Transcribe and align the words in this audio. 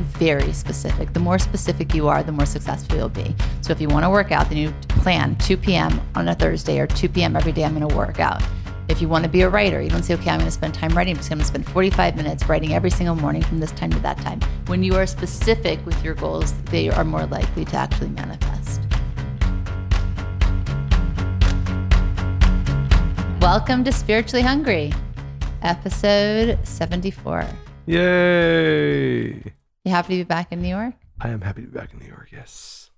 very 0.00 0.52
specific. 0.52 1.12
The 1.12 1.20
more 1.20 1.38
specific 1.38 1.94
you 1.94 2.08
are, 2.08 2.22
the 2.22 2.32
more 2.32 2.46
successful 2.46 2.96
you'll 2.96 3.08
be. 3.08 3.34
So 3.60 3.72
if 3.72 3.80
you 3.80 3.88
want 3.88 4.04
to 4.04 4.10
work 4.10 4.32
out, 4.32 4.48
then 4.48 4.58
you 4.58 4.72
plan 4.88 5.36
2 5.36 5.56
p.m. 5.56 6.00
on 6.14 6.28
a 6.28 6.34
Thursday 6.34 6.78
or 6.78 6.86
2 6.86 7.08
p.m. 7.08 7.36
every 7.36 7.52
day, 7.52 7.64
I'm 7.64 7.76
going 7.76 7.88
to 7.88 7.96
work 7.96 8.20
out. 8.20 8.42
If 8.88 9.02
you 9.02 9.08
want 9.08 9.24
to 9.24 9.30
be 9.30 9.42
a 9.42 9.48
writer, 9.48 9.82
you 9.82 9.90
don't 9.90 10.02
say, 10.02 10.14
okay, 10.14 10.30
I'm 10.30 10.38
going 10.38 10.46
to 10.46 10.50
spend 10.50 10.72
time 10.72 10.96
writing. 10.96 11.12
I'm 11.12 11.18
just 11.18 11.28
going 11.28 11.38
to 11.38 11.44
spend 11.44 11.68
45 11.68 12.16
minutes 12.16 12.48
writing 12.48 12.72
every 12.72 12.90
single 12.90 13.14
morning 13.14 13.42
from 13.42 13.60
this 13.60 13.70
time 13.72 13.90
to 13.90 13.98
that 14.00 14.16
time. 14.18 14.40
When 14.66 14.82
you 14.82 14.94
are 14.96 15.06
specific 15.06 15.84
with 15.84 16.02
your 16.02 16.14
goals, 16.14 16.54
they 16.70 16.88
are 16.88 17.04
more 17.04 17.26
likely 17.26 17.66
to 17.66 17.76
actually 17.76 18.08
manifest. 18.08 18.80
Welcome 23.42 23.84
to 23.84 23.92
Spiritually 23.92 24.42
Hungry, 24.42 24.92
episode 25.62 26.58
74. 26.66 27.46
Yay! 27.86 29.42
You 29.88 29.94
happy 29.94 30.18
to 30.18 30.24
be 30.24 30.28
back 30.28 30.52
in 30.52 30.60
New 30.60 30.68
York? 30.68 30.92
I 31.18 31.30
am 31.30 31.40
happy 31.40 31.62
to 31.62 31.68
be 31.68 31.72
back 31.72 31.94
in 31.94 31.98
New 31.98 32.08
York. 32.08 32.28
Yes. 32.30 32.90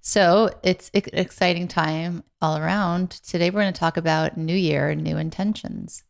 So 0.00 0.48
it's 0.62 0.90
an 0.94 1.02
exciting 1.12 1.68
time 1.68 2.24
all 2.40 2.56
around. 2.56 3.10
Today 3.10 3.50
we're 3.50 3.60
going 3.60 3.74
to 3.74 3.78
talk 3.78 3.98
about 3.98 4.38
New 4.38 4.56
Year, 4.56 4.94
new 4.94 5.18
intentions. 5.18 6.04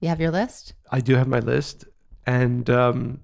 You 0.00 0.10
have 0.10 0.20
your 0.20 0.30
list? 0.30 0.74
I 0.90 1.00
do 1.00 1.14
have 1.14 1.28
my 1.28 1.38
list. 1.38 1.86
And 2.26 2.68
um, 2.68 3.20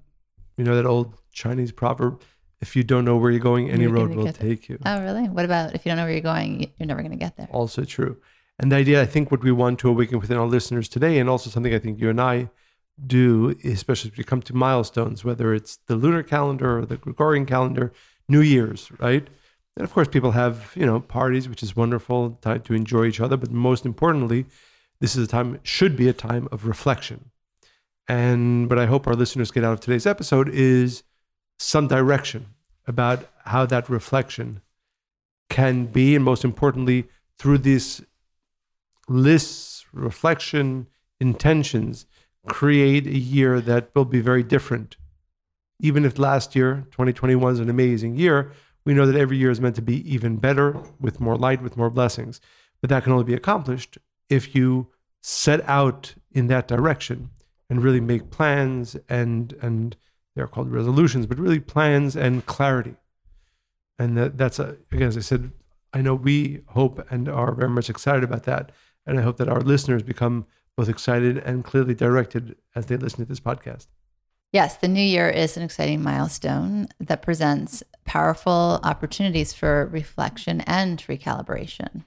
you 0.57 0.63
know 0.63 0.75
that 0.75 0.87
old 0.87 1.13
Chinese 1.31 1.71
proverb 1.71 2.23
if 2.59 2.75
you 2.75 2.83
don't 2.83 3.05
know 3.05 3.17
where 3.17 3.29
you're 3.29 3.39
going, 3.39 3.69
any 3.69 3.83
You're 3.83 3.93
road 3.93 4.15
will 4.15 4.33
take 4.33 4.67
you. 4.69 4.79
Oh, 4.83 4.99
really? 5.03 5.29
What 5.29 5.45
about 5.45 5.75
if 5.75 5.85
you 5.85 5.91
don't 5.91 5.97
know 5.97 6.05
where 6.05 6.11
you're 6.11 6.21
going, 6.21 6.71
you're 6.79 6.87
never 6.87 7.03
going 7.03 7.11
to 7.11 7.17
get 7.17 7.37
there? 7.37 7.49
Also 7.51 7.83
true. 7.83 8.17
And 8.57 8.71
the 8.71 8.77
idea, 8.77 8.99
I 8.99 9.05
think, 9.05 9.29
what 9.29 9.43
we 9.43 9.51
want 9.51 9.77
to 9.81 9.89
awaken 9.89 10.19
within 10.19 10.37
our 10.37 10.47
listeners 10.47 10.89
today, 10.89 11.19
and 11.19 11.29
also 11.29 11.51
something 11.51 11.71
I 11.71 11.77
think 11.77 12.01
you 12.01 12.09
and 12.09 12.19
I 12.19 12.49
do, 13.05 13.55
especially 13.63 14.09
if 14.09 14.17
you 14.17 14.23
come 14.23 14.41
to 14.41 14.55
milestones, 14.55 15.23
whether 15.23 15.53
it's 15.53 15.77
the 15.87 15.95
lunar 15.95 16.23
calendar 16.23 16.79
or 16.79 16.85
the 16.85 16.97
Gregorian 16.97 17.45
calendar, 17.45 17.93
New 18.27 18.41
Year's, 18.41 18.91
right? 18.99 19.27
And 19.75 19.83
of 19.83 19.93
course, 19.93 20.07
people 20.07 20.31
have, 20.31 20.73
you 20.75 20.85
know, 20.85 20.99
parties, 20.99 21.47
which 21.47 21.61
is 21.61 21.75
wonderful, 21.75 22.31
time 22.41 22.61
to 22.61 22.73
enjoy 22.73 23.05
each 23.05 23.19
other. 23.19 23.37
But 23.37 23.51
most 23.51 23.85
importantly, 23.85 24.45
this 24.99 25.15
is 25.15 25.23
a 25.25 25.27
time, 25.27 25.59
should 25.61 25.95
be 25.95 26.07
a 26.07 26.13
time 26.13 26.47
of 26.51 26.65
reflection. 26.65 27.29
And 28.07 28.69
what 28.69 28.79
I 28.79 28.87
hope 28.87 29.05
our 29.05 29.13
listeners 29.13 29.51
get 29.51 29.63
out 29.63 29.73
of 29.73 29.79
today's 29.79 30.07
episode 30.07 30.49
is 30.49 31.03
some 31.59 31.87
direction 31.87 32.47
about 32.87 33.29
how 33.45 33.65
that 33.67 33.89
reflection 33.89 34.61
can 35.49 35.85
be, 35.85 36.15
and 36.15 36.25
most 36.25 36.43
importantly, 36.43 37.07
through 37.37 37.59
these 37.59 38.01
lists, 39.07 39.85
reflection, 39.93 40.87
intentions, 41.19 42.05
create 42.47 43.07
a 43.07 43.17
year 43.17 43.61
that 43.61 43.89
will 43.95 44.05
be 44.05 44.21
very 44.21 44.43
different. 44.43 44.97
Even 45.79 46.05
if 46.05 46.17
last 46.17 46.55
year, 46.55 46.87
2021, 46.91 47.53
is 47.53 47.59
an 47.59 47.69
amazing 47.69 48.15
year, 48.15 48.51
we 48.85 48.93
know 48.93 49.05
that 49.05 49.19
every 49.19 49.37
year 49.37 49.51
is 49.51 49.61
meant 49.61 49.75
to 49.75 49.81
be 49.81 50.09
even 50.11 50.37
better, 50.37 50.75
with 50.99 51.19
more 51.19 51.37
light, 51.37 51.61
with 51.61 51.77
more 51.77 51.89
blessings. 51.89 52.39
But 52.81 52.89
that 52.89 53.03
can 53.03 53.11
only 53.11 53.25
be 53.25 53.33
accomplished 53.33 53.97
if 54.29 54.55
you 54.55 54.87
set 55.21 55.67
out 55.67 56.15
in 56.31 56.47
that 56.47 56.67
direction 56.67 57.29
and 57.69 57.83
really 57.83 57.99
make 57.99 58.29
plans 58.29 58.95
and 59.09 59.53
and 59.61 59.97
they're 60.35 60.47
called 60.47 60.71
resolutions, 60.71 61.25
but 61.25 61.39
really 61.39 61.59
plans 61.59 62.15
and 62.15 62.45
clarity. 62.45 62.95
And 63.97 64.15
that, 64.17 64.37
that's 64.37 64.59
a, 64.59 64.77
again, 64.91 65.07
as 65.07 65.17
I 65.17 65.21
said, 65.21 65.51
I 65.93 66.01
know 66.01 66.13
we 66.13 66.61
hope 66.67 67.05
and 67.11 67.27
are 67.27 67.55
very 67.55 67.71
much 67.71 67.89
excited 67.89 68.23
about 68.23 68.43
that. 68.43 68.71
And 69.07 69.17
I 69.19 69.23
hope 69.23 69.37
that 69.37 69.49
our 69.49 69.61
listeners 69.61 70.03
become 70.03 70.45
both 70.77 70.87
excited 70.87 71.39
and 71.39 71.65
clearly 71.65 71.95
directed 71.95 72.55
as 72.75 72.85
they 72.85 72.95
listen 72.95 73.19
to 73.19 73.25
this 73.25 73.39
podcast. 73.39 73.87
Yes, 74.53 74.77
the 74.77 74.87
new 74.87 75.01
year 75.01 75.27
is 75.27 75.57
an 75.57 75.63
exciting 75.63 76.01
milestone 76.01 76.87
that 76.99 77.21
presents 77.21 77.83
powerful 78.05 78.79
opportunities 78.83 79.51
for 79.51 79.87
reflection 79.87 80.61
and 80.61 80.99
recalibration. 81.07 82.05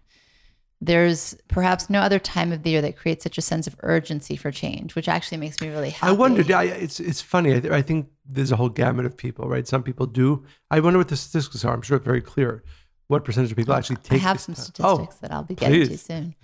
There's 0.80 1.36
perhaps 1.48 1.90
no 1.90 2.00
other 2.00 2.18
time 2.18 2.52
of 2.52 2.62
the 2.62 2.70
year 2.70 2.80
that 2.80 2.96
creates 2.96 3.24
such 3.24 3.36
a 3.36 3.42
sense 3.42 3.66
of 3.66 3.76
urgency 3.80 4.36
for 4.36 4.50
change, 4.50 4.94
which 4.94 5.08
actually 5.08 5.36
makes 5.36 5.60
me 5.60 5.68
really 5.68 5.90
happy. 5.90 6.08
I 6.08 6.12
wondered. 6.12 6.50
I, 6.50 6.64
it's 6.64 7.00
it's 7.00 7.20
funny. 7.20 7.52
I, 7.52 7.76
I 7.76 7.82
think 7.82 8.08
there's 8.24 8.50
a 8.50 8.56
whole 8.56 8.70
gamut 8.70 9.04
of 9.04 9.14
people, 9.14 9.46
right? 9.46 9.68
Some 9.68 9.82
people 9.82 10.06
do. 10.06 10.42
I 10.70 10.80
wonder 10.80 10.98
what 10.98 11.08
the 11.08 11.16
statistics 11.18 11.66
are. 11.66 11.74
I'm 11.74 11.82
sure 11.82 11.98
it's 11.98 12.06
very 12.06 12.22
clear 12.22 12.64
what 13.10 13.24
percentage 13.24 13.50
of 13.50 13.56
people 13.56 13.74
actually 13.74 13.96
take? 13.96 14.20
I 14.20 14.22
have 14.22 14.40
some 14.40 14.54
time. 14.54 14.64
statistics 14.64 15.16
Oh, 15.16 15.18
that 15.20 15.32
I'll 15.32 15.42
be 15.42 15.56
getting 15.56 15.88
to 15.88 15.98
soon. 15.98 16.36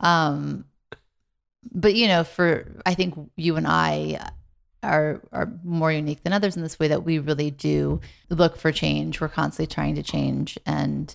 Um, 0.00 0.66
but 1.72 1.94
you 1.94 2.08
know, 2.08 2.24
for 2.24 2.82
I 2.86 2.94
think 2.94 3.14
you 3.36 3.56
and 3.56 3.66
I 3.66 4.30
are 4.82 5.20
are 5.32 5.52
more 5.62 5.92
unique 5.92 6.22
than 6.22 6.32
others 6.32 6.56
in 6.56 6.62
this 6.62 6.78
way 6.78 6.88
that 6.88 7.04
we 7.04 7.18
really 7.18 7.50
do 7.50 8.00
look 8.28 8.56
for 8.56 8.72
change. 8.72 9.20
We're 9.20 9.28
constantly 9.28 9.72
trying 9.72 9.94
to 9.96 10.02
change, 10.02 10.58
and 10.66 11.14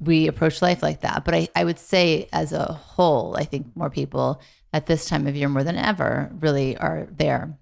we 0.00 0.26
approach 0.26 0.62
life 0.62 0.82
like 0.82 1.02
that. 1.02 1.24
But 1.24 1.34
I, 1.34 1.48
I 1.54 1.64
would 1.64 1.78
say, 1.78 2.28
as 2.32 2.52
a 2.52 2.72
whole, 2.72 3.36
I 3.36 3.44
think 3.44 3.76
more 3.76 3.90
people 3.90 4.40
at 4.72 4.86
this 4.86 5.06
time 5.06 5.26
of 5.26 5.36
year 5.36 5.48
more 5.48 5.64
than 5.64 5.76
ever 5.76 6.30
really 6.40 6.76
are 6.76 7.06
there 7.10 7.56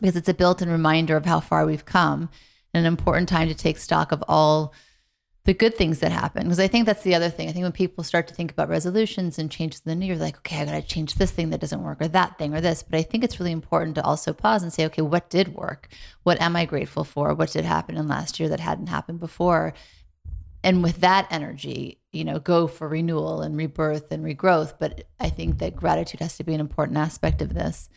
because 0.00 0.16
it's 0.16 0.28
a 0.28 0.34
built-in 0.34 0.70
reminder 0.70 1.16
of 1.16 1.24
how 1.24 1.40
far 1.40 1.66
we've 1.66 1.84
come 1.84 2.28
and 2.72 2.86
an 2.86 2.92
important 2.92 3.28
time 3.28 3.48
to 3.48 3.54
take 3.54 3.78
stock 3.78 4.12
of 4.12 4.22
all 4.28 4.72
the 5.46 5.54
good 5.54 5.76
things 5.76 6.00
that 6.00 6.12
happen. 6.12 6.42
Because 6.42 6.60
I 6.60 6.68
think 6.68 6.86
that's 6.86 7.02
the 7.02 7.14
other 7.14 7.30
thing. 7.30 7.48
I 7.48 7.52
think 7.52 7.62
when 7.62 7.72
people 7.72 8.04
start 8.04 8.26
to 8.28 8.34
think 8.34 8.50
about 8.50 8.68
resolutions 8.68 9.38
and 9.38 9.50
changes 9.50 9.80
in 9.84 9.90
the 9.90 9.94
new 9.94 10.06
year, 10.06 10.16
like, 10.16 10.36
okay, 10.38 10.60
I 10.60 10.64
got 10.64 10.72
to 10.72 10.82
change 10.82 11.14
this 11.14 11.30
thing 11.30 11.50
that 11.50 11.60
doesn't 11.60 11.82
work 11.82 12.02
or 12.02 12.08
that 12.08 12.36
thing 12.36 12.54
or 12.54 12.60
this. 12.60 12.82
But 12.82 12.98
I 12.98 13.02
think 13.02 13.24
it's 13.24 13.38
really 13.40 13.52
important 13.52 13.94
to 13.94 14.04
also 14.04 14.32
pause 14.32 14.62
and 14.62 14.72
say, 14.72 14.84
okay, 14.86 15.02
what 15.02 15.30
did 15.30 15.54
work? 15.54 15.88
What 16.24 16.40
am 16.40 16.56
I 16.56 16.64
grateful 16.64 17.04
for? 17.04 17.32
What 17.32 17.52
did 17.52 17.64
happen 17.64 17.96
in 17.96 18.08
last 18.08 18.38
year 18.38 18.48
that 18.48 18.60
hadn't 18.60 18.88
happened 18.88 19.20
before? 19.20 19.72
And 20.64 20.82
with 20.82 21.00
that 21.00 21.28
energy, 21.30 22.00
you 22.12 22.24
know, 22.24 22.40
go 22.40 22.66
for 22.66 22.88
renewal 22.88 23.40
and 23.40 23.56
rebirth 23.56 24.10
and 24.10 24.24
regrowth. 24.24 24.74
But 24.80 25.04
I 25.20 25.30
think 25.30 25.58
that 25.58 25.76
gratitude 25.76 26.20
has 26.20 26.36
to 26.38 26.44
be 26.44 26.54
an 26.54 26.60
important 26.60 26.98
aspect 26.98 27.40
of 27.40 27.54
this 27.54 27.88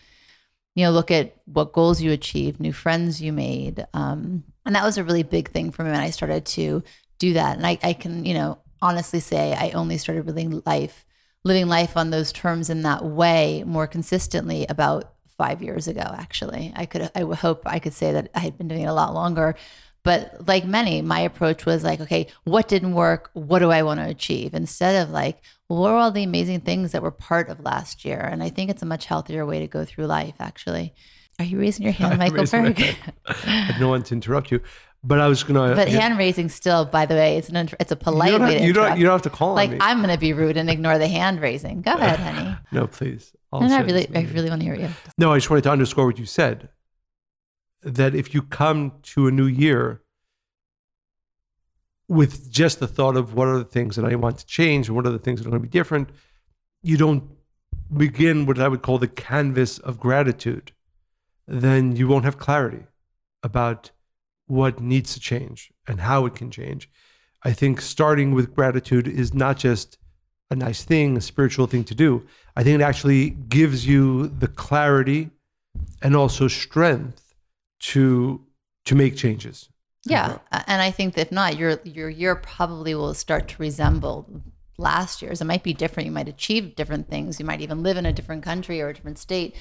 you 0.75 0.85
know, 0.85 0.91
look 0.91 1.11
at 1.11 1.35
what 1.45 1.73
goals 1.73 2.01
you 2.01 2.11
achieved, 2.11 2.59
new 2.59 2.71
friends 2.71 3.21
you 3.21 3.33
made. 3.33 3.85
Um, 3.93 4.45
and 4.65 4.75
that 4.75 4.85
was 4.85 4.97
a 4.97 5.03
really 5.03 5.23
big 5.23 5.49
thing 5.49 5.71
for 5.71 5.83
me 5.83 5.91
when 5.91 5.99
I 5.99 6.11
started 6.11 6.45
to 6.45 6.83
do 7.19 7.33
that. 7.33 7.57
And 7.57 7.67
I, 7.67 7.77
I 7.83 7.93
can, 7.93 8.25
you 8.25 8.33
know, 8.33 8.57
honestly 8.81 9.19
say 9.19 9.53
I 9.53 9.71
only 9.71 9.97
started 9.97 10.25
living 10.25 10.61
life, 10.65 11.05
living 11.43 11.67
life 11.67 11.95
on 11.95 12.09
those 12.09 12.31
terms 12.31 12.69
in 12.69 12.81
that 12.83 13.03
way 13.03 13.63
more 13.65 13.87
consistently 13.87 14.65
about 14.67 15.13
five 15.37 15.61
years 15.61 15.87
ago, 15.87 16.01
actually. 16.01 16.73
I 16.75 16.85
could, 16.85 17.11
I 17.15 17.23
would 17.23 17.37
hope 17.37 17.61
I 17.65 17.79
could 17.79 17.93
say 17.93 18.13
that 18.13 18.29
I 18.33 18.39
had 18.39 18.57
been 18.57 18.67
doing 18.67 18.81
it 18.81 18.87
a 18.87 18.93
lot 18.93 19.13
longer. 19.13 19.55
But 20.03 20.47
like 20.47 20.65
many, 20.65 21.01
my 21.01 21.19
approach 21.19 21.65
was 21.65 21.83
like, 21.83 21.99
okay, 21.99 22.27
what 22.45 22.67
didn't 22.67 22.93
work? 22.93 23.29
What 23.33 23.59
do 23.59 23.69
I 23.69 23.83
want 23.83 23.99
to 23.99 24.07
achieve? 24.07 24.53
Instead 24.53 25.03
of 25.03 25.11
like, 25.11 25.41
well, 25.67 25.79
what 25.79 25.91
are 25.91 25.97
all 25.97 26.11
the 26.11 26.23
amazing 26.23 26.61
things 26.61 26.93
that 26.93 27.01
were 27.01 27.11
part 27.11 27.49
of 27.49 27.59
last 27.59 28.05
year? 28.05 28.19
And 28.19 28.41
I 28.41 28.49
think 28.49 28.69
it's 28.69 28.81
a 28.81 28.85
much 28.85 29.05
healthier 29.05 29.45
way 29.45 29.59
to 29.59 29.67
go 29.67 29.83
through 29.83 30.05
life, 30.05 30.35
actually. 30.39 30.93
Are 31.37 31.45
you 31.45 31.59
raising 31.59 31.83
your 31.83 31.93
hand, 31.93 32.17
Michael 32.19 32.45
Berg? 32.45 32.81
I 33.25 33.75
no 33.79 33.89
one 33.89 34.03
to 34.03 34.13
interrupt 34.13 34.51
you, 34.51 34.61
but 35.03 35.19
I 35.19 35.27
was 35.27 35.43
gonna. 35.43 35.75
But 35.75 35.87
hand 35.87 36.17
raising 36.17 36.49
still, 36.49 36.85
by 36.85 37.05
the 37.05 37.15
way, 37.15 37.37
it's 37.37 37.49
an 37.49 37.69
it's 37.79 37.91
a 37.91 37.95
you 37.95 37.99
polite 37.99 38.31
don't, 38.31 38.41
way 38.41 38.57
to 38.57 38.65
you 38.65 38.73
don't. 38.73 38.97
You 38.97 39.05
don't 39.05 39.13
have 39.13 39.21
to 39.23 39.29
call 39.29 39.53
like 39.53 39.71
me. 39.71 39.77
I'm 39.79 39.97
going 39.99 40.09
to 40.09 40.19
be 40.19 40.33
rude 40.33 40.57
and 40.57 40.69
ignore 40.69 40.97
the 40.97 41.07
hand 41.07 41.41
raising. 41.41 41.81
Go 41.81 41.93
ahead, 41.93 42.19
honey. 42.19 42.57
no, 42.71 42.87
please. 42.87 43.31
I'll 43.51 43.61
No, 43.61 43.67
no, 43.67 43.77
I 43.77 43.81
really. 43.81 44.07
I 44.13 44.21
really 44.33 44.49
want 44.49 44.61
to 44.61 44.65
hear 44.65 44.75
you. 44.75 44.89
No, 45.17 45.31
I 45.31 45.37
just 45.37 45.49
wanted 45.49 45.63
to 45.63 45.71
underscore 45.71 46.05
what 46.05 46.19
you 46.19 46.25
said. 46.25 46.69
That 47.83 48.13
if 48.13 48.33
you 48.33 48.41
come 48.41 48.93
to 49.03 49.27
a 49.27 49.31
new 49.31 49.45
year 49.45 50.01
with 52.09 52.51
just 52.51 52.79
the 52.79 52.87
thought 52.87 53.15
of 53.15 53.33
what 53.35 53.47
are 53.47 53.57
the 53.57 53.63
things 53.63 53.95
that 53.95 54.03
I 54.03 54.15
want 54.15 54.39
to 54.39 54.45
change 54.45 54.87
and 54.87 54.95
what 54.97 55.05
are 55.05 55.11
the 55.11 55.19
things 55.19 55.39
that 55.39 55.47
are 55.47 55.51
going 55.51 55.61
to 55.61 55.67
be 55.67 55.71
different, 55.71 56.09
you 56.81 56.97
don't 56.97 57.23
begin 57.95 58.45
what 58.45 58.59
I 58.59 58.67
would 58.67 58.81
call 58.81 58.97
the 58.97 59.07
canvas 59.07 59.77
of 59.77 59.99
gratitude, 59.99 60.73
then 61.47 61.95
you 61.95 62.07
won't 62.07 62.25
have 62.25 62.37
clarity 62.37 62.83
about 63.43 63.91
what 64.49 64.79
needs 64.79 65.13
to 65.13 65.19
change 65.19 65.71
and 65.87 66.01
how 66.01 66.25
it 66.25 66.35
can 66.35 66.51
change. 66.51 66.89
I 67.43 67.53
think 67.53 67.79
starting 67.79 68.33
with 68.33 68.53
gratitude 68.53 69.07
is 69.07 69.33
not 69.33 69.57
just 69.57 69.97
a 70.51 70.55
nice 70.55 70.83
thing, 70.83 71.15
a 71.15 71.21
spiritual 71.21 71.67
thing 71.67 71.83
to 71.85 71.95
do. 71.95 72.25
I 72.55 72.63
think 72.63 72.81
it 72.81 72.83
actually 72.83 73.29
gives 73.29 73.85
you 73.85 74.27
the 74.27 74.47
clarity 74.47 75.29
and 76.01 76.15
also 76.15 76.47
strength 76.47 77.35
to 77.79 78.45
to 78.85 78.95
make 78.95 79.15
changes. 79.15 79.69
Yeah, 80.05 80.39
and 80.51 80.81
I 80.81 80.91
think 80.91 81.13
that 81.13 81.27
if 81.27 81.31
not, 81.31 81.57
your 81.57 81.79
your 81.83 82.09
year 82.09 82.35
probably 82.35 82.95
will 82.95 83.13
start 83.13 83.47
to 83.49 83.55
resemble 83.59 84.27
last 84.79 85.21
year's. 85.21 85.41
It 85.41 85.45
might 85.45 85.63
be 85.63 85.73
different. 85.73 86.07
You 86.07 86.11
might 86.11 86.27
achieve 86.27 86.75
different 86.75 87.09
things. 87.09 87.39
You 87.39 87.45
might 87.45 87.61
even 87.61 87.83
live 87.83 87.97
in 87.97 88.05
a 88.05 88.13
different 88.13 88.43
country 88.43 88.81
or 88.81 88.89
a 88.89 88.93
different 88.93 89.19
state. 89.19 89.55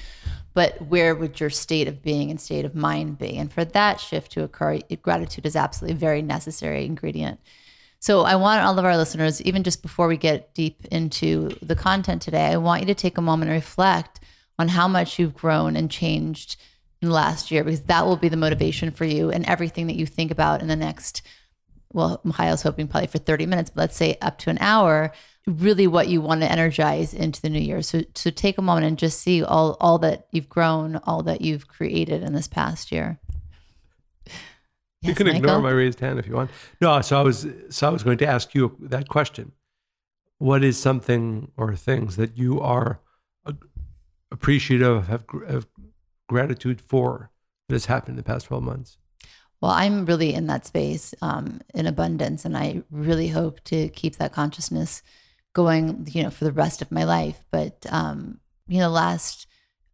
But 0.53 0.81
where 0.81 1.13
would 1.13 1.39
your 1.39 1.49
state 1.49 1.87
of 1.87 2.01
being 2.01 2.31
and 2.31 2.39
state 2.39 2.65
of 2.65 2.75
mind 2.75 3.17
be? 3.17 3.37
And 3.37 3.51
for 3.51 3.65
that 3.65 3.99
shift 3.99 4.31
to 4.33 4.43
occur, 4.43 4.79
gratitude 5.01 5.45
is 5.45 5.55
absolutely 5.55 5.95
a 5.95 5.99
very 5.99 6.21
necessary 6.21 6.85
ingredient. 6.85 7.39
So 7.99 8.21
I 8.21 8.37
want 8.37 8.63
all 8.63 8.79
of 8.79 8.85
our 8.85 8.95
listeners, 8.95 9.41
even 9.41 9.63
just 9.63 9.81
before 9.81 10.07
we 10.07 10.15
get 10.15 10.53
deep 10.53 10.85
into 10.85 11.49
the 11.61 11.75
content 11.75 12.21
today, 12.21 12.45
I 12.45 12.57
want 12.57 12.81
you 12.81 12.87
to 12.87 12.95
take 12.95 13.17
a 13.17 13.21
moment 13.21 13.51
and 13.51 13.57
reflect 13.57 14.21
on 14.57 14.69
how 14.69 14.87
much 14.87 15.19
you've 15.19 15.35
grown 15.35 15.75
and 15.75 15.91
changed 15.91 16.55
in 17.01 17.09
the 17.09 17.13
last 17.13 17.51
year 17.51 17.63
because 17.63 17.81
that 17.83 18.05
will 18.05 18.17
be 18.17 18.29
the 18.29 18.37
motivation 18.37 18.91
for 18.91 19.05
you 19.05 19.29
and 19.31 19.45
everything 19.45 19.87
that 19.87 19.95
you 19.95 20.05
think 20.05 20.31
about 20.31 20.61
in 20.61 20.67
the 20.67 20.75
next 20.75 21.21
well 21.93 22.21
Michael's 22.23 22.61
hoping 22.61 22.87
probably 22.87 23.07
for 23.07 23.17
30 23.17 23.45
minutes 23.45 23.69
but 23.69 23.81
let's 23.81 23.97
say 23.97 24.17
up 24.21 24.37
to 24.39 24.49
an 24.49 24.57
hour 24.59 25.11
really 25.47 25.87
what 25.87 26.07
you 26.07 26.21
want 26.21 26.41
to 26.41 26.51
energize 26.51 27.13
into 27.13 27.41
the 27.41 27.49
new 27.49 27.59
year 27.59 27.81
so 27.81 28.01
so 28.15 28.29
take 28.29 28.57
a 28.57 28.61
moment 28.61 28.85
and 28.85 28.97
just 28.97 29.19
see 29.19 29.43
all 29.43 29.77
all 29.79 29.97
that 29.99 30.27
you've 30.31 30.49
grown 30.49 30.97
all 30.97 31.23
that 31.23 31.41
you've 31.41 31.67
created 31.67 32.23
in 32.23 32.33
this 32.33 32.47
past 32.47 32.91
year 32.91 33.19
you 35.01 35.15
can 35.15 35.27
Michael? 35.27 35.39
ignore 35.39 35.61
my 35.61 35.71
raised 35.71 35.99
hand 35.99 36.19
if 36.19 36.27
you 36.27 36.35
want 36.35 36.51
no 36.81 37.01
so 37.01 37.19
i 37.19 37.23
was 37.23 37.47
so 37.69 37.87
i 37.87 37.89
was 37.89 38.03
going 38.03 38.17
to 38.17 38.27
ask 38.27 38.53
you 38.53 38.75
that 38.79 39.07
question 39.07 39.51
what 40.39 40.63
is 40.63 40.77
something 40.77 41.51
or 41.57 41.75
things 41.75 42.15
that 42.15 42.37
you 42.37 42.59
are 42.61 42.99
appreciative 44.31 45.07
have, 45.07 45.25
have 45.47 45.67
gratitude 46.27 46.81
for 46.81 47.29
that 47.67 47.75
has 47.75 47.85
happened 47.85 48.13
in 48.13 48.17
the 48.17 48.23
past 48.23 48.47
12 48.47 48.63
months? 48.63 48.97
Well, 49.61 49.71
I'm 49.71 50.05
really 50.05 50.33
in 50.33 50.47
that 50.47 50.65
space 50.65 51.13
um, 51.21 51.61
in 51.73 51.85
abundance, 51.85 52.45
and 52.45 52.55
I 52.57 52.83
really 52.91 53.27
hope 53.27 53.61
to 53.65 53.89
keep 53.89 54.15
that 54.17 54.31
consciousness 54.33 55.01
going, 55.53 56.07
you 56.11 56.23
know, 56.23 56.29
for 56.29 56.45
the 56.45 56.51
rest 56.51 56.81
of 56.81 56.91
my 56.91 57.03
life. 57.03 57.43
But 57.51 57.85
um, 57.89 58.39
you 58.67 58.79
know, 58.79 58.89
last 58.89 59.47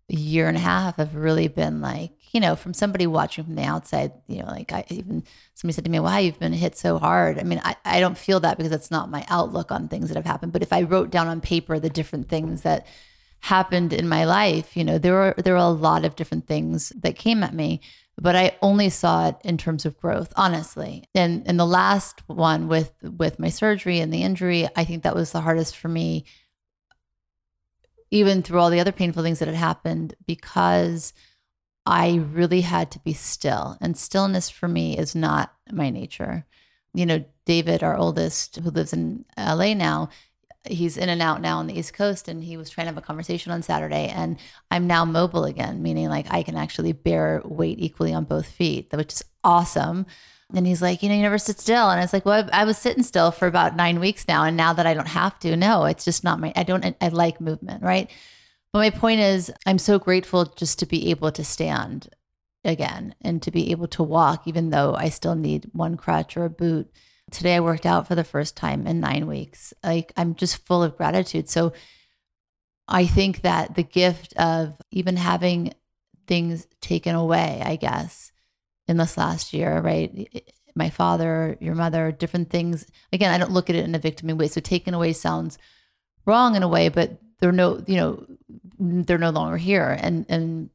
year 0.07 0.47
and 0.47 0.57
a 0.57 0.59
half 0.59 0.97
have 0.97 1.15
really 1.15 1.47
been 1.47 1.81
like, 1.81 2.11
you 2.31 2.39
know, 2.39 2.55
from 2.55 2.73
somebody 2.73 3.07
watching 3.07 3.43
from 3.43 3.55
the 3.55 3.63
outside, 3.63 4.11
you 4.27 4.39
know, 4.39 4.47
like 4.47 4.71
I 4.71 4.85
even 4.89 5.23
somebody 5.55 5.73
said 5.73 5.85
to 5.85 5.91
me, 5.91 5.99
"Wow, 5.99 6.17
you've 6.17 6.39
been 6.39 6.53
hit 6.53 6.77
so 6.77 6.99
hard." 6.99 7.39
I 7.39 7.43
mean, 7.43 7.61
I, 7.63 7.75
I 7.85 7.99
don't 7.99 8.17
feel 8.17 8.39
that 8.41 8.57
because 8.57 8.71
that's 8.71 8.91
not 8.91 9.09
my 9.09 9.25
outlook 9.29 9.71
on 9.71 9.87
things 9.87 10.09
that 10.09 10.15
have 10.15 10.25
happened. 10.25 10.53
But 10.53 10.61
if 10.61 10.73
I 10.73 10.83
wrote 10.83 11.09
down 11.09 11.27
on 11.27 11.41
paper 11.41 11.79
the 11.79 11.89
different 11.89 12.29
things 12.29 12.61
that 12.61 12.85
happened 13.39 13.93
in 13.93 14.07
my 14.07 14.25
life, 14.25 14.75
you 14.77 14.83
know, 14.83 14.97
there 14.99 15.13
were 15.13 15.35
there 15.37 15.53
were 15.53 15.59
a 15.59 15.69
lot 15.69 16.05
of 16.05 16.15
different 16.15 16.45
things 16.47 16.89
that 16.97 17.15
came 17.15 17.41
at 17.41 17.53
me, 17.53 17.81
but 18.17 18.35
I 18.35 18.57
only 18.61 18.89
saw 18.89 19.27
it 19.29 19.35
in 19.43 19.57
terms 19.57 19.85
of 19.85 19.99
growth, 19.99 20.33
honestly. 20.35 21.03
And 21.13 21.43
and 21.47 21.59
the 21.59 21.65
last 21.65 22.21
one 22.27 22.67
with 22.67 22.91
with 23.01 23.39
my 23.39 23.49
surgery 23.49 23.99
and 23.99 24.13
the 24.13 24.23
injury, 24.23 24.67
I 24.75 24.85
think 24.85 25.03
that 25.03 25.15
was 25.15 25.31
the 25.31 25.41
hardest 25.41 25.75
for 25.75 25.89
me 25.89 26.25
even 28.11 28.41
through 28.41 28.59
all 28.59 28.69
the 28.69 28.79
other 28.79 28.91
painful 28.91 29.23
things 29.23 29.39
that 29.39 29.47
had 29.47 29.57
happened 29.57 30.15
because 30.25 31.13
I 31.85 32.15
really 32.31 32.61
had 32.61 32.91
to 32.91 32.99
be 32.99 33.13
still. 33.13 33.77
And 33.81 33.97
stillness 33.97 34.49
for 34.49 34.67
me 34.67 34.97
is 34.97 35.15
not 35.15 35.53
my 35.71 35.89
nature. 35.89 36.45
You 36.93 37.05
know, 37.05 37.25
David, 37.45 37.83
our 37.83 37.97
oldest, 37.97 38.55
who 38.57 38.69
lives 38.69 38.93
in 38.93 39.25
LA 39.37 39.73
now, 39.73 40.09
he's 40.67 40.97
in 40.97 41.09
and 41.09 41.21
out 41.21 41.41
now 41.41 41.57
on 41.57 41.67
the 41.67 41.77
East 41.77 41.93
Coast, 41.93 42.27
and 42.27 42.43
he 42.43 42.57
was 42.57 42.69
trying 42.69 42.85
to 42.85 42.93
have 42.93 42.97
a 42.97 43.05
conversation 43.05 43.51
on 43.51 43.61
Saturday. 43.61 44.07
And 44.07 44.37
I'm 44.71 44.87
now 44.87 45.05
mobile 45.05 45.45
again, 45.45 45.81
meaning 45.81 46.09
like 46.09 46.27
I 46.31 46.43
can 46.43 46.55
actually 46.55 46.93
bear 46.93 47.41
weight 47.45 47.79
equally 47.79 48.13
on 48.13 48.25
both 48.25 48.47
feet, 48.47 48.87
which 48.91 49.13
is 49.13 49.23
awesome. 49.43 50.05
And 50.53 50.67
he's 50.67 50.81
like, 50.81 51.01
you 51.01 51.09
know, 51.09 51.15
you 51.15 51.21
never 51.21 51.37
sit 51.37 51.59
still. 51.59 51.89
And 51.89 51.99
I 51.99 52.03
was 52.03 52.13
like, 52.13 52.25
well, 52.25 52.47
I 52.53 52.65
was 52.65 52.77
sitting 52.77 53.03
still 53.03 53.31
for 53.31 53.47
about 53.47 53.75
nine 53.75 53.99
weeks 53.99 54.27
now. 54.27 54.43
And 54.43 54.55
now 54.55 54.73
that 54.73 54.85
I 54.85 54.93
don't 54.93 55.07
have 55.07 55.39
to, 55.39 55.55
no, 55.55 55.85
it's 55.85 56.05
just 56.05 56.23
not 56.23 56.39
my, 56.39 56.53
I 56.55 56.63
don't, 56.63 56.95
I 57.01 57.07
like 57.07 57.41
movement, 57.41 57.81
right? 57.81 58.11
But 58.71 58.79
my 58.79 58.89
point 58.91 59.21
is, 59.21 59.51
I'm 59.65 59.79
so 59.79 59.97
grateful 59.97 60.45
just 60.45 60.79
to 60.79 60.85
be 60.85 61.09
able 61.09 61.31
to 61.31 61.43
stand 61.43 62.09
again 62.63 63.15
and 63.21 63.41
to 63.41 63.51
be 63.51 63.71
able 63.71 63.87
to 63.87 64.03
walk, 64.03 64.47
even 64.47 64.69
though 64.69 64.95
I 64.95 65.09
still 65.09 65.35
need 65.35 65.69
one 65.73 65.97
crutch 65.97 66.37
or 66.37 66.45
a 66.45 66.49
boot 66.49 66.91
Today 67.35 67.55
I 67.55 67.59
worked 67.59 67.85
out 67.85 68.07
for 68.07 68.15
the 68.15 68.23
first 68.23 68.55
time 68.55 68.87
in 68.87 69.01
nine 69.01 69.27
weeks. 69.27 69.73
Like 69.83 70.13
I'm 70.15 70.35
just 70.35 70.65
full 70.65 70.81
of 70.81 70.95
gratitude. 70.95 71.49
So 71.49 71.73
I 72.87 73.05
think 73.07 73.41
that 73.41 73.75
the 73.75 73.83
gift 73.83 74.33
of 74.37 74.73
even 74.89 75.17
having 75.17 75.73
things 76.27 76.65
taken 76.79 77.13
away, 77.13 77.61
I 77.63 77.75
guess, 77.75 78.31
in 78.87 78.95
this 78.95 79.17
last 79.17 79.53
year, 79.53 79.81
right? 79.81 80.45
My 80.77 80.89
father, 80.89 81.57
your 81.59 81.75
mother, 81.75 82.13
different 82.13 82.51
things. 82.51 82.85
Again, 83.11 83.33
I 83.33 83.37
don't 83.37 83.51
look 83.51 83.69
at 83.69 83.75
it 83.75 83.83
in 83.83 83.95
a 83.95 83.99
victim 83.99 84.29
way. 84.37 84.47
So 84.47 84.61
taken 84.61 84.93
away 84.93 85.11
sounds 85.11 85.57
wrong 86.25 86.55
in 86.55 86.63
a 86.63 86.69
way, 86.69 86.87
but 86.87 87.19
they're 87.39 87.51
no, 87.51 87.83
you 87.85 87.97
know, 87.97 88.25
they're 88.79 89.17
no 89.17 89.31
longer 89.31 89.57
here. 89.57 89.97
And 89.99 90.25
and 90.29 90.69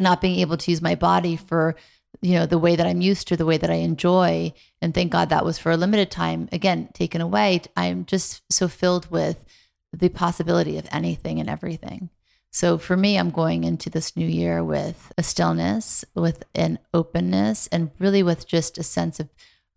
not 0.00 0.22
being 0.22 0.40
able 0.40 0.56
to 0.56 0.70
use 0.70 0.80
my 0.80 0.94
body 0.94 1.36
for 1.36 1.76
you 2.22 2.34
know 2.34 2.46
the 2.46 2.58
way 2.58 2.76
that 2.76 2.86
i'm 2.86 3.00
used 3.00 3.28
to 3.28 3.36
the 3.36 3.46
way 3.46 3.56
that 3.58 3.70
i 3.70 3.74
enjoy 3.74 4.52
and 4.80 4.94
thank 4.94 5.12
god 5.12 5.28
that 5.28 5.44
was 5.44 5.58
for 5.58 5.70
a 5.72 5.76
limited 5.76 6.10
time 6.10 6.48
again 6.52 6.88
taken 6.94 7.20
away 7.20 7.60
i'm 7.76 8.04
just 8.04 8.42
so 8.50 8.68
filled 8.68 9.10
with 9.10 9.44
the 9.92 10.08
possibility 10.08 10.78
of 10.78 10.86
anything 10.90 11.40
and 11.40 11.48
everything. 11.48 12.10
So 12.50 12.78
for 12.78 12.96
me 12.96 13.18
i'm 13.18 13.30
going 13.30 13.64
into 13.64 13.90
this 13.90 14.16
new 14.16 14.26
year 14.26 14.64
with 14.64 15.12
a 15.18 15.22
stillness 15.22 16.04
with 16.14 16.44
an 16.54 16.78
openness 16.94 17.66
and 17.68 17.90
really 17.98 18.22
with 18.22 18.46
just 18.46 18.78
a 18.78 18.82
sense 18.82 19.20
of 19.20 19.28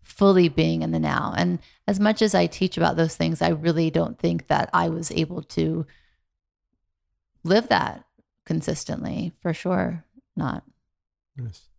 fully 0.02 0.48
being 0.48 0.82
in 0.82 0.90
the 0.90 0.98
now. 0.98 1.34
And 1.36 1.58
as 1.86 2.00
much 2.00 2.22
as 2.22 2.34
i 2.34 2.46
teach 2.46 2.76
about 2.76 2.96
those 2.96 3.16
things 3.16 3.42
i 3.42 3.48
really 3.48 3.90
don't 3.90 4.18
think 4.18 4.46
that 4.48 4.70
i 4.72 4.88
was 4.88 5.10
able 5.10 5.42
to 5.42 5.86
live 7.44 7.68
that 7.68 8.04
consistently 8.46 9.32
for 9.40 9.52
sure 9.52 10.04
not. 10.36 10.64
Yes 11.36 11.69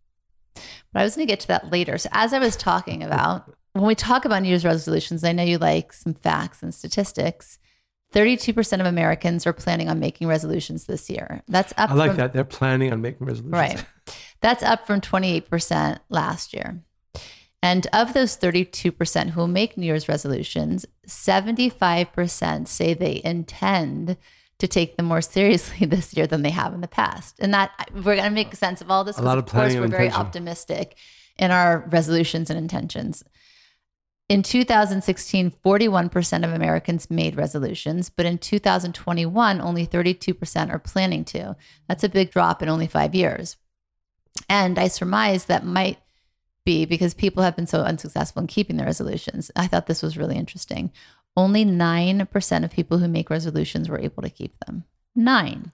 but 0.55 1.01
I 1.01 1.03
was 1.03 1.15
going 1.15 1.27
to 1.27 1.31
get 1.31 1.39
to 1.41 1.47
that 1.49 1.71
later. 1.71 1.97
So, 1.97 2.09
as 2.11 2.33
I 2.33 2.39
was 2.39 2.55
talking 2.55 3.03
about, 3.03 3.51
when 3.73 3.85
we 3.85 3.95
talk 3.95 4.25
about 4.25 4.41
New 4.41 4.49
Year's 4.49 4.65
resolutions, 4.65 5.23
I 5.23 5.31
know 5.31 5.43
you 5.43 5.57
like 5.57 5.93
some 5.93 6.13
facts 6.13 6.61
and 6.61 6.73
statistics. 6.73 7.57
32% 8.13 8.79
of 8.81 8.85
Americans 8.85 9.47
are 9.47 9.53
planning 9.53 9.89
on 9.89 9.99
making 9.99 10.27
resolutions 10.27 10.85
this 10.85 11.09
year. 11.09 11.41
That's 11.47 11.71
up. 11.77 11.91
I 11.91 11.93
like 11.93 12.11
from, 12.11 12.17
that. 12.17 12.33
They're 12.33 12.43
planning 12.43 12.91
on 12.91 13.01
making 13.01 13.25
resolutions. 13.25 13.53
Right. 13.53 13.85
That's 14.41 14.63
up 14.63 14.85
from 14.85 14.99
28% 14.99 15.99
last 16.09 16.53
year. 16.53 16.83
And 17.63 17.87
of 17.93 18.13
those 18.13 18.37
32% 18.37 19.29
who 19.29 19.47
make 19.47 19.77
New 19.77 19.85
Year's 19.85 20.09
resolutions, 20.09 20.85
75% 21.07 22.67
say 22.67 22.93
they 22.93 23.21
intend 23.23 24.17
to 24.61 24.67
take 24.67 24.95
them 24.95 25.07
more 25.07 25.21
seriously 25.21 25.85
this 25.87 26.15
year 26.15 26.27
than 26.27 26.43
they 26.43 26.51
have 26.51 26.73
in 26.73 26.81
the 26.81 26.87
past. 26.87 27.35
And 27.39 27.53
that 27.53 27.71
we're 27.93 28.15
going 28.15 28.23
to 28.23 28.29
make 28.29 28.55
sense 28.55 28.79
of 28.79 28.89
all 28.89 29.03
this. 29.03 29.17
A 29.17 29.21
lot 29.21 29.37
of, 29.37 29.45
of 29.45 29.51
course, 29.51 29.75
we're 29.75 29.87
very 29.87 30.09
optimistic 30.09 30.95
in 31.37 31.51
our 31.51 31.87
resolutions 31.91 32.49
and 32.49 32.57
intentions. 32.57 33.23
In 34.29 34.43
2016, 34.43 35.51
41% 35.65 36.45
of 36.45 36.53
Americans 36.53 37.11
made 37.11 37.35
resolutions, 37.35 38.09
but 38.09 38.25
in 38.25 38.37
2021, 38.37 39.59
only 39.59 39.85
32% 39.85 40.69
are 40.71 40.79
planning 40.79 41.25
to. 41.25 41.57
That's 41.89 42.05
a 42.05 42.09
big 42.09 42.31
drop 42.31 42.61
in 42.61 42.69
only 42.69 42.87
five 42.87 43.13
years. 43.13 43.57
And 44.47 44.79
I 44.79 44.87
surmise 44.87 45.45
that 45.45 45.65
might 45.65 45.97
be 46.63 46.85
because 46.85 47.13
people 47.13 47.43
have 47.43 47.57
been 47.57 47.67
so 47.67 47.81
unsuccessful 47.81 48.41
in 48.41 48.47
keeping 48.47 48.77
their 48.77 48.85
resolutions. 48.85 49.51
I 49.55 49.67
thought 49.67 49.87
this 49.87 50.03
was 50.03 50.17
really 50.17 50.37
interesting 50.37 50.91
only 51.37 51.65
9% 51.65 52.63
of 52.63 52.71
people 52.71 52.97
who 52.97 53.07
make 53.07 53.29
resolutions 53.29 53.89
were 53.89 53.99
able 53.99 54.23
to 54.23 54.29
keep 54.29 54.53
them. 54.65 54.83
Nine. 55.15 55.71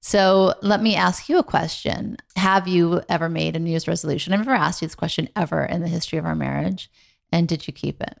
So 0.00 0.54
let 0.62 0.82
me 0.82 0.96
ask 0.96 1.28
you 1.28 1.38
a 1.38 1.44
question. 1.44 2.16
Have 2.34 2.66
you 2.66 3.02
ever 3.08 3.28
made 3.28 3.54
a 3.54 3.60
New 3.60 3.70
Year's 3.70 3.86
resolution? 3.86 4.32
I've 4.32 4.40
never 4.40 4.52
asked 4.52 4.82
you 4.82 4.88
this 4.88 4.96
question 4.96 5.28
ever 5.36 5.64
in 5.64 5.80
the 5.80 5.88
history 5.88 6.18
of 6.18 6.26
our 6.26 6.34
marriage. 6.34 6.90
And 7.30 7.46
did 7.46 7.66
you 7.66 7.72
keep 7.72 8.02
it? 8.02 8.18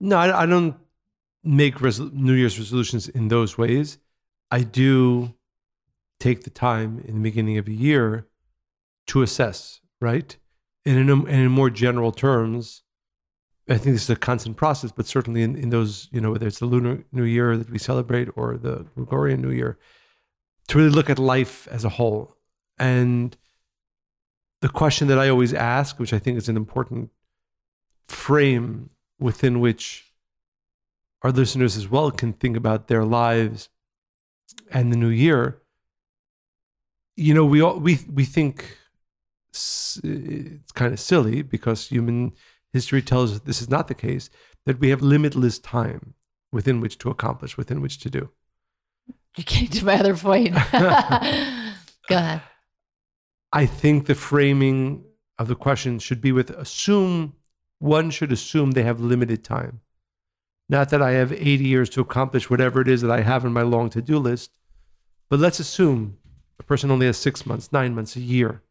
No, 0.00 0.16
I, 0.16 0.42
I 0.42 0.46
don't 0.46 0.76
make 1.42 1.80
New 1.80 2.32
Year's 2.34 2.58
resolutions 2.58 3.08
in 3.08 3.28
those 3.28 3.58
ways. 3.58 3.98
I 4.52 4.60
do 4.62 5.34
take 6.20 6.44
the 6.44 6.50
time 6.50 7.02
in 7.04 7.16
the 7.16 7.20
beginning 7.20 7.58
of 7.58 7.66
a 7.66 7.72
year 7.72 8.28
to 9.08 9.22
assess, 9.22 9.80
right? 10.00 10.36
And 10.86 10.96
in, 10.96 11.10
a, 11.10 11.14
and 11.14 11.28
in 11.28 11.50
more 11.50 11.70
general 11.70 12.12
terms, 12.12 12.83
I 13.68 13.78
think 13.78 13.94
this 13.94 14.04
is 14.04 14.10
a 14.10 14.16
constant 14.16 14.56
process, 14.56 14.92
but 14.92 15.06
certainly 15.06 15.42
in, 15.42 15.56
in 15.56 15.70
those, 15.70 16.08
you 16.12 16.20
know, 16.20 16.32
whether 16.32 16.46
it's 16.46 16.58
the 16.58 16.66
Lunar 16.66 17.02
New 17.12 17.24
Year 17.24 17.56
that 17.56 17.70
we 17.70 17.78
celebrate 17.78 18.28
or 18.36 18.58
the 18.58 18.86
Gregorian 18.94 19.40
New 19.40 19.50
Year, 19.50 19.78
to 20.68 20.78
really 20.78 20.90
look 20.90 21.08
at 21.08 21.18
life 21.18 21.66
as 21.68 21.84
a 21.84 21.88
whole. 21.88 22.36
And 22.78 23.36
the 24.60 24.68
question 24.68 25.08
that 25.08 25.18
I 25.18 25.28
always 25.28 25.54
ask, 25.54 25.98
which 25.98 26.12
I 26.12 26.18
think 26.18 26.36
is 26.36 26.48
an 26.48 26.56
important 26.56 27.10
frame 28.06 28.90
within 29.18 29.60
which 29.60 30.12
our 31.22 31.32
listeners 31.32 31.76
as 31.76 31.88
well 31.88 32.10
can 32.10 32.34
think 32.34 32.56
about 32.56 32.88
their 32.88 33.04
lives 33.04 33.70
and 34.70 34.92
the 34.92 34.96
new 34.96 35.08
year, 35.08 35.62
you 37.16 37.32
know, 37.32 37.44
we 37.44 37.62
all, 37.62 37.78
we 37.78 38.00
we 38.12 38.24
think 38.24 38.76
it's 39.50 40.00
kind 40.74 40.92
of 40.92 41.00
silly 41.00 41.42
because 41.42 41.88
human 41.88 42.32
history 42.74 43.00
tells 43.00 43.32
us 43.32 43.40
this 43.40 43.62
is 43.62 43.70
not 43.70 43.88
the 43.88 43.94
case, 43.94 44.28
that 44.66 44.80
we 44.80 44.90
have 44.90 45.00
limitless 45.00 45.58
time 45.58 46.14
within 46.52 46.80
which 46.80 46.98
to 46.98 47.08
accomplish, 47.08 47.56
within 47.56 47.80
which 47.80 47.98
to 48.00 48.10
do. 48.10 48.28
You're 49.36 49.44
getting 49.46 49.68
to 49.68 49.84
my 49.86 49.94
other 49.94 50.16
point. 50.16 50.54
Go 52.08 52.16
ahead. 52.16 52.42
I 53.52 53.66
think 53.66 54.06
the 54.06 54.16
framing 54.16 55.04
of 55.38 55.46
the 55.48 55.54
question 55.54 56.00
should 56.00 56.20
be 56.20 56.32
with 56.32 56.50
assume, 56.50 57.34
one 57.78 58.10
should 58.10 58.32
assume 58.32 58.72
they 58.72 58.82
have 58.82 59.00
limited 59.00 59.44
time. 59.44 59.80
Not 60.68 60.90
that 60.90 61.00
I 61.00 61.12
have 61.12 61.32
80 61.32 61.64
years 61.64 61.90
to 61.90 62.00
accomplish 62.00 62.50
whatever 62.50 62.80
it 62.80 62.88
is 62.88 63.02
that 63.02 63.10
I 63.10 63.20
have 63.20 63.44
in 63.44 63.52
my 63.52 63.62
long 63.62 63.88
to 63.90 64.02
do 64.02 64.18
list, 64.18 64.50
but 65.30 65.38
let's 65.38 65.60
assume 65.60 66.18
A 66.58 66.62
person 66.62 66.90
only 66.90 67.06
has 67.06 67.16
six 67.16 67.46
months, 67.46 67.72
nine 67.72 67.94
months, 67.94 68.16
a 68.16 68.20
year. 68.20 68.62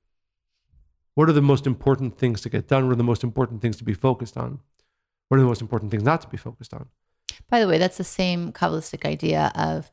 What 1.16 1.30
are 1.30 1.34
the 1.34 1.42
most 1.42 1.68
important 1.68 2.18
things 2.18 2.42
to 2.42 2.50
get 2.50 2.68
done? 2.68 2.86
What 2.86 2.94
are 2.94 2.96
the 2.96 3.04
most 3.04 3.24
important 3.24 3.62
things 3.62 3.78
to 3.78 3.84
be 3.84 3.94
focused 3.94 4.38
on? 4.38 4.60
What 5.28 5.38
are 5.38 5.42
the 5.42 5.48
most 5.48 5.62
important 5.62 5.92
things 5.92 6.04
not 6.04 6.22
to 6.22 6.28
be 6.28 6.38
focused 6.38 6.74
on? 6.74 6.88
By 7.50 7.60
the 7.60 7.68
way, 7.68 7.78
that's 7.78 7.98
the 7.98 8.04
same 8.04 8.52
Kabbalistic 8.52 9.06
idea 9.06 9.52
of 9.56 9.90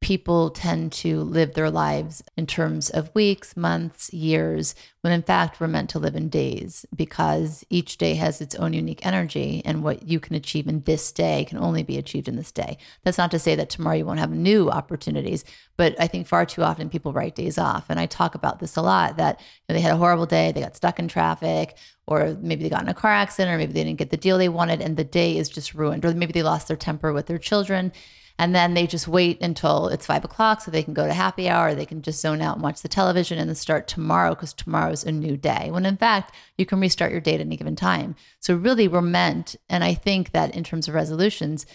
people 0.00 0.50
tend 0.50 0.92
to 0.92 1.22
live 1.22 1.54
their 1.54 1.70
lives 1.70 2.22
in 2.36 2.46
terms 2.46 2.88
of 2.88 3.12
weeks, 3.14 3.56
months, 3.56 4.12
years, 4.12 4.76
when 5.00 5.12
in 5.12 5.22
fact 5.22 5.60
we're 5.60 5.66
meant 5.66 5.90
to 5.90 5.98
live 5.98 6.14
in 6.14 6.28
days 6.28 6.86
because 6.94 7.64
each 7.68 7.98
day 7.98 8.14
has 8.14 8.40
its 8.40 8.54
own 8.54 8.72
unique 8.72 9.04
energy 9.04 9.60
and 9.64 9.82
what 9.82 10.06
you 10.06 10.20
can 10.20 10.36
achieve 10.36 10.68
in 10.68 10.80
this 10.82 11.10
day 11.10 11.44
can 11.44 11.58
only 11.58 11.82
be 11.82 11.98
achieved 11.98 12.28
in 12.28 12.36
this 12.36 12.52
day. 12.52 12.78
That's 13.02 13.18
not 13.18 13.32
to 13.32 13.40
say 13.40 13.56
that 13.56 13.70
tomorrow 13.70 13.96
you 13.96 14.06
won't 14.06 14.20
have 14.20 14.30
new 14.30 14.70
opportunities, 14.70 15.44
but 15.76 15.96
I 16.00 16.06
think 16.06 16.28
far 16.28 16.46
too 16.46 16.62
often 16.62 16.88
people 16.88 17.12
write 17.12 17.34
days 17.34 17.58
off. 17.58 17.86
And 17.88 17.98
I 17.98 18.06
talk 18.06 18.36
about 18.36 18.60
this 18.60 18.76
a 18.76 18.82
lot 18.82 19.16
that 19.16 19.40
you 19.40 19.46
know, 19.68 19.74
they 19.74 19.82
had 19.82 19.92
a 19.92 19.98
horrible 19.98 20.26
day, 20.26 20.52
they 20.52 20.60
got 20.60 20.76
stuck 20.76 21.00
in 21.00 21.08
traffic, 21.08 21.76
or 22.06 22.36
maybe 22.40 22.62
they 22.62 22.70
got 22.70 22.82
in 22.82 22.88
a 22.88 22.94
car 22.94 23.12
accident, 23.12 23.52
or 23.52 23.58
maybe 23.58 23.72
they 23.72 23.84
didn't 23.84 23.98
get 23.98 24.10
the 24.10 24.16
deal 24.16 24.38
they 24.38 24.48
wanted 24.48 24.80
and 24.80 24.96
the 24.96 25.04
day 25.04 25.36
is 25.36 25.48
just 25.48 25.74
ruined, 25.74 26.04
or 26.04 26.14
maybe 26.14 26.32
they 26.32 26.44
lost 26.44 26.68
their 26.68 26.76
temper 26.76 27.12
with 27.12 27.26
their 27.26 27.38
children 27.38 27.92
and 28.38 28.54
then 28.54 28.74
they 28.74 28.86
just 28.86 29.08
wait 29.08 29.40
until 29.42 29.88
it's 29.88 30.06
five 30.06 30.24
o'clock 30.24 30.60
so 30.60 30.70
they 30.70 30.82
can 30.82 30.94
go 30.94 31.06
to 31.06 31.12
happy 31.12 31.48
hour. 31.48 31.74
They 31.74 31.86
can 31.86 32.02
just 32.02 32.20
zone 32.20 32.40
out 32.40 32.54
and 32.54 32.62
watch 32.62 32.82
the 32.82 32.88
television 32.88 33.38
and 33.38 33.48
then 33.48 33.56
start 33.56 33.88
tomorrow 33.88 34.30
because 34.34 34.52
tomorrow's 34.52 35.04
a 35.04 35.10
new 35.10 35.36
day. 35.36 35.70
When 35.72 35.84
in 35.84 35.96
fact, 35.96 36.34
you 36.56 36.64
can 36.64 36.80
restart 36.80 37.10
your 37.10 37.20
day 37.20 37.34
at 37.34 37.40
any 37.40 37.56
given 37.56 37.74
time. 37.74 38.14
So, 38.38 38.54
really, 38.54 38.86
we're 38.86 39.02
meant, 39.02 39.56
and 39.68 39.82
I 39.82 39.94
think 39.94 40.30
that 40.32 40.54
in 40.54 40.62
terms 40.62 40.86
of 40.86 40.94
resolutions, 40.94 41.66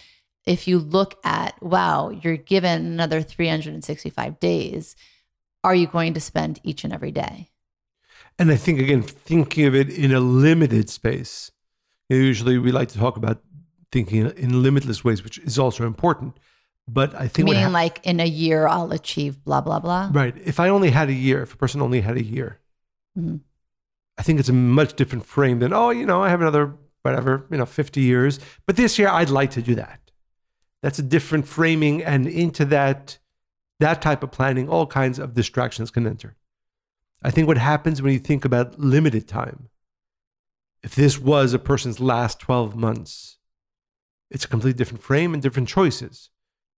if 0.46 0.66
you 0.66 0.78
look 0.78 1.18
at, 1.24 1.62
wow, 1.62 2.10
you're 2.10 2.36
given 2.36 2.86
another 2.86 3.22
365 3.22 4.40
days, 4.40 4.96
are 5.62 5.74
you 5.74 5.86
going 5.86 6.14
to 6.14 6.20
spend 6.20 6.60
each 6.62 6.84
and 6.84 6.92
every 6.92 7.10
day? 7.10 7.50
And 8.38 8.50
I 8.50 8.56
think, 8.56 8.80
again, 8.80 9.02
thinking 9.02 9.66
of 9.66 9.74
it 9.74 9.90
in 9.90 10.12
a 10.12 10.20
limited 10.20 10.90
space, 10.90 11.50
usually 12.08 12.58
we 12.58 12.72
like 12.72 12.88
to 12.88 12.98
talk 12.98 13.16
about 13.16 13.42
thinking 13.92 14.30
in 14.30 14.62
limitless 14.62 15.04
ways, 15.04 15.22
which 15.22 15.38
is 15.38 15.58
also 15.58 15.86
important. 15.86 16.36
But 16.86 17.14
I 17.14 17.28
think 17.28 17.46
meaning 17.46 17.62
ha- 17.62 17.70
like 17.70 18.00
in 18.04 18.20
a 18.20 18.26
year 18.26 18.66
I'll 18.66 18.92
achieve 18.92 19.42
blah 19.44 19.62
blah 19.62 19.80
blah. 19.80 20.10
Right. 20.12 20.34
If 20.44 20.60
I 20.60 20.68
only 20.68 20.90
had 20.90 21.08
a 21.08 21.14
year, 21.14 21.42
if 21.42 21.54
a 21.54 21.56
person 21.56 21.80
only 21.80 22.02
had 22.02 22.16
a 22.16 22.22
year, 22.22 22.60
mm-hmm. 23.18 23.36
I 24.18 24.22
think 24.22 24.38
it's 24.38 24.50
a 24.50 24.54
much 24.54 24.94
different 24.94 25.24
frame 25.24 25.60
than 25.60 25.72
oh, 25.72 25.90
you 25.90 26.04
know, 26.04 26.22
I 26.22 26.28
have 26.28 26.42
another 26.42 26.74
whatever, 27.02 27.46
you 27.50 27.56
know, 27.56 27.66
fifty 27.66 28.02
years, 28.02 28.38
but 28.66 28.76
this 28.76 28.98
year 28.98 29.08
I'd 29.08 29.30
like 29.30 29.50
to 29.52 29.62
do 29.62 29.74
that. 29.76 30.00
That's 30.82 30.98
a 30.98 31.02
different 31.02 31.48
framing, 31.48 32.04
and 32.04 32.26
into 32.26 32.66
that 32.66 33.18
that 33.80 34.02
type 34.02 34.22
of 34.22 34.30
planning, 34.30 34.68
all 34.68 34.86
kinds 34.86 35.18
of 35.18 35.32
distractions 35.32 35.90
can 35.90 36.06
enter. 36.06 36.36
I 37.22 37.30
think 37.30 37.48
what 37.48 37.56
happens 37.56 38.02
when 38.02 38.12
you 38.12 38.18
think 38.18 38.44
about 38.44 38.78
limited 38.78 39.26
time, 39.26 39.70
if 40.82 40.94
this 40.94 41.18
was 41.18 41.54
a 41.54 41.58
person's 41.58 41.98
last 41.98 42.40
twelve 42.40 42.76
months, 42.76 43.38
it's 44.30 44.44
a 44.44 44.48
completely 44.48 44.76
different 44.76 45.02
frame 45.02 45.32
and 45.32 45.42
different 45.42 45.70
choices 45.70 46.28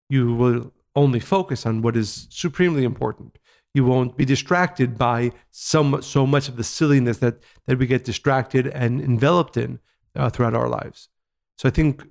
you 0.09 0.33
will 0.33 0.73
only 0.95 1.19
focus 1.19 1.65
on 1.65 1.81
what 1.81 1.95
is 1.95 2.27
supremely 2.29 2.83
important. 2.83 3.37
You 3.73 3.85
won't 3.85 4.17
be 4.17 4.25
distracted 4.25 4.97
by 4.97 5.31
so, 5.51 6.01
so 6.01 6.25
much 6.25 6.47
of 6.47 6.57
the 6.57 6.63
silliness 6.63 7.19
that, 7.19 7.37
that 7.67 7.77
we 7.77 7.85
get 7.85 8.03
distracted 8.03 8.67
and 8.67 9.01
enveloped 9.01 9.57
in 9.57 9.79
uh, 10.15 10.29
throughout 10.29 10.55
our 10.55 10.67
lives. 10.67 11.09
So 11.57 11.69
I 11.69 11.71
think, 11.71 12.03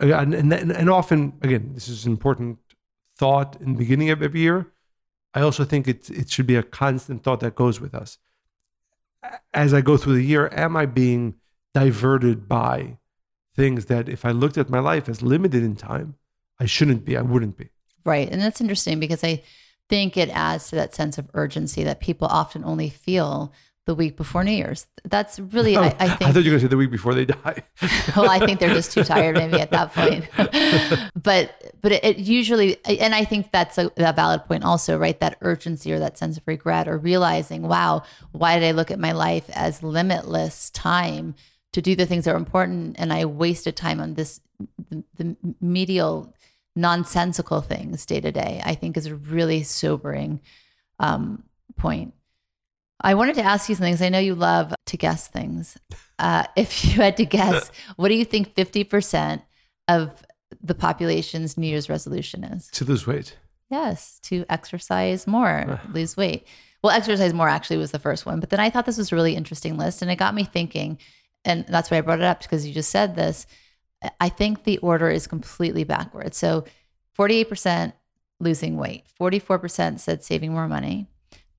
uh, 0.00 0.14
and, 0.14 0.34
and, 0.34 0.52
and 0.52 0.90
often, 0.90 1.32
again, 1.42 1.72
this 1.74 1.88
is 1.88 2.06
an 2.06 2.12
important 2.12 2.58
thought 3.16 3.60
in 3.60 3.72
the 3.72 3.78
beginning 3.78 4.10
of 4.10 4.22
every 4.22 4.40
year. 4.40 4.68
I 5.34 5.40
also 5.40 5.64
think 5.64 5.88
it, 5.88 6.10
it 6.10 6.30
should 6.30 6.46
be 6.46 6.56
a 6.56 6.62
constant 6.62 7.22
thought 7.22 7.40
that 7.40 7.54
goes 7.54 7.80
with 7.80 7.94
us. 7.94 8.18
As 9.52 9.74
I 9.74 9.80
go 9.80 9.96
through 9.96 10.14
the 10.14 10.24
year, 10.24 10.48
am 10.52 10.76
I 10.76 10.86
being 10.86 11.34
diverted 11.74 12.48
by 12.48 12.98
things 13.54 13.86
that 13.86 14.08
if 14.08 14.24
I 14.24 14.30
looked 14.30 14.58
at 14.58 14.70
my 14.70 14.78
life 14.78 15.08
as 15.08 15.22
limited 15.22 15.62
in 15.62 15.76
time, 15.76 16.16
I 16.60 16.66
shouldn't 16.66 17.04
be. 17.04 17.16
I 17.16 17.22
wouldn't 17.22 17.56
be. 17.56 17.70
Right. 18.04 18.30
And 18.30 18.40
that's 18.40 18.60
interesting 18.60 19.00
because 19.00 19.24
I 19.24 19.42
think 19.88 20.16
it 20.16 20.28
adds 20.30 20.68
to 20.70 20.76
that 20.76 20.94
sense 20.94 21.18
of 21.18 21.28
urgency 21.34 21.82
that 21.84 22.00
people 22.00 22.28
often 22.28 22.64
only 22.64 22.90
feel 22.90 23.52
the 23.86 23.94
week 23.94 24.16
before 24.16 24.44
New 24.44 24.52
Year's. 24.52 24.86
That's 25.04 25.40
really, 25.40 25.76
oh, 25.76 25.82
I, 25.82 25.86
I, 25.98 26.08
think. 26.08 26.30
I 26.30 26.32
thought 26.32 26.44
you 26.44 26.52
were 26.52 26.58
going 26.58 26.60
to 26.60 26.60
say 26.60 26.68
the 26.68 26.76
week 26.76 26.90
before 26.92 27.14
they 27.14 27.24
die. 27.24 27.64
well, 28.16 28.30
I 28.30 28.38
think 28.38 28.60
they're 28.60 28.74
just 28.74 28.92
too 28.92 29.02
tired, 29.02 29.36
maybe 29.36 29.58
at 29.58 29.70
that 29.72 29.92
point. 29.92 30.28
but 31.20 31.74
but 31.80 31.92
it, 31.92 32.04
it, 32.04 32.18
usually, 32.18 32.78
and 32.84 33.14
I 33.14 33.24
think 33.24 33.50
that's 33.50 33.78
a, 33.78 33.90
a, 33.96 34.12
valid 34.12 34.44
point 34.44 34.64
also, 34.64 34.96
right? 34.96 35.18
That 35.18 35.38
urgency 35.40 35.92
or 35.92 35.98
that 35.98 36.18
sense 36.18 36.36
of 36.36 36.44
regret 36.46 36.86
or 36.86 36.98
realizing, 36.98 37.62
wow, 37.62 38.04
why 38.30 38.58
did 38.58 38.66
I 38.66 38.72
look 38.72 38.90
at 38.90 39.00
my 39.00 39.12
life 39.12 39.50
as 39.54 39.82
limitless 39.82 40.70
time 40.70 41.34
to 41.72 41.82
do 41.82 41.96
the 41.96 42.06
things 42.06 42.26
that 42.26 42.34
are 42.34 42.38
important, 42.38 42.96
and 42.98 43.12
I 43.12 43.24
wasted 43.24 43.76
time 43.76 44.00
on 44.00 44.14
this 44.14 44.40
the, 44.90 45.04
the 45.16 45.36
medial 45.60 46.34
nonsensical 46.76 47.60
things 47.60 48.06
day 48.06 48.20
to 48.20 48.32
day, 48.32 48.60
I 48.64 48.74
think 48.74 48.96
is 48.96 49.06
a 49.06 49.14
really 49.14 49.62
sobering 49.62 50.40
um, 50.98 51.44
point. 51.76 52.14
I 53.00 53.14
wanted 53.14 53.36
to 53.36 53.42
ask 53.42 53.68
you 53.68 53.74
something 53.74 53.94
because 53.94 54.04
I 54.04 54.10
know 54.10 54.18
you 54.18 54.34
love 54.34 54.74
to 54.86 54.96
guess 54.96 55.28
things. 55.28 55.76
Uh, 56.20 56.44
if 56.54 56.84
you 56.84 57.00
had 57.00 57.16
to 57.16 57.24
guess, 57.24 57.70
what 57.96 58.08
do 58.08 58.14
you 58.14 58.26
think 58.26 58.54
50% 58.54 59.42
of 59.88 60.22
the 60.62 60.74
population's 60.74 61.56
New 61.56 61.66
Year's 61.66 61.88
resolution 61.88 62.44
is? 62.44 62.66
To 62.72 62.84
lose 62.84 63.06
weight. 63.06 63.38
Yes, 63.70 64.20
to 64.24 64.44
exercise 64.50 65.26
more, 65.26 65.80
lose 65.94 66.18
weight. 66.18 66.46
Well, 66.82 66.94
exercise 66.94 67.32
more 67.32 67.48
actually 67.48 67.78
was 67.78 67.92
the 67.92 67.98
first 67.98 68.26
one, 68.26 68.38
but 68.38 68.50
then 68.50 68.60
I 68.60 68.68
thought 68.68 68.84
this 68.84 68.98
was 68.98 69.12
a 69.12 69.14
really 69.14 69.34
interesting 69.34 69.78
list 69.78 70.02
and 70.02 70.10
it 70.10 70.16
got 70.16 70.34
me 70.34 70.44
thinking. 70.44 70.98
And 71.44 71.64
that's 71.66 71.90
why 71.90 71.96
I 71.96 72.02
brought 72.02 72.18
it 72.20 72.26
up 72.26 72.42
because 72.42 72.66
you 72.66 72.74
just 72.74 72.90
said 72.90 73.16
this. 73.16 73.46
I 74.20 74.28
think 74.28 74.64
the 74.64 74.78
order 74.78 75.10
is 75.10 75.26
completely 75.26 75.84
backwards. 75.84 76.36
So 76.36 76.64
48% 77.18 77.92
losing 78.38 78.76
weight, 78.76 79.04
44% 79.20 80.00
said 80.00 80.24
saving 80.24 80.52
more 80.52 80.68
money, 80.68 81.06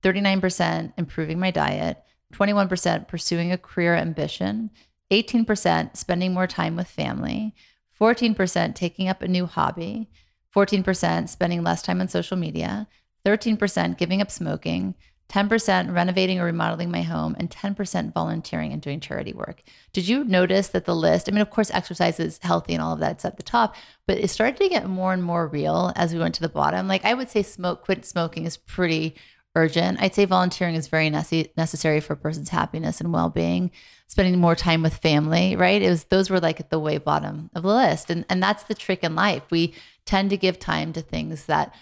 39% 0.02 0.92
improving 0.96 1.38
my 1.38 1.50
diet, 1.50 2.02
21% 2.34 3.06
pursuing 3.06 3.52
a 3.52 3.58
career 3.58 3.94
ambition, 3.94 4.70
18% 5.10 5.96
spending 5.96 6.32
more 6.32 6.46
time 6.46 6.74
with 6.74 6.88
family, 6.88 7.54
14% 8.00 8.74
taking 8.74 9.08
up 9.08 9.22
a 9.22 9.28
new 9.28 9.46
hobby, 9.46 10.08
14% 10.54 11.28
spending 11.28 11.62
less 11.62 11.82
time 11.82 12.00
on 12.00 12.08
social 12.08 12.36
media, 12.36 12.88
13% 13.24 13.96
giving 13.96 14.20
up 14.20 14.30
smoking, 14.30 14.94
10% 15.28 15.94
renovating 15.94 16.38
or 16.38 16.44
remodeling 16.44 16.90
my 16.90 17.02
home, 17.02 17.34
and 17.38 17.50
10% 17.50 18.12
volunteering 18.12 18.72
and 18.72 18.82
doing 18.82 19.00
charity 19.00 19.32
work. 19.32 19.62
Did 19.92 20.06
you 20.06 20.24
notice 20.24 20.68
that 20.68 20.84
the 20.84 20.94
list, 20.94 21.28
I 21.28 21.32
mean, 21.32 21.40
of 21.40 21.50
course, 21.50 21.70
exercise 21.70 22.20
is 22.20 22.38
healthy 22.42 22.74
and 22.74 22.82
all 22.82 22.92
of 22.92 23.00
that's 23.00 23.24
at 23.24 23.38
the 23.38 23.42
top, 23.42 23.74
but 24.06 24.18
it 24.18 24.28
started 24.28 24.58
to 24.58 24.68
get 24.68 24.88
more 24.88 25.12
and 25.12 25.22
more 25.22 25.46
real 25.46 25.92
as 25.96 26.12
we 26.12 26.20
went 26.20 26.34
to 26.34 26.42
the 26.42 26.48
bottom. 26.48 26.86
Like 26.86 27.04
I 27.04 27.14
would 27.14 27.30
say 27.30 27.42
smoke, 27.42 27.84
quit 27.84 28.04
smoking 28.04 28.44
is 28.44 28.58
pretty 28.58 29.14
urgent. 29.54 30.02
I'd 30.02 30.14
say 30.14 30.24
volunteering 30.24 30.74
is 30.74 30.88
very 30.88 31.08
necessary 31.10 32.00
for 32.00 32.12
a 32.12 32.16
person's 32.16 32.50
happiness 32.50 33.00
and 33.00 33.12
well-being. 33.12 33.70
Spending 34.08 34.38
more 34.38 34.54
time 34.54 34.82
with 34.82 34.98
family, 34.98 35.56
right? 35.56 35.80
It 35.80 35.88
was 35.88 36.04
those 36.04 36.28
were 36.28 36.40
like 36.40 36.60
at 36.60 36.68
the 36.68 36.78
way 36.78 36.98
bottom 36.98 37.48
of 37.54 37.62
the 37.62 37.68
list. 37.70 38.10
And 38.10 38.26
and 38.28 38.42
that's 38.42 38.64
the 38.64 38.74
trick 38.74 39.02
in 39.02 39.14
life. 39.14 39.42
We 39.50 39.72
tend 40.04 40.28
to 40.28 40.36
give 40.36 40.58
time 40.58 40.92
to 40.92 41.00
things 41.00 41.46
that 41.46 41.74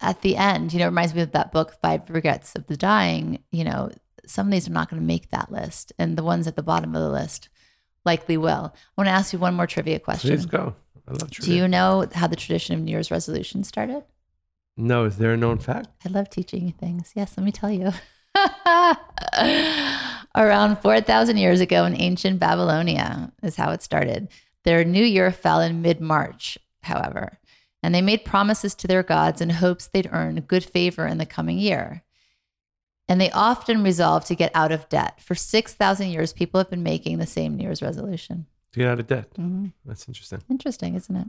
at 0.00 0.22
the 0.22 0.36
end, 0.36 0.72
you 0.72 0.78
know, 0.78 0.86
it 0.86 0.90
reminds 0.90 1.14
me 1.14 1.22
of 1.22 1.32
that 1.32 1.52
book, 1.52 1.76
Five 1.82 2.08
Regrets 2.08 2.54
of 2.54 2.66
the 2.66 2.76
Dying. 2.76 3.42
You 3.50 3.64
know, 3.64 3.90
some 4.26 4.46
of 4.46 4.52
these 4.52 4.68
are 4.68 4.72
not 4.72 4.90
going 4.90 5.02
to 5.02 5.06
make 5.06 5.30
that 5.30 5.50
list, 5.50 5.92
and 5.98 6.16
the 6.16 6.22
ones 6.22 6.46
at 6.46 6.56
the 6.56 6.62
bottom 6.62 6.94
of 6.94 7.02
the 7.02 7.10
list 7.10 7.48
likely 8.04 8.36
will. 8.36 8.72
I 8.74 8.78
want 8.96 9.08
to 9.08 9.12
ask 9.12 9.32
you 9.32 9.38
one 9.38 9.54
more 9.54 9.66
trivia 9.66 9.98
question. 9.98 10.30
Please 10.30 10.46
go. 10.46 10.74
I 11.08 11.12
love 11.12 11.30
trivia. 11.30 11.52
Do 11.52 11.56
you 11.56 11.68
know 11.68 12.06
how 12.14 12.26
the 12.26 12.36
tradition 12.36 12.74
of 12.74 12.80
New 12.80 12.92
Year's 12.92 13.10
resolution 13.10 13.64
started? 13.64 14.04
No, 14.76 15.04
is 15.04 15.18
there 15.18 15.32
a 15.32 15.36
known 15.36 15.58
fact? 15.58 15.88
I 16.06 16.10
love 16.10 16.30
teaching 16.30 16.66
you 16.66 16.72
things. 16.72 17.12
Yes, 17.16 17.34
let 17.36 17.44
me 17.44 17.50
tell 17.50 17.70
you. 17.70 17.90
Around 20.36 20.78
4,000 20.78 21.36
years 21.36 21.60
ago 21.60 21.84
in 21.84 22.00
ancient 22.00 22.38
Babylonia 22.38 23.32
is 23.42 23.56
how 23.56 23.72
it 23.72 23.82
started. 23.82 24.28
Their 24.62 24.84
new 24.84 25.04
year 25.04 25.32
fell 25.32 25.60
in 25.60 25.82
mid 25.82 26.00
March, 26.00 26.56
however 26.82 27.40
and 27.82 27.94
they 27.94 28.02
made 28.02 28.24
promises 28.24 28.74
to 28.76 28.86
their 28.86 29.02
gods 29.02 29.40
in 29.40 29.50
hopes 29.50 29.86
they'd 29.86 30.10
earn 30.12 30.40
good 30.40 30.64
favor 30.64 31.06
in 31.06 31.18
the 31.18 31.26
coming 31.26 31.58
year. 31.58 32.02
And 33.08 33.20
they 33.20 33.30
often 33.30 33.82
resolved 33.82 34.26
to 34.26 34.34
get 34.34 34.50
out 34.54 34.72
of 34.72 34.88
debt. 34.88 35.20
For 35.20 35.34
6,000 35.34 36.08
years, 36.08 36.32
people 36.32 36.58
have 36.58 36.68
been 36.68 36.82
making 36.82 37.18
the 37.18 37.26
same 37.26 37.56
New 37.56 37.62
Year's 37.62 37.80
resolution. 37.80 38.46
To 38.72 38.80
get 38.80 38.88
out 38.88 39.00
of 39.00 39.06
debt. 39.06 39.32
Mm-hmm. 39.34 39.66
That's 39.86 40.06
interesting. 40.08 40.42
Interesting, 40.50 40.94
isn't 40.94 41.16
it? 41.16 41.28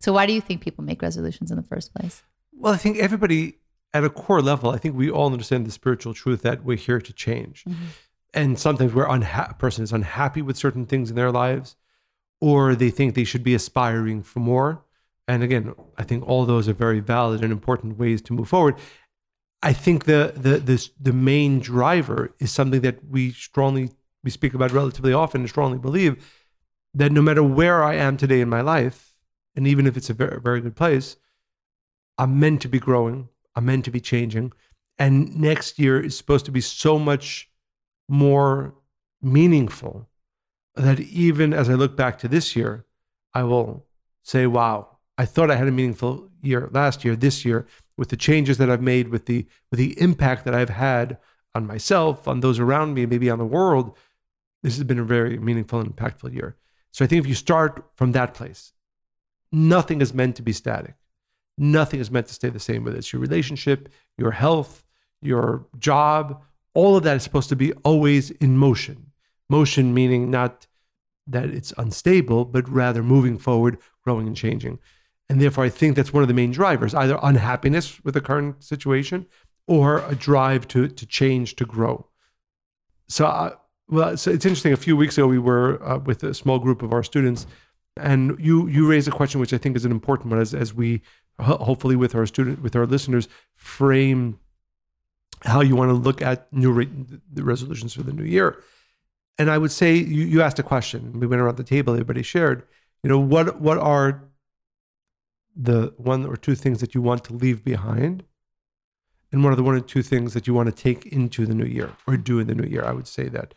So, 0.00 0.12
why 0.12 0.26
do 0.26 0.32
you 0.32 0.40
think 0.40 0.60
people 0.60 0.84
make 0.84 1.02
resolutions 1.02 1.50
in 1.50 1.56
the 1.56 1.62
first 1.62 1.94
place? 1.94 2.22
Well, 2.52 2.72
I 2.72 2.76
think 2.76 2.98
everybody 2.98 3.58
at 3.94 4.04
a 4.04 4.10
core 4.10 4.42
level, 4.42 4.70
I 4.70 4.78
think 4.78 4.96
we 4.96 5.10
all 5.10 5.32
understand 5.32 5.66
the 5.66 5.70
spiritual 5.70 6.14
truth 6.14 6.42
that 6.42 6.64
we're 6.64 6.76
here 6.76 7.00
to 7.00 7.12
change. 7.12 7.64
Mm-hmm. 7.64 7.84
And 8.34 8.58
sometimes 8.58 8.92
we're 8.92 9.06
unha- 9.06 9.50
a 9.50 9.54
person 9.54 9.84
is 9.84 9.92
unhappy 9.92 10.42
with 10.42 10.56
certain 10.56 10.86
things 10.86 11.10
in 11.10 11.16
their 11.16 11.30
lives, 11.30 11.76
or 12.40 12.74
they 12.74 12.90
think 12.90 13.14
they 13.14 13.24
should 13.24 13.42
be 13.42 13.54
aspiring 13.54 14.22
for 14.22 14.40
more 14.40 14.84
and 15.28 15.42
again, 15.42 15.74
I 15.98 16.04
think 16.04 16.26
all 16.26 16.46
those 16.46 16.68
are 16.68 16.72
very 16.72 17.00
valid 17.00 17.44
and 17.44 17.52
important 17.52 17.98
ways 17.98 18.22
to 18.22 18.32
move 18.32 18.48
forward. 18.48 18.76
I 19.62 19.74
think 19.74 20.06
the 20.06 20.32
the 20.34 20.58
this 20.58 20.90
the 20.98 21.12
main 21.12 21.60
driver 21.60 22.34
is 22.38 22.50
something 22.50 22.80
that 22.80 23.04
we 23.04 23.32
strongly 23.32 23.90
we 24.24 24.30
speak 24.30 24.54
about 24.54 24.72
relatively 24.72 25.12
often 25.12 25.42
and 25.42 25.50
strongly 25.50 25.78
believe 25.78 26.24
that 26.94 27.12
no 27.12 27.20
matter 27.20 27.42
where 27.42 27.84
I 27.84 27.94
am 27.94 28.16
today 28.16 28.40
in 28.40 28.48
my 28.48 28.62
life, 28.62 29.14
and 29.54 29.66
even 29.66 29.86
if 29.86 29.96
it's 29.96 30.08
a 30.08 30.14
very 30.14 30.40
very 30.40 30.62
good 30.62 30.74
place, 30.76 31.16
I'm 32.16 32.40
meant 32.40 32.62
to 32.62 32.68
be 32.68 32.80
growing. 32.80 33.28
I'm 33.54 33.66
meant 33.66 33.84
to 33.84 33.90
be 33.90 34.00
changing, 34.00 34.52
and 34.98 35.38
next 35.38 35.78
year 35.78 36.00
is 36.00 36.16
supposed 36.16 36.46
to 36.46 36.52
be 36.52 36.62
so 36.62 36.98
much 36.98 37.50
more 38.08 38.74
meaningful 39.20 40.08
that 40.74 41.00
even 41.00 41.52
as 41.52 41.68
I 41.68 41.74
look 41.74 41.96
back 41.96 42.18
to 42.20 42.28
this 42.28 42.56
year, 42.56 42.86
I 43.34 43.42
will 43.42 43.84
say, 44.22 44.46
"Wow, 44.46 44.97
I 45.18 45.26
thought 45.26 45.50
I 45.50 45.56
had 45.56 45.66
a 45.66 45.72
meaningful 45.72 46.30
year 46.40 46.70
last 46.72 47.04
year. 47.04 47.16
This 47.16 47.44
year, 47.44 47.66
with 47.96 48.08
the 48.08 48.16
changes 48.16 48.56
that 48.58 48.70
I've 48.70 48.80
made, 48.80 49.08
with 49.08 49.26
the 49.26 49.46
with 49.70 49.78
the 49.78 50.00
impact 50.00 50.44
that 50.44 50.54
I've 50.54 50.70
had 50.70 51.18
on 51.54 51.66
myself, 51.66 52.28
on 52.28 52.40
those 52.40 52.60
around 52.60 52.94
me, 52.94 53.04
maybe 53.04 53.28
on 53.28 53.38
the 53.38 53.44
world, 53.44 53.96
this 54.62 54.76
has 54.76 54.84
been 54.84 55.00
a 55.00 55.04
very 55.04 55.38
meaningful 55.38 55.80
and 55.80 55.94
impactful 55.94 56.32
year. 56.32 56.56
So 56.92 57.04
I 57.04 57.08
think 57.08 57.20
if 57.20 57.28
you 57.28 57.34
start 57.34 57.84
from 57.96 58.12
that 58.12 58.32
place, 58.32 58.72
nothing 59.50 60.00
is 60.00 60.14
meant 60.14 60.36
to 60.36 60.42
be 60.42 60.52
static. 60.52 60.94
Nothing 61.58 61.98
is 61.98 62.10
meant 62.10 62.28
to 62.28 62.34
stay 62.34 62.50
the 62.50 62.60
same. 62.60 62.84
Whether 62.84 62.98
it's 62.98 63.12
your 63.12 63.20
relationship, 63.20 63.88
your 64.16 64.30
health, 64.30 64.84
your 65.20 65.66
job, 65.78 66.42
all 66.74 66.96
of 66.96 67.02
that 67.02 67.16
is 67.16 67.24
supposed 67.24 67.48
to 67.48 67.56
be 67.56 67.72
always 67.84 68.30
in 68.30 68.56
motion. 68.56 69.10
Motion 69.48 69.92
meaning 69.92 70.30
not 70.30 70.68
that 71.26 71.46
it's 71.46 71.72
unstable, 71.76 72.44
but 72.44 72.68
rather 72.68 73.02
moving 73.02 73.36
forward, 73.36 73.78
growing 74.04 74.28
and 74.28 74.36
changing. 74.36 74.78
And 75.28 75.40
therefore, 75.40 75.64
I 75.64 75.68
think 75.68 75.94
that's 75.94 76.12
one 76.12 76.22
of 76.22 76.28
the 76.28 76.34
main 76.34 76.52
drivers 76.52 76.94
either 76.94 77.18
unhappiness 77.22 78.02
with 78.02 78.14
the 78.14 78.20
current 78.20 78.64
situation 78.64 79.26
or 79.66 79.98
a 80.08 80.14
drive 80.14 80.66
to, 80.68 80.88
to 80.88 81.06
change, 81.06 81.56
to 81.56 81.66
grow. 81.66 82.06
So, 83.08 83.26
uh, 83.26 83.54
well, 83.88 84.16
so 84.16 84.30
it's 84.30 84.44
interesting. 84.44 84.72
A 84.72 84.76
few 84.76 84.96
weeks 84.96 85.16
ago, 85.16 85.26
we 85.26 85.38
were 85.38 85.82
uh, 85.82 85.98
with 85.98 86.22
a 86.22 86.34
small 86.34 86.58
group 86.58 86.82
of 86.82 86.92
our 86.92 87.02
students, 87.02 87.46
and 87.96 88.36
you 88.38 88.68
you 88.68 88.88
raised 88.88 89.08
a 89.08 89.10
question 89.10 89.40
which 89.40 89.52
I 89.52 89.58
think 89.58 89.76
is 89.76 89.84
an 89.84 89.90
important 89.90 90.30
one 90.30 90.40
as, 90.40 90.54
as 90.54 90.74
we 90.74 91.02
hopefully 91.40 91.96
with 91.96 92.14
our 92.14 92.26
student 92.26 92.62
with 92.62 92.74
our 92.76 92.86
listeners 92.86 93.28
frame 93.54 94.38
how 95.42 95.60
you 95.60 95.76
want 95.76 95.88
to 95.88 95.94
look 95.94 96.20
at 96.20 96.52
new 96.52 96.72
re- 96.72 96.88
the 97.32 97.44
resolutions 97.44 97.94
for 97.94 98.02
the 98.02 98.12
new 98.12 98.24
year. 98.24 98.62
And 99.38 99.50
I 99.50 99.56
would 99.56 99.70
say 99.70 99.94
you, 99.94 100.24
you 100.24 100.42
asked 100.42 100.58
a 100.58 100.64
question. 100.64 101.20
We 101.20 101.26
went 101.26 101.40
around 101.40 101.56
the 101.56 101.64
table. 101.64 101.92
Everybody 101.92 102.22
shared. 102.22 102.64
You 103.02 103.10
know 103.10 103.18
what 103.18 103.60
what 103.60 103.78
are 103.78 104.27
the 105.60 105.92
one 105.96 106.24
or 106.24 106.36
two 106.36 106.54
things 106.54 106.80
that 106.80 106.94
you 106.94 107.02
want 107.02 107.24
to 107.24 107.32
leave 107.32 107.64
behind 107.64 108.24
and 109.32 109.42
what 109.42 109.52
are 109.52 109.56
the 109.56 109.62
one 109.62 109.74
or 109.74 109.80
two 109.80 110.02
things 110.02 110.32
that 110.32 110.46
you 110.46 110.54
want 110.54 110.74
to 110.74 110.82
take 110.82 111.04
into 111.06 111.44
the 111.44 111.54
new 111.54 111.66
year 111.66 111.92
or 112.06 112.16
do 112.16 112.38
in 112.38 112.46
the 112.46 112.54
new 112.54 112.68
year 112.68 112.84
i 112.84 112.92
would 112.92 113.08
say 113.08 113.28
that. 113.28 113.52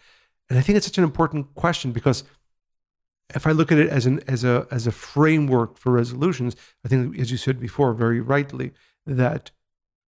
And 0.50 0.58
i 0.58 0.62
think 0.62 0.78
it's 0.78 0.88
such 0.88 0.98
an 0.98 1.04
important 1.04 1.54
question 1.54 1.92
because 1.92 2.24
if 3.36 3.46
i 3.46 3.52
look 3.52 3.72
at 3.72 3.78
it 3.78 3.90
as 3.90 4.06
an 4.08 4.20
as 4.28 4.44
a 4.44 4.68
as 4.72 4.88
a 4.88 4.92
framework 4.92 5.78
for 5.78 5.92
resolutions 5.92 6.56
i 6.84 6.88
think 6.90 7.18
as 7.20 7.30
you 7.30 7.38
said 7.38 7.60
before 7.60 7.94
very 7.94 8.20
rightly 8.20 8.72
that 9.06 9.52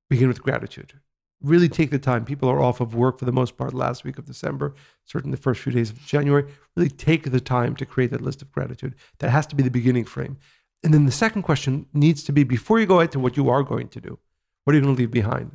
begin 0.09 0.27
with 0.27 0.43
gratitude. 0.43 0.93
Really 1.41 1.67
take 1.67 1.89
the 1.89 1.99
time. 1.99 2.23
People 2.23 2.47
are 2.47 2.61
off 2.61 2.79
of 2.79 2.93
work 2.95 3.19
for 3.19 3.25
the 3.25 3.31
most 3.31 3.57
part 3.57 3.73
last 3.73 4.03
week 4.03 4.17
of 4.17 4.25
december 4.25 4.73
certainly 5.05 5.35
the 5.35 5.41
first 5.41 5.61
few 5.61 5.71
days 5.71 5.91
of 5.91 6.03
january. 6.05 6.45
Really 6.75 6.89
take 6.89 7.31
the 7.31 7.39
time 7.39 7.75
to 7.75 7.85
create 7.85 8.11
that 8.11 8.21
list 8.21 8.41
of 8.41 8.51
gratitude. 8.51 8.95
That 9.19 9.29
has 9.29 9.45
to 9.47 9.55
be 9.55 9.63
the 9.63 9.69
beginning 9.69 10.05
frame 10.05 10.37
and 10.83 10.93
then 10.93 11.05
the 11.05 11.11
second 11.11 11.43
question 11.43 11.85
needs 11.93 12.23
to 12.23 12.33
be 12.33 12.43
before 12.43 12.79
you 12.79 12.85
go 12.85 12.99
into 12.99 13.19
what 13.19 13.37
you 13.37 13.49
are 13.49 13.63
going 13.63 13.87
to 13.89 14.01
do, 14.01 14.19
what 14.63 14.73
are 14.73 14.77
you 14.77 14.83
going 14.83 14.95
to 14.95 14.99
leave 14.99 15.11
behind? 15.11 15.51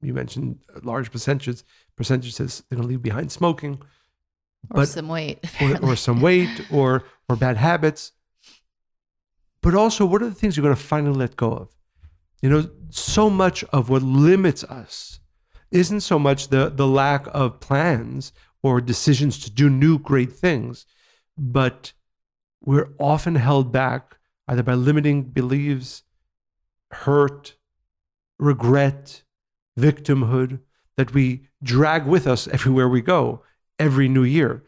You 0.00 0.14
mentioned 0.14 0.60
large 0.82 1.10
percentages. 1.10 1.64
Percentages 1.96 2.36
they're 2.68 2.76
going 2.76 2.88
to 2.88 2.88
leave 2.88 3.02
behind 3.02 3.30
smoking, 3.30 3.74
or 4.70 4.76
but, 4.76 4.88
some 4.88 5.08
weight, 5.08 5.44
or, 5.60 5.84
or 5.84 5.96
some 5.96 6.20
weight, 6.20 6.48
or 6.72 7.04
or 7.28 7.36
bad 7.36 7.56
habits. 7.58 8.12
But 9.60 9.74
also, 9.74 10.06
what 10.06 10.22
are 10.22 10.28
the 10.28 10.34
things 10.34 10.56
you're 10.56 10.64
going 10.64 10.74
to 10.74 10.82
finally 10.82 11.18
let 11.18 11.36
go 11.36 11.52
of? 11.52 11.76
You 12.40 12.48
know, 12.48 12.70
so 12.88 13.28
much 13.28 13.62
of 13.64 13.90
what 13.90 14.02
limits 14.02 14.64
us 14.64 15.20
isn't 15.70 16.00
so 16.00 16.18
much 16.18 16.48
the 16.48 16.70
the 16.70 16.86
lack 16.86 17.26
of 17.34 17.60
plans 17.60 18.32
or 18.62 18.80
decisions 18.80 19.38
to 19.40 19.50
do 19.50 19.68
new 19.68 19.98
great 19.98 20.32
things, 20.32 20.86
but 21.36 21.92
we're 22.62 22.90
often 22.98 23.34
held 23.34 23.72
back 23.72 24.16
either 24.50 24.64
by 24.64 24.74
limiting 24.74 25.22
beliefs, 25.22 26.02
hurt, 26.90 27.54
regret, 28.36 29.22
victimhood 29.78 30.58
that 30.96 31.14
we 31.14 31.46
drag 31.62 32.04
with 32.04 32.26
us 32.26 32.48
everywhere 32.48 32.88
we 32.88 33.00
go 33.00 33.42
every 33.78 34.08
new 34.08 34.24
year. 34.24 34.64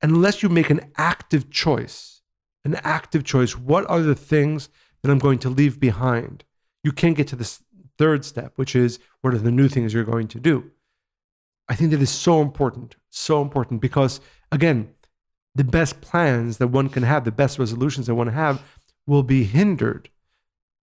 Unless 0.00 0.44
you 0.44 0.48
make 0.48 0.70
an 0.70 0.92
active 0.96 1.50
choice, 1.50 2.22
an 2.64 2.76
active 2.76 3.24
choice, 3.24 3.58
what 3.58 3.84
are 3.90 4.00
the 4.00 4.14
things 4.14 4.68
that 5.02 5.10
I'm 5.10 5.18
going 5.18 5.40
to 5.40 5.50
leave 5.50 5.80
behind? 5.80 6.44
You 6.84 6.92
can't 6.92 7.16
get 7.16 7.26
to 7.28 7.36
this 7.36 7.64
third 7.98 8.24
step, 8.24 8.52
which 8.54 8.76
is 8.76 9.00
what 9.22 9.34
are 9.34 9.38
the 9.38 9.50
new 9.50 9.68
things 9.68 9.92
you're 9.92 10.04
going 10.04 10.28
to 10.28 10.38
do? 10.38 10.70
I 11.68 11.74
think 11.74 11.90
that 11.90 12.00
is 12.00 12.10
so 12.10 12.40
important, 12.42 12.94
so 13.10 13.42
important 13.42 13.80
because, 13.80 14.20
again, 14.52 14.94
the 15.56 15.64
best 15.64 16.00
plans 16.00 16.58
that 16.58 16.68
one 16.68 16.90
can 16.90 17.02
have, 17.02 17.24
the 17.24 17.32
best 17.32 17.58
resolutions 17.58 18.06
that 18.06 18.14
one 18.14 18.28
have, 18.28 18.62
will 19.06 19.22
be 19.22 19.44
hindered, 19.44 20.10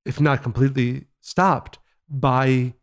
if 0.05 0.19
not 0.19 0.43
completely 0.43 1.05
stopped, 1.19 1.79
by 2.09 2.73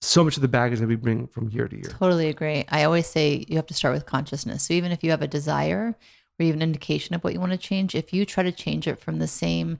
so 0.00 0.22
much 0.22 0.36
of 0.36 0.42
the 0.42 0.48
baggage 0.48 0.78
that 0.78 0.88
we 0.88 0.96
bring 0.96 1.26
from 1.26 1.48
year 1.50 1.68
to 1.68 1.76
year. 1.76 1.84
Totally 1.84 2.28
agree. 2.28 2.64
I 2.68 2.84
always 2.84 3.06
say 3.06 3.44
you 3.48 3.56
have 3.56 3.66
to 3.66 3.74
start 3.74 3.94
with 3.94 4.06
consciousness. 4.06 4.64
So 4.64 4.74
even 4.74 4.92
if 4.92 5.02
you 5.02 5.10
have 5.10 5.22
a 5.22 5.26
desire 5.26 5.96
or 6.38 6.44
even 6.44 6.62
an 6.62 6.68
indication 6.68 7.14
of 7.14 7.24
what 7.24 7.32
you 7.32 7.40
want 7.40 7.52
to 7.52 7.58
change, 7.58 7.94
if 7.94 8.12
you 8.12 8.24
try 8.24 8.44
to 8.44 8.52
change 8.52 8.86
it 8.86 9.00
from 9.00 9.18
the 9.18 9.26
same 9.26 9.78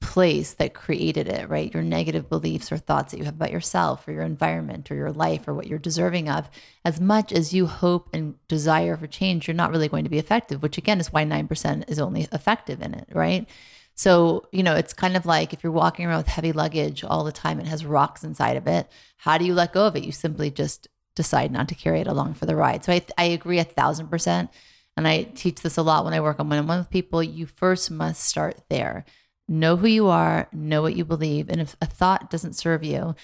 place 0.00 0.52
that 0.54 0.74
created 0.74 1.28
it, 1.28 1.48
right? 1.48 1.72
Your 1.72 1.82
negative 1.82 2.28
beliefs 2.28 2.70
or 2.70 2.76
thoughts 2.76 3.10
that 3.10 3.18
you 3.18 3.24
have 3.24 3.34
about 3.34 3.50
yourself 3.50 4.06
or 4.06 4.12
your 4.12 4.22
environment 4.22 4.90
or 4.90 4.94
your 4.94 5.12
life 5.12 5.48
or 5.48 5.54
what 5.54 5.66
you're 5.66 5.78
deserving 5.78 6.28
of, 6.28 6.50
as 6.84 7.00
much 7.00 7.32
as 7.32 7.54
you 7.54 7.66
hope 7.66 8.10
and 8.12 8.34
desire 8.46 8.96
for 8.96 9.06
change, 9.06 9.48
you're 9.48 9.54
not 9.54 9.70
really 9.70 9.88
going 9.88 10.04
to 10.04 10.10
be 10.10 10.18
effective, 10.18 10.62
which 10.62 10.78
again 10.78 11.00
is 11.00 11.12
why 11.12 11.24
9% 11.24 11.88
is 11.88 11.98
only 11.98 12.28
effective 12.32 12.82
in 12.82 12.94
it, 12.94 13.08
right? 13.12 13.48
So, 13.94 14.48
you 14.52 14.62
know, 14.62 14.74
it's 14.74 14.92
kind 14.92 15.16
of 15.16 15.24
like 15.24 15.52
if 15.52 15.62
you're 15.62 15.72
walking 15.72 16.06
around 16.06 16.18
with 16.18 16.28
heavy 16.28 16.52
luggage 16.52 17.04
all 17.04 17.24
the 17.24 17.32
time, 17.32 17.60
it 17.60 17.66
has 17.66 17.86
rocks 17.86 18.24
inside 18.24 18.56
of 18.56 18.66
it. 18.66 18.88
How 19.18 19.38
do 19.38 19.44
you 19.44 19.54
let 19.54 19.72
go 19.72 19.86
of 19.86 19.96
it? 19.96 20.04
You 20.04 20.12
simply 20.12 20.50
just 20.50 20.88
decide 21.14 21.52
not 21.52 21.68
to 21.68 21.74
carry 21.74 22.00
it 22.00 22.08
along 22.08 22.34
for 22.34 22.46
the 22.46 22.56
ride. 22.56 22.84
So 22.84 22.92
I, 22.92 23.02
I 23.16 23.24
agree 23.24 23.60
a 23.60 23.64
thousand 23.64 24.08
percent. 24.08 24.50
And 24.96 25.08
I 25.08 25.24
teach 25.24 25.60
this 25.60 25.76
a 25.76 25.82
lot 25.82 26.04
when 26.04 26.14
I 26.14 26.20
work 26.20 26.38
on 26.38 26.48
one 26.48 26.58
on 26.58 26.66
one 26.66 26.78
with 26.78 26.90
people. 26.90 27.22
You 27.22 27.46
first 27.46 27.90
must 27.90 28.22
start 28.22 28.60
there. 28.68 29.04
Know 29.48 29.76
who 29.76 29.88
you 29.88 30.06
are, 30.06 30.48
know 30.52 30.82
what 30.82 30.96
you 30.96 31.04
believe. 31.04 31.48
And 31.48 31.60
if 31.60 31.76
a 31.82 31.86
thought 31.86 32.30
doesn't 32.30 32.54
serve 32.54 32.82
you, 32.84 33.14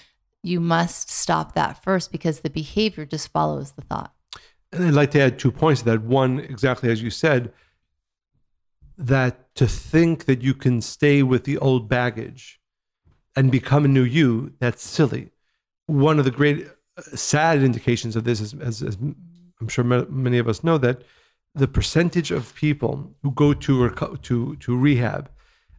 you 0.43 0.59
must 0.59 1.09
stop 1.09 1.53
that 1.55 1.83
first 1.83 2.11
because 2.11 2.39
the 2.39 2.49
behavior 2.49 3.05
just 3.05 3.29
follows 3.29 3.71
the 3.71 3.81
thought. 3.81 4.13
And 4.71 4.85
I'd 4.85 4.93
like 4.93 5.11
to 5.11 5.21
add 5.21 5.39
two 5.39 5.51
points 5.51 5.81
to 5.81 5.85
that. 5.85 6.03
One, 6.03 6.39
exactly 6.39 6.89
as 6.89 7.01
you 7.01 7.09
said, 7.09 7.51
that 9.01 9.53
to 9.55 9.67
think 9.67 10.25
that 10.25 10.41
you 10.41 10.53
can 10.53 10.81
stay 10.81 11.23
with 11.23 11.43
the 11.43 11.57
old 11.57 11.89
baggage 11.89 12.59
and 13.35 13.51
become 13.51 13.85
a 13.85 13.89
new 13.89 14.03
you, 14.03 14.53
that's 14.59 14.83
silly. 14.83 15.31
One 15.87 16.19
of 16.19 16.25
the 16.25 16.31
great 16.31 16.67
uh, 16.97 17.01
sad 17.15 17.63
indications 17.63 18.15
of 18.15 18.23
this 18.23 18.39
is, 18.39 18.53
as, 18.53 18.81
as 18.81 18.95
I'm 18.95 19.67
sure 19.67 19.83
many 19.83 20.37
of 20.37 20.47
us 20.47 20.63
know, 20.63 20.77
that 20.77 21.03
the 21.55 21.67
percentage 21.67 22.31
of 22.31 22.55
people 22.55 23.13
who 23.23 23.31
go 23.31 23.53
to 23.53 23.89
to 23.89 24.55
to 24.55 24.77
rehab 24.77 25.29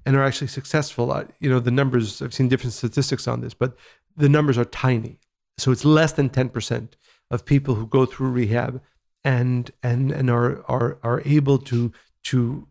and 0.04 0.16
are 0.16 0.24
actually 0.24 0.48
successful, 0.48 1.12
uh, 1.12 1.24
you 1.40 1.48
know, 1.48 1.60
the 1.60 1.70
numbers 1.70 2.20
I've 2.20 2.34
seen 2.34 2.48
different 2.48 2.74
statistics 2.74 3.28
on 3.28 3.40
this, 3.40 3.54
but 3.54 3.76
the 4.16 4.28
numbers 4.28 4.58
are 4.58 4.64
tiny. 4.64 5.18
So 5.58 5.70
it's 5.70 5.84
less 5.84 6.12
than 6.12 6.28
10% 6.28 6.88
of 7.30 7.44
people 7.44 7.74
who 7.74 7.86
go 7.86 8.04
through 8.04 8.30
rehab 8.30 8.82
and 9.24 9.70
and 9.82 10.10
and 10.10 10.28
are 10.28 10.64
are 10.68 10.98
are 11.02 11.22
able 11.24 11.58
to 11.58 11.92
to 12.24 12.66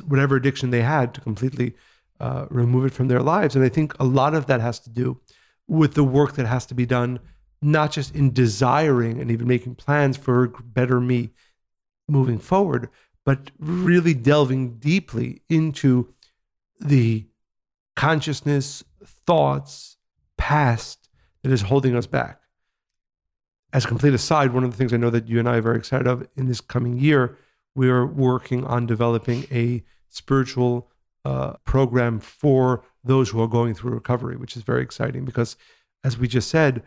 whatever 0.00 0.36
addiction 0.36 0.70
they 0.70 0.82
had 0.82 1.14
to 1.14 1.20
completely 1.20 1.74
uh, 2.20 2.46
remove 2.50 2.84
it 2.86 2.92
from 2.92 3.08
their 3.08 3.20
lives. 3.20 3.56
And 3.56 3.64
I 3.64 3.68
think 3.68 3.98
a 3.98 4.04
lot 4.04 4.34
of 4.34 4.46
that 4.46 4.60
has 4.60 4.78
to 4.80 4.90
do 4.90 5.20
with 5.66 5.94
the 5.94 6.04
work 6.04 6.34
that 6.34 6.46
has 6.46 6.66
to 6.66 6.74
be 6.74 6.86
done, 6.86 7.20
not 7.60 7.92
just 7.92 8.14
in 8.14 8.32
desiring 8.32 9.20
and 9.20 9.30
even 9.30 9.48
making 9.48 9.74
plans 9.74 10.16
for 10.16 10.48
better 10.48 11.00
me 11.00 11.30
moving 12.08 12.38
forward, 12.38 12.88
but 13.24 13.50
really 13.58 14.14
delving 14.14 14.78
deeply 14.78 15.42
into 15.48 16.12
the 16.80 17.26
consciousness, 17.96 18.82
thoughts, 19.04 19.96
past 20.36 21.08
that 21.42 21.52
is 21.52 21.62
holding 21.62 21.96
us 21.96 22.06
back. 22.06 22.40
As 23.72 23.84
a 23.84 23.88
complete 23.88 24.14
aside, 24.14 24.52
one 24.52 24.64
of 24.64 24.70
the 24.70 24.76
things 24.76 24.92
I 24.92 24.96
know 24.96 25.10
that 25.10 25.28
you 25.28 25.38
and 25.38 25.48
I 25.48 25.56
are 25.56 25.62
very 25.62 25.78
excited 25.78 26.06
of 26.06 26.26
in 26.36 26.46
this 26.46 26.60
coming 26.60 26.98
year 26.98 27.36
we're 27.74 28.06
working 28.06 28.64
on 28.64 28.86
developing 28.86 29.46
a 29.50 29.82
spiritual 30.08 30.90
uh, 31.24 31.54
program 31.64 32.20
for 32.20 32.84
those 33.04 33.30
who 33.30 33.40
are 33.40 33.48
going 33.48 33.74
through 33.74 33.92
recovery, 33.92 34.36
which 34.36 34.56
is 34.56 34.62
very 34.62 34.82
exciting 34.82 35.24
because, 35.24 35.56
as 36.04 36.18
we 36.18 36.28
just 36.28 36.48
said, 36.48 36.82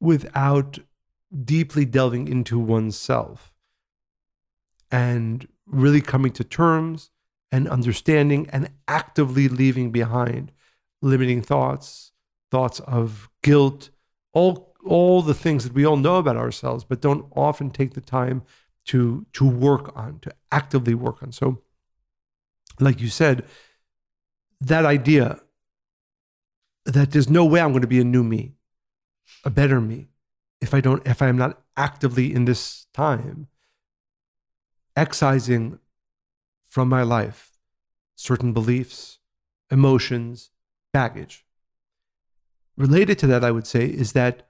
without 0.00 0.78
deeply 1.44 1.84
delving 1.84 2.28
into 2.28 2.58
oneself 2.58 3.54
and 4.90 5.48
really 5.66 6.00
coming 6.00 6.32
to 6.32 6.44
terms 6.44 7.10
and 7.50 7.68
understanding 7.68 8.48
and 8.50 8.70
actively 8.88 9.48
leaving 9.48 9.90
behind 9.90 10.52
limiting 11.00 11.42
thoughts, 11.42 12.12
thoughts 12.50 12.80
of 12.80 13.28
guilt, 13.42 13.90
all 14.32 14.72
all 14.84 15.22
the 15.22 15.34
things 15.34 15.62
that 15.62 15.72
we 15.72 15.84
all 15.84 15.96
know 15.96 16.16
about 16.16 16.36
ourselves, 16.36 16.82
but 16.82 17.00
don't 17.00 17.26
often 17.36 17.70
take 17.70 17.94
the 17.94 18.00
time 18.00 18.42
to 18.86 19.26
to 19.32 19.48
work 19.48 19.96
on, 19.96 20.18
to 20.20 20.32
actively 20.50 20.94
work 20.94 21.22
on. 21.22 21.32
So, 21.32 21.62
like 22.80 23.00
you 23.00 23.08
said, 23.08 23.44
that 24.60 24.84
idea 24.84 25.40
that 26.84 27.12
there's 27.12 27.30
no 27.30 27.44
way 27.44 27.60
I'm 27.60 27.70
going 27.70 27.82
to 27.82 27.88
be 27.88 28.00
a 28.00 28.04
new 28.04 28.24
me, 28.24 28.54
a 29.44 29.50
better 29.50 29.80
me, 29.80 30.08
if 30.60 30.74
I 30.74 30.80
don't, 30.80 31.06
if 31.06 31.22
I 31.22 31.28
am 31.28 31.36
not 31.36 31.60
actively 31.76 32.32
in 32.32 32.44
this 32.44 32.86
time 32.92 33.48
excising 34.96 35.78
from 36.64 36.88
my 36.88 37.02
life 37.02 37.58
certain 38.14 38.52
beliefs, 38.52 39.18
emotions, 39.70 40.50
baggage. 40.92 41.44
Related 42.76 43.18
to 43.18 43.26
that, 43.26 43.44
I 43.44 43.50
would 43.50 43.66
say, 43.66 43.86
is 43.86 44.12
that 44.12 44.48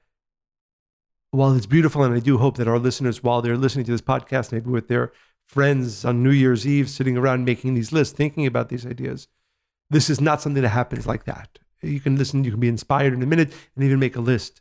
while 1.32 1.56
it's 1.56 1.66
beautiful, 1.66 2.04
and 2.04 2.14
I 2.14 2.20
do 2.20 2.38
hope 2.38 2.56
that 2.58 2.68
our 2.68 2.78
listeners, 2.78 3.22
while 3.22 3.42
they're 3.42 3.56
listening 3.56 3.86
to 3.86 3.90
this 3.90 4.02
podcast, 4.02 4.52
maybe 4.52 4.70
with 4.70 4.88
their 4.88 5.12
friends 5.48 6.04
on 6.04 6.22
New 6.22 6.30
Year's 6.30 6.66
Eve, 6.66 6.88
sitting 6.88 7.16
around 7.16 7.44
making 7.44 7.74
these 7.74 7.90
lists, 7.90 8.16
thinking 8.16 8.46
about 8.46 8.68
these 8.68 8.86
ideas, 8.86 9.28
this 9.90 10.08
is 10.08 10.20
not 10.20 10.40
something 10.40 10.62
that 10.62 10.68
happens 10.68 11.06
like 11.06 11.24
that. 11.24 11.58
You 11.80 12.00
can 12.00 12.16
listen, 12.16 12.44
you 12.44 12.50
can 12.50 12.60
be 12.60 12.68
inspired 12.68 13.14
in 13.14 13.22
a 13.22 13.26
minute 13.26 13.52
and 13.74 13.84
even 13.84 13.98
make 13.98 14.14
a 14.14 14.20
list. 14.20 14.60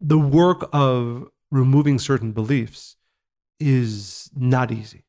The 0.00 0.18
work 0.18 0.68
of 0.72 1.28
removing 1.50 1.98
certain 1.98 2.32
beliefs 2.32 2.96
is 3.58 4.30
not 4.36 4.70
easy. 4.70 5.04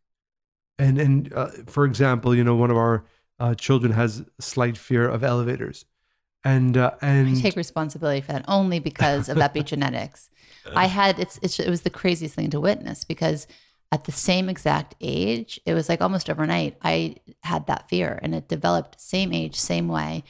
And 0.80 1.00
and 1.00 1.34
uh, 1.34 1.48
for 1.66 1.86
example, 1.86 2.36
you 2.36 2.44
know, 2.44 2.56
one 2.56 2.72
of 2.72 2.78
our 2.78 3.04
uh, 3.40 3.56
children 3.56 3.92
has 3.94 4.24
slight 4.40 4.78
fear 4.78 5.10
of 5.10 5.24
elevators, 5.24 5.86
and 6.44 6.78
uh, 6.78 6.92
and 7.02 7.28
I 7.28 7.42
take 7.42 7.56
responsibility 7.56 8.22
for 8.22 8.34
that 8.34 8.46
only 8.48 8.80
because 8.80 9.30
of 9.30 9.38
epigenetics. 9.38 10.30
I 10.76 10.88
had 10.88 11.20
it's, 11.20 11.40
it's 11.42 11.60
it 11.60 11.70
was 11.70 11.82
the 11.82 11.90
craziest 11.90 12.36
thing 12.36 12.50
to 12.50 12.60
witness 12.60 13.04
because 13.04 13.48
at 13.92 14.04
the 14.04 14.12
same 14.12 14.50
exact 14.50 14.96
age, 15.00 15.60
it 15.66 15.74
was 15.74 15.88
like 15.88 16.02
almost 16.02 16.30
overnight. 16.30 16.78
I 16.84 17.16
had 17.44 17.68
that 17.68 17.90
fear, 17.90 18.20
and 18.22 18.36
it 18.36 18.48
developed 18.48 19.00
same 19.00 19.32
age, 19.34 19.56
same 19.56 19.88
way. 19.88 20.24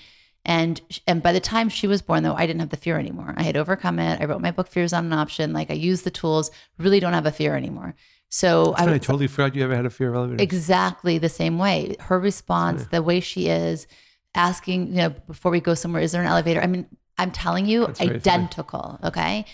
And 0.45 0.79
and 1.07 1.21
by 1.21 1.33
the 1.33 1.39
time 1.39 1.69
she 1.69 1.87
was 1.87 2.01
born, 2.01 2.23
though, 2.23 2.35
I 2.35 2.45
didn't 2.45 2.59
have 2.59 2.69
the 2.69 2.77
fear 2.77 2.99
anymore. 2.99 3.33
I 3.35 3.43
had 3.43 3.57
overcome 3.57 3.99
it. 3.99 4.21
I 4.21 4.25
wrote 4.25 4.41
my 4.41 4.51
book, 4.51 4.67
Fear 4.67 4.83
Is 4.83 4.91
Not 4.91 5.03
an 5.03 5.13
Option. 5.13 5.53
Like 5.53 5.71
I 5.71 5.75
used 5.75 6.03
the 6.03 6.11
tools. 6.11 6.51
Really, 6.77 6.99
don't 6.99 7.13
have 7.13 7.25
a 7.25 7.31
fear 7.31 7.55
anymore. 7.55 7.95
So 8.29 8.73
I, 8.77 8.83
I, 8.83 8.97
totally 8.97 9.27
forgot 9.27 9.55
you 9.55 9.63
ever 9.63 9.75
had 9.75 9.85
a 9.85 9.89
fear 9.89 10.09
of 10.09 10.15
elevators. 10.15 10.41
Exactly 10.41 11.17
the 11.17 11.29
same 11.29 11.57
way. 11.57 11.95
Her 11.99 12.19
response, 12.19 12.85
the 12.87 13.01
way 13.01 13.21
she 13.21 13.47
is, 13.47 13.87
asking, 14.37 14.87
you 14.87 14.97
know, 14.97 15.09
before 15.09 15.51
we 15.51 15.59
go 15.59 15.73
somewhere, 15.73 16.01
is 16.01 16.13
there 16.13 16.21
an 16.21 16.27
elevator? 16.27 16.61
I 16.61 16.67
mean, 16.67 16.85
I'm 17.17 17.31
telling 17.31 17.65
you, 17.65 17.87
identical. 17.99 18.99
Okay. 19.03 19.45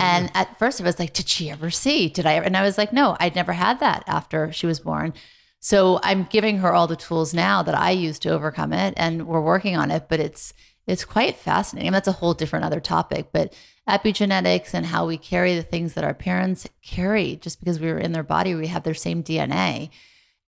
And 0.00 0.30
at 0.34 0.58
first, 0.58 0.80
it 0.80 0.84
was 0.84 0.98
like, 0.98 1.12
did 1.12 1.28
she 1.28 1.50
ever 1.50 1.70
see? 1.70 2.08
Did 2.08 2.24
I 2.26 2.34
ever? 2.34 2.46
And 2.46 2.56
I 2.56 2.62
was 2.62 2.78
like, 2.78 2.92
no, 2.92 3.16
I'd 3.20 3.36
never 3.36 3.52
had 3.52 3.78
that 3.80 4.02
after 4.06 4.50
she 4.52 4.66
was 4.66 4.80
born. 4.80 5.12
So 5.60 6.00
I'm 6.02 6.24
giving 6.24 6.58
her 6.58 6.72
all 6.72 6.86
the 6.86 6.96
tools 6.96 7.34
now 7.34 7.62
that 7.62 7.74
I 7.74 7.90
use 7.90 8.18
to 8.20 8.30
overcome 8.30 8.72
it, 8.72 8.94
and 8.96 9.26
we're 9.26 9.42
working 9.42 9.76
on 9.76 9.90
it. 9.90 10.06
But 10.08 10.18
it's 10.18 10.54
it's 10.86 11.04
quite 11.04 11.36
fascinating. 11.36 11.86
I 11.86 11.90
mean, 11.90 11.92
that's 11.92 12.08
a 12.08 12.12
whole 12.12 12.34
different 12.34 12.64
other 12.64 12.80
topic. 12.80 13.28
But 13.32 13.52
epigenetics 13.88 14.74
and 14.74 14.86
how 14.86 15.06
we 15.06 15.18
carry 15.18 15.54
the 15.54 15.62
things 15.62 15.94
that 15.94 16.04
our 16.04 16.14
parents 16.14 16.66
carry 16.82 17.36
just 17.36 17.60
because 17.60 17.78
we 17.78 17.92
were 17.92 17.98
in 17.98 18.12
their 18.12 18.22
body, 18.22 18.54
we 18.54 18.68
have 18.68 18.82
their 18.82 18.94
same 18.94 19.22
DNA 19.22 19.90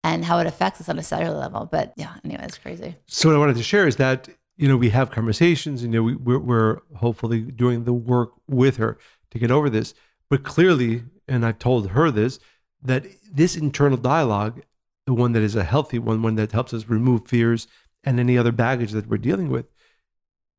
and 0.05 0.25
how 0.25 0.39
it 0.39 0.47
affects 0.47 0.81
us 0.81 0.89
on 0.89 0.99
a 0.99 1.03
cellular 1.03 1.39
level. 1.39 1.69
But 1.71 1.93
yeah, 1.97 2.15
anyway, 2.25 2.45
it's 2.45 2.59
crazy. 2.59 2.95
So 3.07 3.29
what 3.29 3.37
I 3.37 3.39
wanted 3.39 3.57
to 3.57 3.63
share 3.63 3.87
is 3.87 3.97
that, 3.97 4.29
you 4.57 4.69
know, 4.69 4.77
we 4.77 4.91
have 4.91 5.11
conversations, 5.11 5.83
you 5.83 5.89
know, 5.89 6.03
we, 6.03 6.17
we're, 6.17 6.39
we're 6.39 6.79
hopefully 6.97 7.41
doing 7.41 7.85
the 7.85 7.93
work 7.93 8.33
with 8.49 8.77
her 8.77 8.99
to 9.31 9.39
get 9.39 9.51
over 9.51 9.71
this. 9.71 9.95
But 10.29 10.43
clearly, 10.43 11.05
and 11.29 11.45
I've 11.45 11.59
told 11.59 11.91
her 11.91 12.11
this, 12.11 12.39
that 12.83 13.07
this 13.31 13.57
internal 13.57 13.99
dialogue, 13.99 14.63
the 15.07 15.15
one 15.15 15.33
that 15.33 15.43
is 15.43 15.57
a 15.57 15.65
healthy 15.65 15.99
one, 15.99 16.23
one 16.23 16.37
that 16.37 16.53
helps 16.53 16.75
us 16.75 16.89
remove 16.89 17.29
fears 17.29 17.67
and 18.05 18.19
any 18.19 18.37
other 18.37 18.53
baggage 18.53 18.93
that 18.93 19.09
we're 19.09 19.19
dealing 19.19 19.49
with, 19.49 19.67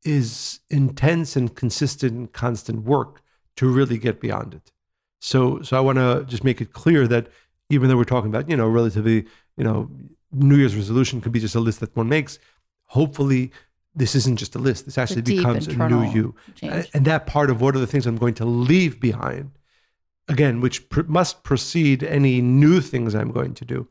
is 0.04 0.60
intense 0.70 1.36
and 1.36 1.54
consistent 1.54 2.12
and 2.12 2.32
constant 2.32 2.82
work 2.84 3.22
to 3.56 3.66
really 3.66 3.98
get 3.98 4.20
beyond 4.20 4.54
it. 4.54 4.72
So, 5.20 5.62
so 5.62 5.76
I 5.76 5.80
want 5.80 5.96
to 5.96 6.24
just 6.28 6.44
make 6.44 6.60
it 6.60 6.72
clear 6.72 7.06
that 7.08 7.28
even 7.70 7.88
though 7.88 7.96
we're 7.96 8.04
talking 8.04 8.30
about, 8.30 8.48
you 8.48 8.56
know, 8.56 8.68
relatively, 8.68 9.26
you 9.56 9.64
know, 9.64 9.90
New 10.32 10.56
Year's 10.56 10.76
resolution 10.76 11.20
could 11.20 11.32
be 11.32 11.40
just 11.40 11.54
a 11.54 11.60
list 11.60 11.80
that 11.80 11.94
one 11.96 12.08
makes. 12.08 12.38
Hopefully, 12.86 13.52
this 13.94 14.14
isn't 14.14 14.36
just 14.36 14.54
a 14.54 14.58
list. 14.58 14.84
This 14.84 14.98
actually 14.98 15.22
becomes 15.22 15.68
a 15.68 15.88
new 15.88 16.02
you. 16.10 16.34
Change. 16.56 16.90
And 16.92 17.04
that 17.04 17.26
part 17.26 17.50
of 17.50 17.60
what 17.60 17.76
are 17.76 17.78
the 17.78 17.86
things 17.86 18.06
I'm 18.06 18.16
going 18.18 18.34
to 18.34 18.44
leave 18.44 19.00
behind, 19.00 19.52
again, 20.28 20.60
which 20.60 20.88
pr- 20.88 21.02
must 21.06 21.44
precede 21.44 22.02
any 22.02 22.40
new 22.40 22.80
things 22.80 23.14
I'm 23.14 23.30
going 23.30 23.54
to 23.54 23.64
do, 23.64 23.88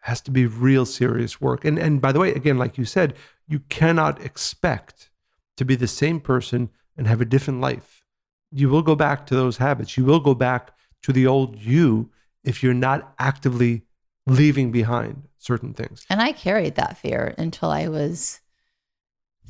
has 0.00 0.20
to 0.22 0.30
be 0.30 0.46
real 0.46 0.84
serious 0.84 1.40
work. 1.40 1.64
And 1.64 1.78
and 1.78 2.00
by 2.00 2.12
the 2.12 2.18
way, 2.18 2.32
again, 2.32 2.58
like 2.58 2.76
you 2.76 2.84
said, 2.84 3.14
you 3.46 3.60
cannot 3.68 4.20
expect 4.20 5.10
to 5.56 5.64
be 5.64 5.76
the 5.76 5.88
same 5.88 6.20
person 6.20 6.70
and 6.96 7.06
have 7.06 7.20
a 7.20 7.24
different 7.24 7.60
life. 7.60 8.04
You 8.50 8.68
will 8.68 8.82
go 8.82 8.94
back 8.94 9.26
to 9.26 9.34
those 9.34 9.58
habits. 9.58 9.96
You 9.96 10.04
will 10.04 10.20
go 10.20 10.34
back 10.34 10.72
to 11.02 11.12
the 11.12 11.26
old 11.26 11.56
you 11.58 12.10
if 12.46 12.62
you're 12.62 12.74
not 12.74 13.14
actively 13.18 13.82
leaving 14.26 14.72
behind 14.72 15.24
certain 15.38 15.74
things. 15.74 16.06
And 16.08 16.20
I 16.20 16.32
carried 16.32 16.76
that 16.76 16.96
fear 16.96 17.34
until 17.36 17.70
I 17.70 17.88
was 17.88 18.40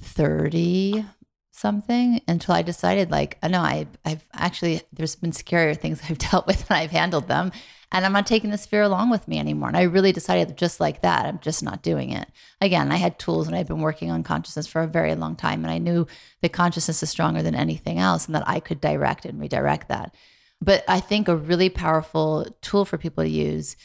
30 0.00 1.04
something 1.52 2.20
until 2.28 2.54
I 2.54 2.61
decided 2.61 3.11
like, 3.11 3.38
uh, 3.42 3.48
no, 3.48 3.61
I, 3.61 3.87
I've 4.04 4.22
actually, 4.35 4.82
there's 4.92 5.16
been 5.16 5.30
scarier 5.30 5.76
things 5.76 6.02
I've 6.09 6.18
dealt 6.18 6.46
with 6.46 6.68
and 6.68 6.76
I've 6.78 6.90
handled 6.90 7.28
them 7.28 7.50
and 7.92 8.04
I'm 8.04 8.12
not 8.12 8.26
taking 8.26 8.50
this 8.50 8.66
fear 8.66 8.82
along 8.82 9.11
with 9.11 9.26
me 9.26 9.38
anymore. 9.38 9.68
And 9.68 9.76
I 9.76 9.82
really 9.82 10.12
decided 10.12 10.56
just 10.56 10.80
like 10.80 11.02
that, 11.02 11.24
I'm 11.24 11.38
just 11.38 11.62
not 11.62 11.82
doing 11.82 12.11
it. 12.11 12.28
Again, 12.61 12.92
I 12.92 12.96
had 12.96 13.18
tools 13.18 13.46
and 13.46 13.56
I've 13.56 13.68
been 13.68 13.80
working 13.80 14.11
on 14.11 14.22
consciousness 14.22 14.66
for 14.66 14.82
a 14.82 14.87
very 14.87 15.14
long 15.14 15.37
time. 15.37 15.64
And 15.64 15.72
I 15.72 15.78
knew 15.78 16.06
that 16.42 16.52
consciousness 16.52 17.02
is 17.02 17.11
stronger 17.11 17.42
than 17.42 17.54
anything 17.54 17.98
else 17.98 18.26
and 18.26 18.35
that 18.35 18.46
I 18.46 18.61
could 18.61 18.80
direct 18.80 19.24
and 19.24 19.40
redirect 19.40 19.88
that. 19.88 20.14
But 20.61 20.85
I 20.88 21.01
think 21.01 21.29
a 21.29 21.37
really 21.37 21.69
powerful 21.69 22.47
tool 22.62 22.85
for 22.85 22.99
people 22.99 23.25
to 23.25 23.31
use, 23.31 23.77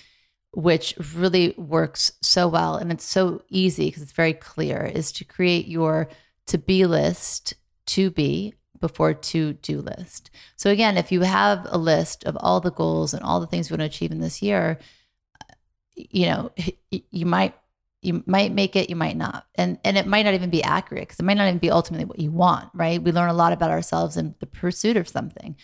which 0.51 0.95
really 1.13 1.53
works 1.57 2.13
so 2.21 2.47
well 2.47 2.75
and 2.75 2.91
it's 2.91 3.05
so 3.05 3.43
easy 3.49 3.87
because 3.87 4.03
it's 4.03 4.11
very 4.11 4.33
clear, 4.33 4.85
is 4.85 5.11
to 5.13 5.25
create 5.25 5.67
your 5.67 6.09
to 6.47 6.57
be 6.57 6.85
list 6.85 7.53
to 7.87 8.09
be 8.09 8.53
before 8.79 9.13
to 9.13 9.53
do 9.53 9.79
list. 9.79 10.31
So 10.55 10.69
again, 10.69 10.97
if 10.97 11.11
you 11.11 11.21
have 11.21 11.67
a 11.69 11.77
list 11.77 12.23
of 12.25 12.37
all 12.39 12.59
the 12.59 12.71
goals 12.71 13.13
and 13.13 13.23
all 13.23 13.39
the 13.39 13.47
things 13.47 13.69
you 13.69 13.75
want 13.75 13.81
to 13.81 13.85
achieve 13.85 14.11
in 14.11 14.19
this 14.19 14.41
year, 14.41 14.79
you 15.95 16.25
know, 16.25 16.51
you 16.89 17.25
might 17.25 17.53
you 18.01 18.23
might 18.25 18.51
make 18.51 18.75
it, 18.75 18.89
you 18.89 18.95
might 18.95 19.15
not. 19.15 19.45
And 19.55 19.77
and 19.83 19.97
it 19.97 20.07
might 20.07 20.23
not 20.23 20.33
even 20.33 20.49
be 20.49 20.63
accurate 20.63 21.03
because 21.03 21.19
it 21.19 21.25
might 21.25 21.37
not 21.37 21.47
even 21.47 21.59
be 21.59 21.69
ultimately 21.69 22.05
what 22.05 22.19
you 22.19 22.31
want, 22.31 22.69
right? 22.73 23.01
We 23.01 23.11
learn 23.11 23.29
a 23.29 23.33
lot 23.33 23.53
about 23.53 23.71
ourselves 23.71 24.17
in 24.17 24.35
the 24.39 24.47
pursuit 24.47 24.97
of 24.97 25.07
something. 25.07 25.55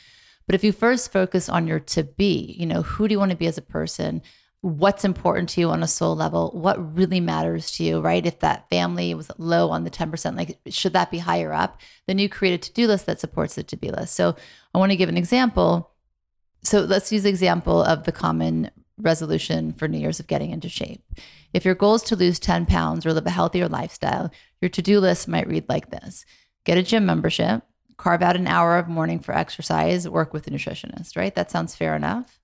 But 0.48 0.56
if 0.56 0.64
you 0.64 0.72
first 0.72 1.12
focus 1.12 1.50
on 1.50 1.68
your 1.68 1.80
to 1.82 2.04
be, 2.04 2.56
you 2.58 2.66
know, 2.66 2.82
who 2.82 3.08
do 3.08 3.14
you 3.14 3.20
want 3.20 3.32
to 3.32 3.38
be 3.38 3.48
as 3.48 3.58
a 3.58 3.62
person? 3.62 4.24
what's 4.62 5.06
important 5.06 5.50
to 5.50 5.62
you 5.62 5.70
on 5.70 5.84
a 5.84 5.88
soul 5.88 6.16
level, 6.16 6.52
what 6.52 6.96
really 6.96 7.20
matters 7.20 7.72
to 7.72 7.84
you, 7.84 8.00
right? 8.00 8.26
If 8.26 8.40
that 8.40 8.70
family 8.70 9.14
was 9.14 9.32
low 9.38 9.70
on 9.70 9.84
the 9.84 9.92
10%, 9.92 10.36
like 10.36 10.58
should 10.70 10.94
that 10.94 11.12
be 11.12 11.20
higher 11.20 11.54
up? 11.54 11.80
Then 12.08 12.18
you 12.18 12.28
create 12.28 12.54
a 12.54 12.58
to-do 12.58 12.88
list 12.88 13.06
that 13.06 13.20
supports 13.20 13.56
the 13.56 13.64
to-be 13.64 13.92
list. 13.92 14.16
So 14.16 14.36
I 14.74 14.78
want 14.78 14.92
to 14.92 14.98
give 14.98 15.10
an 15.10 15.18
example. 15.18 15.92
So 16.64 16.82
let's 16.82 17.12
use 17.12 17.24
the 17.24 17.30
example 17.30 17.84
of 17.84 18.04
the 18.04 18.12
common 18.12 18.72
resolution 18.98 19.74
for 19.74 19.88
New 19.88 20.00
Year's 20.00 20.20
of 20.20 20.28
getting 20.28 20.52
into 20.52 20.70
shape. 20.70 21.04
If 21.54 21.64
your 21.64 21.76
goal 21.76 21.96
is 21.96 22.04
to 22.04 22.16
lose 22.16 22.40
10 22.40 22.66
pounds 22.66 23.06
or 23.06 23.14
live 23.14 23.28
a 23.28 23.32
healthier 23.32 23.70
lifestyle, 23.70 24.32
your 24.60 24.70
to-do 24.70 25.00
list 25.00 25.28
might 25.28 25.48
read 25.48 25.66
like 25.70 25.92
this. 25.92 26.26
Get 26.66 26.80
a 26.80 26.84
gym 26.84 27.06
membership, 27.06 27.62
carve 27.98 28.22
out 28.22 28.36
an 28.36 28.48
hour 28.48 28.78
of 28.78 28.88
morning 28.88 29.20
for 29.20 29.36
exercise, 29.36 30.08
work 30.08 30.34
with 30.34 30.48
a 30.48 30.52
nutritionist, 30.52 31.18
right? 31.18 31.34
That 31.36 31.52
sounds 31.52 31.76
fair 31.76 31.96
enough. 31.96 32.40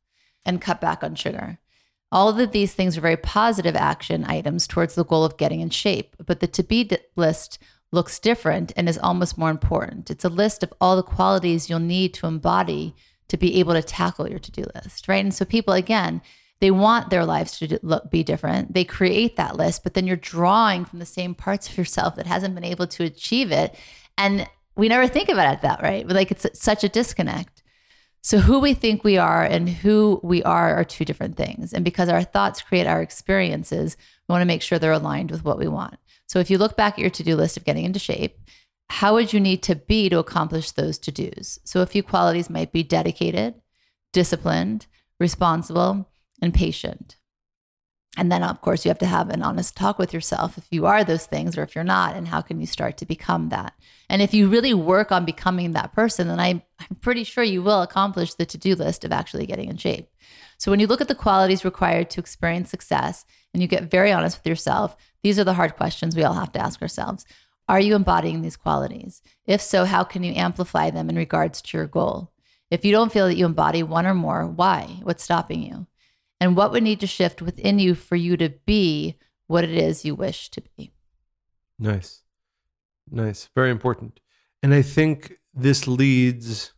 And 0.45 0.61
cut 0.61 0.81
back 0.81 1.03
on 1.03 1.15
sugar. 1.15 1.59
All 2.11 2.27
of 2.27 2.51
these 2.51 2.73
things 2.73 2.97
are 2.97 3.01
very 3.01 3.17
positive 3.17 3.75
action 3.75 4.25
items 4.25 4.67
towards 4.67 4.95
the 4.95 5.05
goal 5.05 5.23
of 5.23 5.37
getting 5.37 5.61
in 5.61 5.69
shape, 5.69 6.15
but 6.23 6.41
the 6.41 6.47
to 6.47 6.63
be 6.63 6.89
list 7.15 7.59
looks 7.91 8.19
different 8.19 8.71
and 8.75 8.89
is 8.89 8.97
almost 8.97 9.37
more 9.37 9.49
important. 9.49 10.09
It's 10.09 10.25
a 10.25 10.29
list 10.29 10.63
of 10.63 10.73
all 10.81 10.95
the 10.95 11.03
qualities 11.03 11.69
you'll 11.69 11.79
need 11.79 12.13
to 12.15 12.27
embody 12.27 12.95
to 13.29 13.37
be 13.37 13.59
able 13.59 13.73
to 13.73 13.81
tackle 13.81 14.27
your 14.27 14.39
to 14.39 14.51
do 14.51 14.65
list, 14.75 15.07
right? 15.07 15.23
And 15.23 15.33
so 15.33 15.45
people, 15.45 15.73
again, 15.73 16.21
they 16.59 16.71
want 16.71 17.09
their 17.09 17.25
lives 17.25 17.57
to 17.59 17.79
look, 17.81 18.09
be 18.09 18.23
different. 18.23 18.73
They 18.73 18.85
create 18.85 19.35
that 19.35 19.57
list, 19.57 19.83
but 19.83 19.93
then 19.93 20.07
you're 20.07 20.15
drawing 20.15 20.85
from 20.85 20.99
the 20.99 21.05
same 21.05 21.35
parts 21.35 21.67
of 21.69 21.77
yourself 21.77 22.15
that 22.15 22.27
hasn't 22.27 22.55
been 22.55 22.63
able 22.63 22.87
to 22.87 23.03
achieve 23.03 23.51
it. 23.51 23.75
And 24.17 24.47
we 24.75 24.87
never 24.87 25.07
think 25.07 25.29
about 25.29 25.53
it 25.53 25.61
that 25.61 25.81
way. 25.81 26.03
Like 26.03 26.31
it's 26.31 26.45
such 26.53 26.83
a 26.83 26.89
disconnect. 26.89 27.63
So, 28.25 28.37
who 28.37 28.59
we 28.59 28.73
think 28.73 29.03
we 29.03 29.17
are 29.17 29.43
and 29.43 29.67
who 29.67 30.21
we 30.23 30.41
are 30.43 30.75
are 30.75 30.85
two 30.85 31.03
different 31.03 31.35
things. 31.35 31.73
And 31.73 31.83
because 31.83 32.07
our 32.07 32.23
thoughts 32.23 32.61
create 32.61 32.87
our 32.87 33.01
experiences, 33.01 33.97
we 34.27 34.33
want 34.33 34.41
to 34.41 34.47
make 34.47 34.61
sure 34.61 34.79
they're 34.79 34.93
aligned 34.93 35.29
with 35.29 35.43
what 35.43 35.59
we 35.59 35.67
want. 35.67 35.97
So, 36.27 36.39
if 36.39 36.49
you 36.49 36.57
look 36.57 36.77
back 36.77 36.93
at 36.93 36.99
your 36.99 37.09
to 37.09 37.23
do 37.23 37.35
list 37.35 37.57
of 37.57 37.65
getting 37.65 37.83
into 37.83 37.99
shape, 37.99 38.39
how 38.89 39.13
would 39.15 39.33
you 39.33 39.41
need 39.41 39.61
to 39.63 39.75
be 39.75 40.07
to 40.07 40.19
accomplish 40.19 40.71
those 40.71 40.97
to 40.99 41.11
dos? 41.11 41.59
So, 41.65 41.81
a 41.81 41.85
few 41.85 42.01
qualities 42.01 42.49
might 42.49 42.71
be 42.71 42.81
dedicated, 42.81 43.55
disciplined, 44.13 44.87
responsible, 45.19 46.09
and 46.41 46.53
patient. 46.53 47.17
And 48.15 48.31
then, 48.31 48.43
of 48.43 48.61
course, 48.61 48.85
you 48.85 48.89
have 48.89 48.99
to 48.99 49.07
have 49.07 49.29
an 49.29 49.41
honest 49.41 49.75
talk 49.75 49.97
with 49.97 50.13
yourself 50.13 50.57
if 50.57 50.67
you 50.69 50.85
are 50.85 51.03
those 51.03 51.25
things 51.25 51.57
or 51.57 51.63
if 51.63 51.73
you're 51.73 51.83
not, 51.83 52.15
and 52.15 52.27
how 52.27 52.41
can 52.41 52.59
you 52.59 52.67
start 52.67 52.97
to 52.97 53.07
become 53.07 53.49
that? 53.49 53.73
And 54.07 54.21
if 54.21 54.35
you 54.35 54.47
really 54.47 54.73
work 54.73 55.11
on 55.11 55.25
becoming 55.25 55.71
that 55.71 55.93
person, 55.93 56.27
then 56.27 56.39
I, 56.39 56.63
I'm 56.79 56.95
pretty 57.01 57.23
sure 57.23 57.43
you 57.43 57.63
will 57.63 57.81
accomplish 57.81 58.35
the 58.35 58.45
to 58.45 58.57
do 58.57 58.75
list 58.75 59.03
of 59.03 59.11
actually 59.11 59.47
getting 59.47 59.69
in 59.69 59.77
shape. 59.77 60.09
So, 60.59 60.69
when 60.69 60.79
you 60.79 60.85
look 60.85 61.01
at 61.01 61.07
the 61.07 61.15
qualities 61.15 61.65
required 61.65 62.11
to 62.11 62.19
experience 62.19 62.69
success 62.69 63.25
and 63.51 63.63
you 63.63 63.67
get 63.67 63.89
very 63.89 64.11
honest 64.11 64.37
with 64.37 64.47
yourself, 64.47 64.95
these 65.23 65.39
are 65.39 65.43
the 65.43 65.55
hard 65.55 65.75
questions 65.75 66.15
we 66.15 66.23
all 66.23 66.33
have 66.33 66.51
to 66.51 66.61
ask 66.61 66.81
ourselves. 66.81 67.25
Are 67.67 67.79
you 67.79 67.95
embodying 67.95 68.41
these 68.41 68.57
qualities? 68.57 69.21
If 69.47 69.61
so, 69.61 69.85
how 69.85 70.03
can 70.03 70.23
you 70.23 70.33
amplify 70.33 70.91
them 70.91 71.09
in 71.09 71.15
regards 71.15 71.61
to 71.63 71.77
your 71.77 71.87
goal? 71.87 72.31
If 72.69 72.85
you 72.85 72.91
don't 72.91 73.11
feel 73.11 73.27
that 73.27 73.37
you 73.37 73.45
embody 73.45 73.83
one 73.83 74.05
or 74.05 74.13
more, 74.13 74.45
why? 74.45 74.99
What's 75.01 75.23
stopping 75.23 75.63
you? 75.63 75.87
And 76.43 76.57
what 76.57 76.73
would 76.73 76.83
need 76.83 76.99
to 76.99 77.07
shift 77.07 77.41
within 77.41 77.79
you 77.79 77.95
for 77.95 78.17
you 78.17 78.35
to 78.35 78.49
be 78.49 79.15
what 79.47 79.63
it 79.63 79.69
is 79.69 80.03
you 80.03 80.13
wish 80.13 80.49
to 80.49 80.61
be. 80.75 80.91
Nice. 81.79 82.21
Nice. 83.09 83.49
Very 83.55 83.71
important. 83.71 84.19
And 84.61 84.73
I 84.73 84.81
think 84.81 85.39
this 85.53 85.87
leads, 85.87 86.73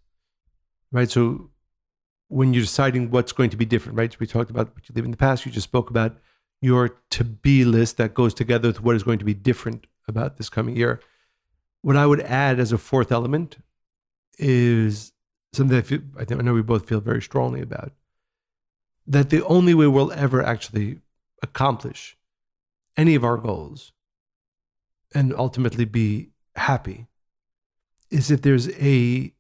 right? 0.92 1.10
So 1.10 1.50
when 2.28 2.54
you're 2.54 2.62
deciding 2.62 3.10
what's 3.10 3.32
going 3.32 3.50
to 3.50 3.58
be 3.58 3.66
different, 3.66 3.98
right? 3.98 4.14
So 4.14 4.18
we 4.20 4.28
talked 4.28 4.52
about 4.52 4.76
what 4.76 4.88
you 4.88 4.94
live 4.94 5.06
in 5.06 5.10
the 5.10 5.18
past. 5.18 5.48
You 5.48 5.52
just 5.52 5.64
spoke 5.64 5.90
about 5.90 6.16
your 6.62 7.00
to 7.10 7.24
be 7.24 7.66
list 7.66 7.98
that 7.98 8.14
goes 8.14 8.36
together 8.36 8.68
with 8.68 8.84
what 8.84 8.96
is 8.96 9.02
going 9.02 9.18
to 9.18 9.26
be 9.26 9.34
different 9.34 9.88
about 10.08 10.38
this 10.38 10.48
coming 10.48 10.76
year. 10.76 11.02
What 11.82 11.98
I 11.98 12.06
would 12.06 12.22
add 12.22 12.60
as 12.60 12.72
a 12.72 12.78
fourth 12.78 13.12
element 13.12 13.58
is 14.38 15.12
something 15.54 15.76
I, 15.76 15.82
feel, 15.82 16.02
I, 16.20 16.26
think, 16.26 16.40
I 16.40 16.44
know 16.44 16.54
we 16.54 16.62
both 16.62 16.88
feel 16.88 17.02
very 17.02 17.24
strongly 17.24 17.62
about, 17.62 17.94
that 19.08 19.30
the 19.30 19.44
only 19.46 19.74
way 19.74 19.88
we'll 19.88 20.12
ever 20.14 20.44
actually 20.44 21.00
accomplish 21.42 22.18
any 22.98 23.16
of 23.16 23.24
our 23.24 23.38
goals 23.38 23.92
and 25.14 25.34
ultimately 25.36 25.86
be 25.86 26.30
happy 26.56 27.08
is 28.10 28.32
if 28.32 28.42
there's 28.42 28.70
a 28.80 29.34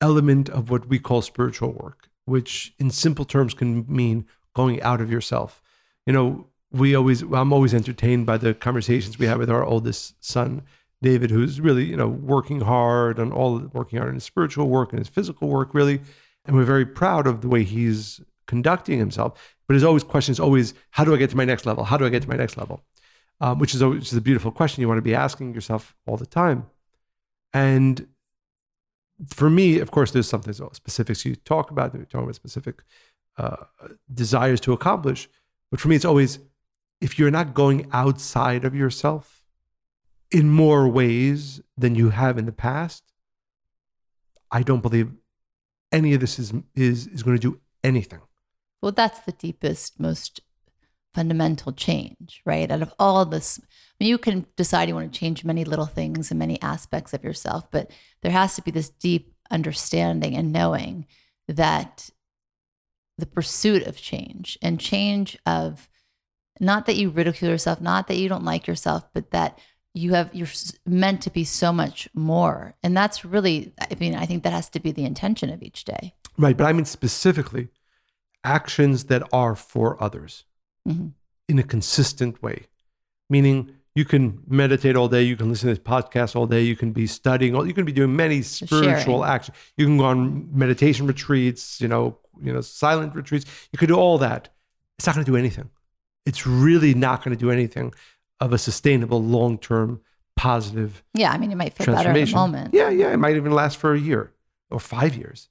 element 0.00 0.48
of 0.48 0.70
what 0.70 0.88
we 0.88 0.98
call 0.98 1.22
spiritual 1.22 1.72
work 1.72 2.10
which 2.26 2.74
in 2.78 2.90
simple 2.90 3.24
terms 3.24 3.54
can 3.54 3.86
mean 3.88 4.26
going 4.54 4.82
out 4.82 5.00
of 5.00 5.10
yourself. 5.10 5.62
You 6.04 6.12
know 6.12 6.46
we 6.72 6.94
always 6.94 7.22
i'm 7.22 7.52
always 7.52 7.72
entertained 7.72 8.26
by 8.26 8.36
the 8.36 8.52
conversations 8.52 9.18
we 9.18 9.26
have 9.26 9.38
with 9.38 9.48
our 9.48 9.64
oldest 9.64 10.22
son 10.22 10.62
david 11.00 11.30
who's 11.30 11.60
really 11.60 11.84
you 11.84 11.96
know 11.96 12.08
working 12.08 12.60
hard 12.60 13.20
on 13.20 13.30
all 13.32 13.60
working 13.72 13.98
hard 13.98 14.08
on 14.08 14.14
his 14.14 14.24
spiritual 14.24 14.68
work 14.68 14.90
and 14.90 14.98
his 14.98 15.08
physical 15.08 15.48
work 15.48 15.72
really. 15.74 16.00
And 16.44 16.54
we're 16.54 16.64
very 16.64 16.86
proud 16.86 17.26
of 17.26 17.40
the 17.40 17.48
way 17.48 17.64
he's 17.64 18.20
conducting 18.46 18.98
himself. 18.98 19.56
But 19.66 19.74
his 19.74 19.84
always 19.84 20.04
question 20.04 20.32
is 20.32 20.40
always, 20.40 20.74
how 20.90 21.04
do 21.04 21.14
I 21.14 21.16
get 21.16 21.30
to 21.30 21.36
my 21.36 21.44
next 21.44 21.66
level? 21.66 21.84
How 21.84 21.96
do 21.96 22.06
I 22.06 22.08
get 22.08 22.22
to 22.22 22.28
my 22.28 22.36
next 22.36 22.56
level? 22.56 22.82
Um, 23.40 23.58
which 23.58 23.74
is 23.74 23.82
always, 23.82 24.00
which 24.00 24.12
is 24.12 24.18
a 24.18 24.22
beautiful 24.22 24.50
question 24.50 24.80
you 24.80 24.88
want 24.88 24.98
to 24.98 25.02
be 25.02 25.14
asking 25.14 25.54
yourself 25.54 25.94
all 26.06 26.16
the 26.16 26.26
time. 26.26 26.66
And 27.52 28.06
for 29.28 29.50
me, 29.50 29.78
of 29.78 29.90
course, 29.90 30.10
there's 30.10 30.28
something 30.28 30.52
specifics 30.72 31.24
you 31.24 31.36
talk 31.36 31.70
about. 31.70 31.94
You're 31.94 32.04
talking 32.04 32.24
about 32.24 32.34
specific 32.34 32.82
uh, 33.36 33.64
desires 34.12 34.60
to 34.60 34.72
accomplish. 34.72 35.28
But 35.70 35.80
for 35.80 35.88
me, 35.88 35.96
it's 35.96 36.04
always 36.04 36.38
if 37.00 37.18
you're 37.18 37.30
not 37.30 37.54
going 37.54 37.88
outside 37.92 38.64
of 38.64 38.74
yourself 38.74 39.42
in 40.30 40.50
more 40.50 40.88
ways 40.88 41.60
than 41.76 41.94
you 41.94 42.10
have 42.10 42.38
in 42.38 42.46
the 42.46 42.52
past, 42.52 43.04
I 44.50 44.62
don't 44.62 44.82
believe 44.82 45.12
any 45.92 46.14
of 46.14 46.20
this 46.20 46.38
is 46.38 46.52
is 46.74 47.06
is 47.06 47.22
going 47.22 47.36
to 47.36 47.40
do 47.40 47.60
anything. 47.84 48.20
Well, 48.82 48.92
that's 48.92 49.20
the 49.20 49.32
deepest, 49.32 49.98
most 49.98 50.40
fundamental 51.14 51.72
change, 51.72 52.42
right? 52.44 52.70
Out 52.70 52.82
of 52.82 52.92
all 52.98 53.24
this, 53.24 53.58
I 53.58 53.64
mean, 54.00 54.10
you 54.10 54.18
can 54.18 54.46
decide 54.56 54.88
you 54.88 54.94
want 54.94 55.12
to 55.12 55.18
change 55.18 55.44
many 55.44 55.64
little 55.64 55.86
things 55.86 56.30
and 56.30 56.38
many 56.38 56.60
aspects 56.60 57.14
of 57.14 57.24
yourself, 57.24 57.70
but 57.70 57.90
there 58.22 58.32
has 58.32 58.54
to 58.56 58.62
be 58.62 58.70
this 58.70 58.90
deep 58.90 59.32
understanding 59.50 60.36
and 60.36 60.52
knowing 60.52 61.06
that 61.48 62.10
the 63.18 63.26
pursuit 63.26 63.86
of 63.86 63.96
change 63.96 64.58
and 64.60 64.78
change 64.78 65.38
of 65.46 65.88
not 66.60 66.86
that 66.86 66.96
you 66.96 67.10
ridicule 67.10 67.50
yourself, 67.50 67.80
not 67.80 68.08
that 68.08 68.18
you 68.18 68.28
don't 68.28 68.44
like 68.44 68.66
yourself, 68.66 69.04
but 69.14 69.30
that 69.30 69.58
you 69.96 70.12
have 70.12 70.28
you're 70.34 70.48
meant 70.84 71.22
to 71.22 71.30
be 71.30 71.42
so 71.42 71.72
much 71.72 72.08
more 72.12 72.74
and 72.82 72.94
that's 72.94 73.24
really 73.24 73.72
i 73.80 73.94
mean 73.98 74.14
i 74.14 74.26
think 74.26 74.42
that 74.42 74.52
has 74.52 74.68
to 74.68 74.78
be 74.78 74.92
the 74.92 75.04
intention 75.04 75.48
of 75.48 75.62
each 75.62 75.84
day 75.84 76.12
right 76.36 76.56
but 76.56 76.66
i 76.66 76.72
mean 76.72 76.84
specifically 76.84 77.68
actions 78.46 79.04
that 79.04 79.22
are 79.32 79.54
for 79.54 80.02
others 80.02 80.44
mm-hmm. 80.88 81.08
in 81.48 81.58
a 81.58 81.62
consistent 81.62 82.42
way 82.42 82.66
meaning 83.28 83.72
you 83.94 84.04
can 84.04 84.40
meditate 84.46 84.94
all 84.96 85.08
day 85.08 85.22
you 85.22 85.36
can 85.36 85.48
listen 85.48 85.68
to 85.68 85.74
this 85.74 85.84
podcast 85.84 86.36
all 86.36 86.46
day 86.46 86.62
you 86.62 86.76
can 86.76 86.92
be 86.92 87.06
studying 87.06 87.54
you 87.66 87.74
can 87.74 87.84
be 87.84 87.92
doing 87.92 88.14
many 88.14 88.42
spiritual 88.42 89.24
actions 89.24 89.56
you 89.76 89.84
can 89.84 89.98
go 89.98 90.04
on 90.04 90.48
meditation 90.56 91.06
retreats 91.06 91.80
you 91.80 91.88
know 91.88 92.16
you 92.40 92.52
know 92.52 92.60
silent 92.60 93.14
retreats 93.14 93.44
you 93.72 93.78
could 93.78 93.88
do 93.88 93.96
all 93.96 94.18
that 94.18 94.48
it's 94.98 95.06
not 95.06 95.14
going 95.14 95.24
to 95.24 95.30
do 95.30 95.36
anything 95.36 95.68
it's 96.26 96.46
really 96.46 96.92
not 96.92 97.24
going 97.24 97.34
to 97.34 97.40
do 97.40 97.50
anything 97.50 97.94
of 98.40 98.52
a 98.52 98.58
sustainable, 98.58 99.22
long 99.22 99.58
term, 99.58 100.00
positive. 100.34 101.02
Yeah, 101.14 101.32
I 101.32 101.38
mean, 101.38 101.52
it 101.52 101.54
might 101.54 101.74
feel 101.74 101.94
better 101.94 102.10
in 102.10 102.30
moment. 102.32 102.74
Yeah, 102.74 102.90
yeah, 102.90 103.12
it 103.12 103.16
might 103.16 103.36
even 103.36 103.52
last 103.52 103.78
for 103.78 103.94
a 103.94 103.98
year 103.98 104.32
or 104.70 104.80
five 104.80 105.16
years. 105.16 105.48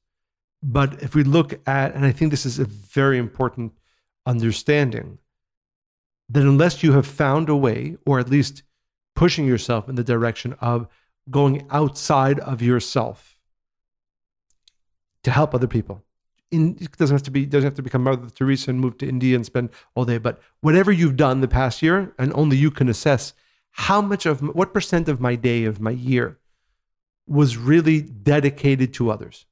But 0.67 1.04
if 1.04 1.13
we 1.13 1.23
look 1.23 1.54
at, 1.67 1.93
and 1.93 2.04
I 2.04 2.12
think 2.12 2.32
this 2.32 2.43
is 2.43 2.58
a 2.58 2.65
very 2.65 3.19
important 3.19 3.73
understanding, 4.25 5.19
that 6.30 6.41
unless 6.41 6.82
you 6.82 6.93
have 6.93 7.06
found 7.06 7.49
a 7.49 7.56
way, 7.56 7.97
or 8.04 8.19
at 8.19 8.30
least 8.32 8.63
pushing 9.15 9.45
yourself 9.45 9.88
in 9.88 9.93
the 9.93 10.04
direction 10.04 10.56
of 10.60 10.88
going 11.30 11.67
outside 11.69 12.39
of 12.39 12.63
yourself 12.63 13.38
to 15.21 15.30
help 15.30 15.54
other 15.54 15.67
people, 15.67 16.04
in, 16.49 16.75
it 16.82 16.97
doesn't 16.97 17.13
have 17.13 17.23
to 17.23 17.32
be 17.32 17.45
doesn't 17.45 17.67
have 17.67 17.75
to 17.75 17.84
become 17.84 18.04
Mother 18.04 18.28
Teresa 18.32 18.71
and 18.71 18.80
move 18.80 18.97
to 18.97 19.08
India 19.08 19.36
and 19.36 19.45
spend 19.45 19.69
all 19.93 20.04
day. 20.04 20.17
But 20.17 20.41
whatever 20.62 20.91
you've 20.91 21.15
done 21.15 21.41
the 21.41 21.47
past 21.47 21.84
year, 21.84 22.15
and 22.17 22.34
only 22.34 22.58
you 22.58 22.71
can 22.71 22.89
assess 22.89 23.34
how 23.69 24.01
much 24.01 24.25
of 24.25 24.41
what 24.41 24.73
percent 24.73 25.08
of 25.10 25.21
my 25.21 25.36
day 25.36 25.65
of 25.65 25.80
my 25.80 25.91
year 25.91 26.39
was 27.28 27.56
really 27.56 28.01
dedicated 28.01 28.95
to 28.95 29.12
others. 29.12 29.45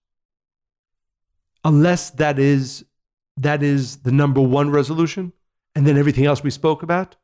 Unless 1.64 2.12
that 2.12 2.40
is 2.40 2.86
that 3.38 3.64
is 3.64 3.98
the 3.98 4.12
number 4.12 4.42
one 4.42 4.70
resolution, 4.70 5.34
and 5.76 5.88
then 5.88 5.98
everything 5.98 6.26
else 6.26 6.44
we 6.44 6.52
spoke 6.52 6.84
about, 6.84 7.16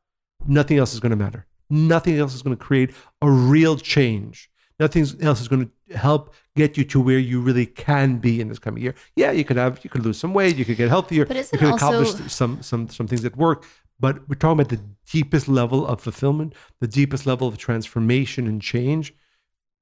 nothing 0.48 0.78
else 0.78 0.94
is 0.94 1.00
going 1.00 1.12
to 1.12 1.16
matter. 1.16 1.46
Nothing 1.70 2.18
else 2.18 2.34
is 2.34 2.42
going 2.42 2.58
to 2.58 2.64
create 2.64 2.92
a 3.22 3.30
real 3.30 3.78
change 3.78 4.50
Nothing 4.80 5.06
else 5.22 5.42
is 5.42 5.50
going 5.50 5.70
to 5.90 5.98
help 5.98 6.34
get 6.56 6.78
you 6.78 6.86
to 6.86 7.02
where 7.02 7.20
you 7.20 7.42
really 7.42 7.66
can 7.66 8.18
be 8.18 8.40
in 8.40 8.48
this 8.48 8.60
coming 8.60 8.82
year. 8.82 8.96
Yeah, 9.16 9.32
you 9.32 9.44
could 9.44 9.58
have, 9.58 9.84
you 9.84 9.90
could 9.90 10.06
lose 10.06 10.18
some 10.18 10.34
weight, 10.34 10.56
you 10.56 10.64
could 10.64 10.78
get 10.78 10.88
healthier, 10.88 11.26
but 11.26 11.36
you 11.36 11.58
could 11.58 11.74
accomplish 11.74 12.12
some 12.32 12.62
some 12.62 12.88
some 12.88 13.08
things 13.08 13.26
at 13.26 13.36
work. 13.36 13.66
But 14.00 14.30
we're 14.30 14.36
talking 14.36 14.62
about 14.62 14.70
the 14.70 14.82
deepest 15.12 15.50
level 15.50 15.86
of 15.86 16.00
fulfillment, 16.00 16.54
the 16.80 16.88
deepest 16.88 17.26
level 17.26 17.50
of 17.50 17.58
transformation 17.58 18.48
and 18.48 18.62
change. 18.62 19.14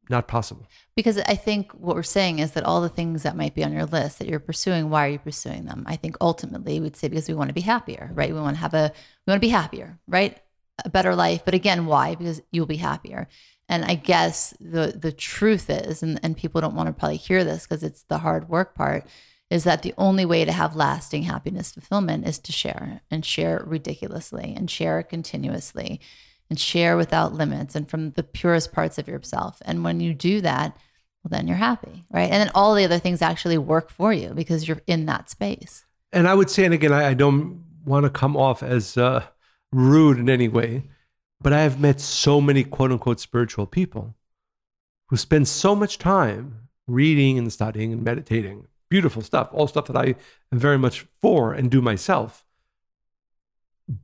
Not 0.09 0.27
possible. 0.27 0.67
Because 0.95 1.17
I 1.17 1.35
think 1.35 1.71
what 1.73 1.95
we're 1.95 2.03
saying 2.03 2.39
is 2.39 2.53
that 2.53 2.63
all 2.63 2.81
the 2.81 2.89
things 2.89 3.23
that 3.23 3.35
might 3.35 3.53
be 3.53 3.63
on 3.63 3.73
your 3.73 3.85
list 3.85 4.19
that 4.19 4.27
you're 4.27 4.39
pursuing, 4.39 4.89
why 4.89 5.05
are 5.05 5.11
you 5.11 5.19
pursuing 5.19 5.65
them? 5.65 5.83
I 5.85 5.95
think 5.97 6.15
ultimately 6.21 6.79
we'd 6.79 6.95
say 6.95 7.09
because 7.09 7.27
we 7.27 7.33
want 7.33 7.49
to 7.49 7.53
be 7.53 7.61
happier, 7.61 8.09
right? 8.13 8.33
We 8.33 8.39
want 8.39 8.55
to 8.55 8.61
have 8.61 8.73
a, 8.73 8.91
we 9.25 9.31
want 9.31 9.41
to 9.41 9.45
be 9.45 9.51
happier, 9.51 9.99
right? 10.07 10.37
A 10.85 10.89
better 10.89 11.15
life. 11.15 11.43
But 11.43 11.53
again, 11.53 11.85
why? 11.87 12.15
Because 12.15 12.41
you'll 12.51 12.65
be 12.65 12.77
happier. 12.77 13.27
And 13.69 13.83
I 13.83 13.95
guess 13.95 14.53
the 14.61 14.93
the 14.97 15.11
truth 15.11 15.69
is, 15.69 16.01
and, 16.01 16.19
and 16.23 16.37
people 16.37 16.61
don't 16.61 16.75
want 16.75 16.87
to 16.87 16.93
probably 16.93 17.17
hear 17.17 17.43
this 17.43 17.63
because 17.63 17.83
it's 17.83 18.03
the 18.03 18.19
hard 18.19 18.47
work 18.47 18.75
part, 18.75 19.05
is 19.49 19.65
that 19.65 19.81
the 19.81 19.93
only 19.97 20.25
way 20.25 20.45
to 20.45 20.51
have 20.51 20.75
lasting 20.75 21.23
happiness 21.23 21.71
fulfillment 21.71 22.25
is 22.25 22.39
to 22.39 22.51
share 22.51 23.01
and 23.11 23.25
share 23.25 23.63
ridiculously 23.65 24.53
and 24.55 24.71
share 24.71 25.03
continuously 25.03 25.99
and 26.49 26.59
share 26.59 26.97
without 26.97 27.33
limits 27.33 27.75
and 27.75 27.89
from 27.89 28.11
the 28.11 28.23
purest 28.23 28.71
parts 28.71 28.97
of 28.97 29.07
yourself. 29.07 29.61
And 29.65 29.83
when 29.83 29.99
you 29.99 30.13
do 30.13 30.41
that, 30.41 30.77
well, 31.23 31.29
then 31.29 31.47
you're 31.47 31.57
happy, 31.57 32.05
right? 32.09 32.29
And 32.31 32.41
then 32.41 32.51
all 32.55 32.73
the 32.73 32.85
other 32.85 32.99
things 32.99 33.21
actually 33.21 33.57
work 33.57 33.89
for 33.89 34.13
you 34.13 34.29
because 34.29 34.67
you're 34.67 34.81
in 34.87 35.05
that 35.07 35.29
space. 35.29 35.85
And 36.13 36.27
I 36.27 36.33
would 36.33 36.49
say, 36.49 36.65
and 36.65 36.73
again, 36.73 36.93
I, 36.93 37.09
I 37.09 37.13
don't 37.13 37.65
want 37.85 38.05
to 38.05 38.09
come 38.09 38.37
off 38.37 38.63
as 38.63 38.97
uh, 38.97 39.23
rude 39.71 40.19
in 40.19 40.29
any 40.29 40.47
way, 40.47 40.83
but 41.41 41.53
I 41.53 41.61
have 41.61 41.79
met 41.79 41.99
so 41.99 42.39
many 42.39 42.63
quote 42.63 42.91
unquote 42.91 43.19
spiritual 43.19 43.65
people 43.65 44.15
who 45.09 45.17
spend 45.17 45.47
so 45.47 45.75
much 45.75 45.97
time 45.97 46.69
reading 46.87 47.37
and 47.37 47.51
studying 47.51 47.91
and 47.91 48.03
meditating 48.03 48.67
beautiful 48.89 49.21
stuff, 49.21 49.49
all 49.51 49.67
stuff 49.67 49.87
that 49.87 49.97
I 49.97 50.15
am 50.51 50.59
very 50.59 50.77
much 50.77 51.05
for 51.21 51.53
and 51.53 51.69
do 51.69 51.81
myself. 51.81 52.45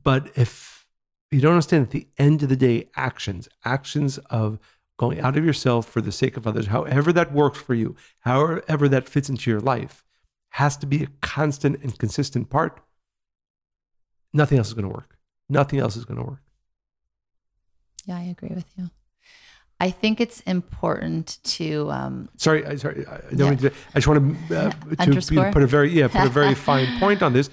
But 0.02 0.30
if 0.36 0.73
you 1.34 1.40
don't 1.40 1.52
understand 1.52 1.82
at 1.82 1.90
the 1.90 2.06
end 2.16 2.42
of 2.42 2.48
the 2.48 2.56
day, 2.56 2.88
actions, 2.94 3.48
actions 3.64 4.18
of 4.30 4.58
going 4.96 5.20
out 5.20 5.36
of 5.36 5.44
yourself 5.44 5.86
for 5.86 6.00
the 6.00 6.12
sake 6.12 6.36
of 6.36 6.46
others, 6.46 6.66
however 6.66 7.12
that 7.12 7.32
works 7.32 7.58
for 7.58 7.74
you, 7.74 7.96
however 8.20 8.88
that 8.88 9.08
fits 9.08 9.28
into 9.28 9.50
your 9.50 9.60
life, 9.60 10.04
has 10.50 10.76
to 10.76 10.86
be 10.86 11.02
a 11.02 11.08
constant 11.20 11.82
and 11.82 11.98
consistent 11.98 12.48
part. 12.50 12.80
Nothing 14.32 14.58
else 14.58 14.68
is 14.68 14.74
going 14.74 14.88
to 14.88 14.94
work. 14.94 15.18
Nothing 15.48 15.80
else 15.80 15.96
is 15.96 16.04
going 16.04 16.18
to 16.18 16.24
work. 16.24 16.42
Yeah, 18.06 18.18
I 18.18 18.22
agree 18.22 18.52
with 18.54 18.66
you. 18.76 18.90
I 19.80 19.90
think 19.90 20.20
it's 20.20 20.40
important 20.40 21.38
to. 21.44 21.90
Um, 21.90 22.28
sorry, 22.36 22.64
I, 22.64 22.76
sorry. 22.76 23.04
I, 23.06 23.34
don't 23.34 23.50
mean 23.50 23.58
to, 23.58 23.72
I 23.92 23.98
just 23.98 24.06
want 24.06 24.48
to, 24.48 24.66
uh, 24.66 24.70
to 25.04 25.52
put 25.52 25.62
a 25.62 25.66
very 25.66 25.90
yeah 25.90 26.06
put 26.06 26.26
a 26.26 26.28
very 26.28 26.54
fine 26.70 27.00
point 27.00 27.22
on 27.22 27.32
this, 27.32 27.50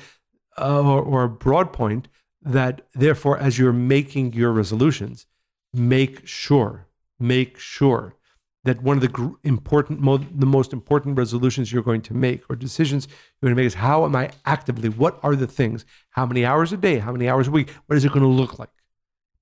uh, 0.60 0.82
or, 0.82 1.02
or 1.02 1.24
a 1.24 1.30
broad 1.30 1.74
point 1.74 2.08
that 2.42 2.88
therefore, 2.94 3.38
as 3.38 3.58
you're 3.58 3.74
making 3.74 4.34
your 4.34 4.52
resolutions, 4.52 5.26
make 5.74 6.28
sure 6.28 6.88
make 7.22 7.58
sure 7.58 8.16
that 8.64 8.82
one 8.84 8.98
of 8.98 9.02
the 9.02 9.08
gr- 9.08 9.30
important 9.44 10.00
mo- 10.00 10.18
the 10.18 10.46
most 10.46 10.74
important 10.74 11.18
resolutions 11.18 11.72
you're 11.72 11.82
going 11.82 12.02
to 12.02 12.14
make 12.14 12.44
or 12.50 12.56
decisions 12.56 13.08
you're 13.08 13.48
going 13.48 13.56
to 13.56 13.62
make 13.62 13.68
is 13.68 13.76
how 13.76 14.06
am 14.06 14.16
I 14.16 14.32
actively? 14.46 14.90
What 14.90 15.20
are 15.24 15.36
the 15.36 15.48
things? 15.48 15.86
How 16.12 16.26
many 16.26 16.46
hours 16.46 16.74
a 16.74 16.78
day? 16.78 17.00
How 17.00 17.12
many 17.12 17.30
hours 17.30 17.48
a 17.48 17.52
week? 17.52 17.70
What 17.88 17.96
is 17.96 18.06
it 18.06 18.12
going 18.12 18.22
to 18.22 18.28
look 18.28 18.60
like? 18.60 18.70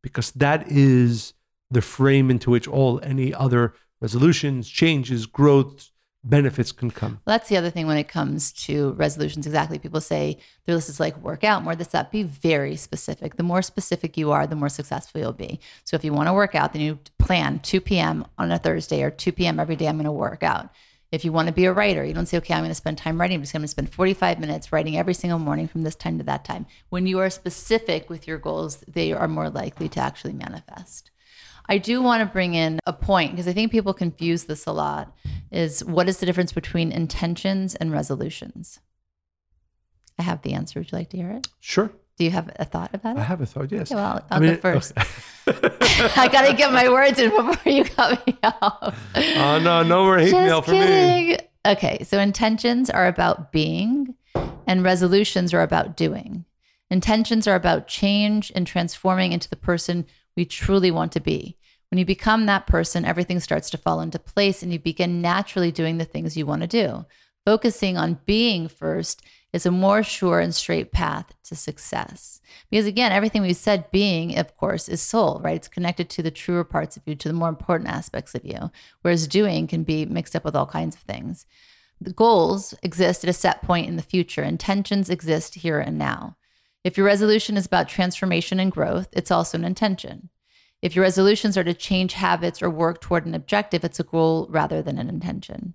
Because 0.02 0.32
that 0.32 0.72
is 0.72 1.34
the 1.72 1.82
frame 1.82 2.30
into 2.30 2.50
which 2.50 2.68
all 2.68 3.00
any 3.04 3.34
other 3.34 3.74
resolutions, 4.02 4.70
changes, 4.70 5.26
growth, 5.26 5.92
benefits 6.24 6.72
can 6.72 6.92
come. 6.92 7.22
Well, 7.26 7.38
that's 7.38 7.50
the 7.50 7.58
other 7.58 7.70
thing 7.70 7.88
when 7.88 7.98
it 7.98 8.08
comes 8.08 8.52
to 8.64 8.92
resolutions. 8.94 9.46
Exactly. 9.46 9.80
People 9.80 10.02
say 10.02 10.38
their 10.66 10.76
list 10.76 10.90
is 10.90 11.00
like 11.00 11.18
work 11.18 11.44
out, 11.44 11.64
more 11.64 11.76
this, 11.76 11.88
that. 11.88 12.12
Be 12.12 12.24
very 12.24 12.76
specific. 12.76 13.36
The 13.36 13.44
more 13.44 13.62
specific 13.62 14.18
you 14.18 14.32
are, 14.32 14.46
the 14.46 14.56
more 14.56 14.70
successful 14.70 15.22
you'll 15.22 15.34
be. 15.34 15.60
So 15.84 15.96
if 15.96 16.04
you 16.04 16.14
want 16.14 16.28
to 16.28 16.34
work 16.34 16.56
out, 16.56 16.74
then 16.74 16.82
you 16.82 17.00
plan 17.18 17.60
2 17.60 17.82
p.m. 17.82 18.26
on 18.38 18.52
a 18.52 18.60
Thursday 18.60 19.04
or 19.04 19.12
2 19.12 19.32
p.m. 19.32 19.60
every 19.60 19.76
day, 19.76 19.88
I'm 19.88 19.98
going 19.98 20.06
to 20.06 20.12
work 20.12 20.44
out. 20.44 20.70
If 21.12 21.26
you 21.26 21.32
want 21.32 21.48
to 21.48 21.54
be 21.54 21.66
a 21.66 21.74
writer, 21.74 22.06
you 22.06 22.14
don't 22.14 22.28
say, 22.28 22.38
okay, 22.38 22.54
I'm 22.54 22.60
going 22.60 22.70
to 22.70 22.76
spend 22.76 23.00
time 23.00 23.20
writing. 23.20 23.36
I'm 23.36 23.42
just 23.42 23.54
going 23.54 23.64
to 23.64 23.68
spend 23.68 23.92
45 23.92 24.40
minutes 24.40 24.72
writing 24.72 24.96
every 24.96 25.16
single 25.16 25.40
morning 25.40 25.68
from 25.68 25.82
this 25.82 25.96
time 25.96 26.20
to 26.20 26.24
that 26.26 26.46
time. 26.46 26.68
When 26.90 27.08
you 27.08 27.18
are 27.20 27.32
specific 27.32 28.12
with 28.12 28.28
your 28.28 28.38
goals, 28.38 28.84
they 28.88 29.12
are 29.12 29.28
more 29.28 29.50
likely 29.50 29.90
to 29.90 30.00
actually 30.00 30.34
manifest. 30.34 31.09
I 31.70 31.78
do 31.78 32.02
want 32.02 32.22
to 32.22 32.26
bring 32.26 32.56
in 32.56 32.80
a 32.88 32.94
point 32.94 33.32
because 33.32 33.48
I 33.48 33.54
think 33.54 33.72
people 33.72 33.94
confuse 33.94 34.46
this 34.46 34.66
a 34.66 34.72
lot 34.72 35.16
is 35.52 35.84
what 35.86 36.10
is 36.10 36.18
the 36.18 36.26
difference 36.26 36.52
between 36.52 36.92
intentions 36.92 37.76
and 37.76 37.92
resolutions? 37.92 38.80
I 40.18 40.24
have 40.24 40.42
the 40.42 40.54
answer. 40.54 40.80
Would 40.80 40.92
you 40.92 40.98
like 40.98 41.12
to 41.12 41.18
hear 41.18 41.30
it? 41.32 41.48
Sure. 41.60 41.92
Do 42.18 42.26
you 42.26 42.32
have 42.32 42.50
a 42.58 42.66
thought 42.66 42.90
about 42.94 43.18
it? 43.18 43.20
I 43.20 43.24
have 43.24 43.40
a 43.40 43.46
thought, 43.46 43.72
yes. 43.72 43.92
Okay, 43.92 43.96
well, 43.96 44.26
I'll 44.32 44.38
I 44.38 44.40
mean, 44.40 44.56
go 44.56 44.62
first. 44.62 44.94
Okay. 45.48 46.10
I 46.18 46.28
got 46.28 46.48
to 46.48 46.54
get 46.54 46.74
my 46.74 46.90
words 46.90 47.20
in 47.20 47.30
before 47.30 47.72
you 47.72 47.86
cut 47.86 48.26
me 48.28 48.38
off. 48.44 49.00
Oh, 49.16 49.60
no, 49.64 49.84
no 49.84 50.04
more 50.04 50.18
hate 50.18 50.34
mail 50.34 50.62
for 50.62 50.72
me. 50.72 51.38
Okay, 51.66 52.04
so 52.04 52.20
intentions 52.20 52.90
are 52.90 53.08
about 53.08 53.52
being, 53.52 54.16
and 54.68 54.84
resolutions 54.84 55.54
are 55.54 55.62
about 55.62 55.96
doing. 55.96 56.46
Intentions 56.90 57.48
are 57.48 57.56
about 57.56 57.88
change 57.88 58.52
and 58.56 58.66
transforming 58.66 59.32
into 59.32 59.50
the 59.50 59.56
person 59.56 60.06
we 60.36 60.46
truly 60.46 60.92
want 60.92 61.12
to 61.14 61.20
be. 61.20 61.58
When 61.90 61.98
you 61.98 62.06
become 62.06 62.46
that 62.46 62.68
person, 62.68 63.04
everything 63.04 63.40
starts 63.40 63.70
to 63.72 63.78
fall 63.78 64.02
into 64.02 64.20
place 64.20 64.62
and 64.62 64.72
you 64.72 64.80
begin 64.80 65.22
naturally 65.22 65.72
doing 65.72 65.98
the 65.98 66.06
things 66.06 66.38
you 66.38 66.46
want 66.46 66.62
to 66.62 66.68
do. 66.68 67.06
Focusing 67.46 67.98
on 67.98 68.20
being 68.26 68.68
first 68.68 69.24
is 69.52 69.66
a 69.66 69.72
more 69.72 70.04
sure 70.04 70.40
and 70.40 70.54
straight 70.54 70.92
path 70.92 71.34
to 71.44 71.56
success. 71.56 72.40
Because 72.70 72.86
again, 72.86 73.12
everything 73.12 73.42
we've 73.42 73.56
said, 73.56 73.90
being, 73.90 74.38
of 74.38 74.56
course, 74.56 74.88
is 74.88 75.02
soul, 75.02 75.42
right? 75.44 75.56
It's 75.56 75.68
connected 75.68 76.10
to 76.12 76.22
the 76.22 76.30
truer 76.30 76.64
parts 76.64 76.96
of 76.96 77.04
you, 77.08 77.16
to 77.16 77.28
the 77.28 77.34
more 77.34 77.50
important 77.50 77.90
aspects 77.90 78.36
of 78.36 78.46
you, 78.46 78.70
whereas 79.02 79.28
doing 79.28 79.66
can 79.66 79.84
be 79.84 80.06
mixed 80.06 80.36
up 80.36 80.46
with 80.46 80.56
all 80.56 80.68
kinds 80.68 80.96
of 80.96 81.02
things. 81.02 81.48
The 82.00 82.14
goals 82.14 82.76
exist 82.84 83.24
at 83.24 83.30
a 83.30 83.34
set 83.34 83.64
point 83.64 83.88
in 83.88 83.96
the 83.96 84.04
future, 84.04 84.44
intentions 84.44 85.10
exist 85.10 85.56
here 85.56 85.80
and 85.80 85.98
now. 85.98 86.38
If 86.84 86.96
your 86.96 87.08
resolution 87.08 87.58
is 87.58 87.66
about 87.66 87.90
transformation 87.90 88.60
and 88.60 88.72
growth, 88.72 89.10
it's 89.12 89.32
also 89.32 89.58
an 89.58 89.66
intention. 89.66 90.30
If 90.82 90.96
your 90.96 91.04
resolutions 91.04 91.58
are 91.58 91.64
to 91.64 91.74
change 91.74 92.14
habits 92.14 92.62
or 92.62 92.70
work 92.70 93.02
toward 93.02 93.26
an 93.26 93.36
objective, 93.36 93.84
it's 93.84 94.00
a 94.00 94.04
goal 94.04 94.48
rather 94.50 94.82
than 94.82 94.98
an 94.98 95.10
intention. 95.10 95.74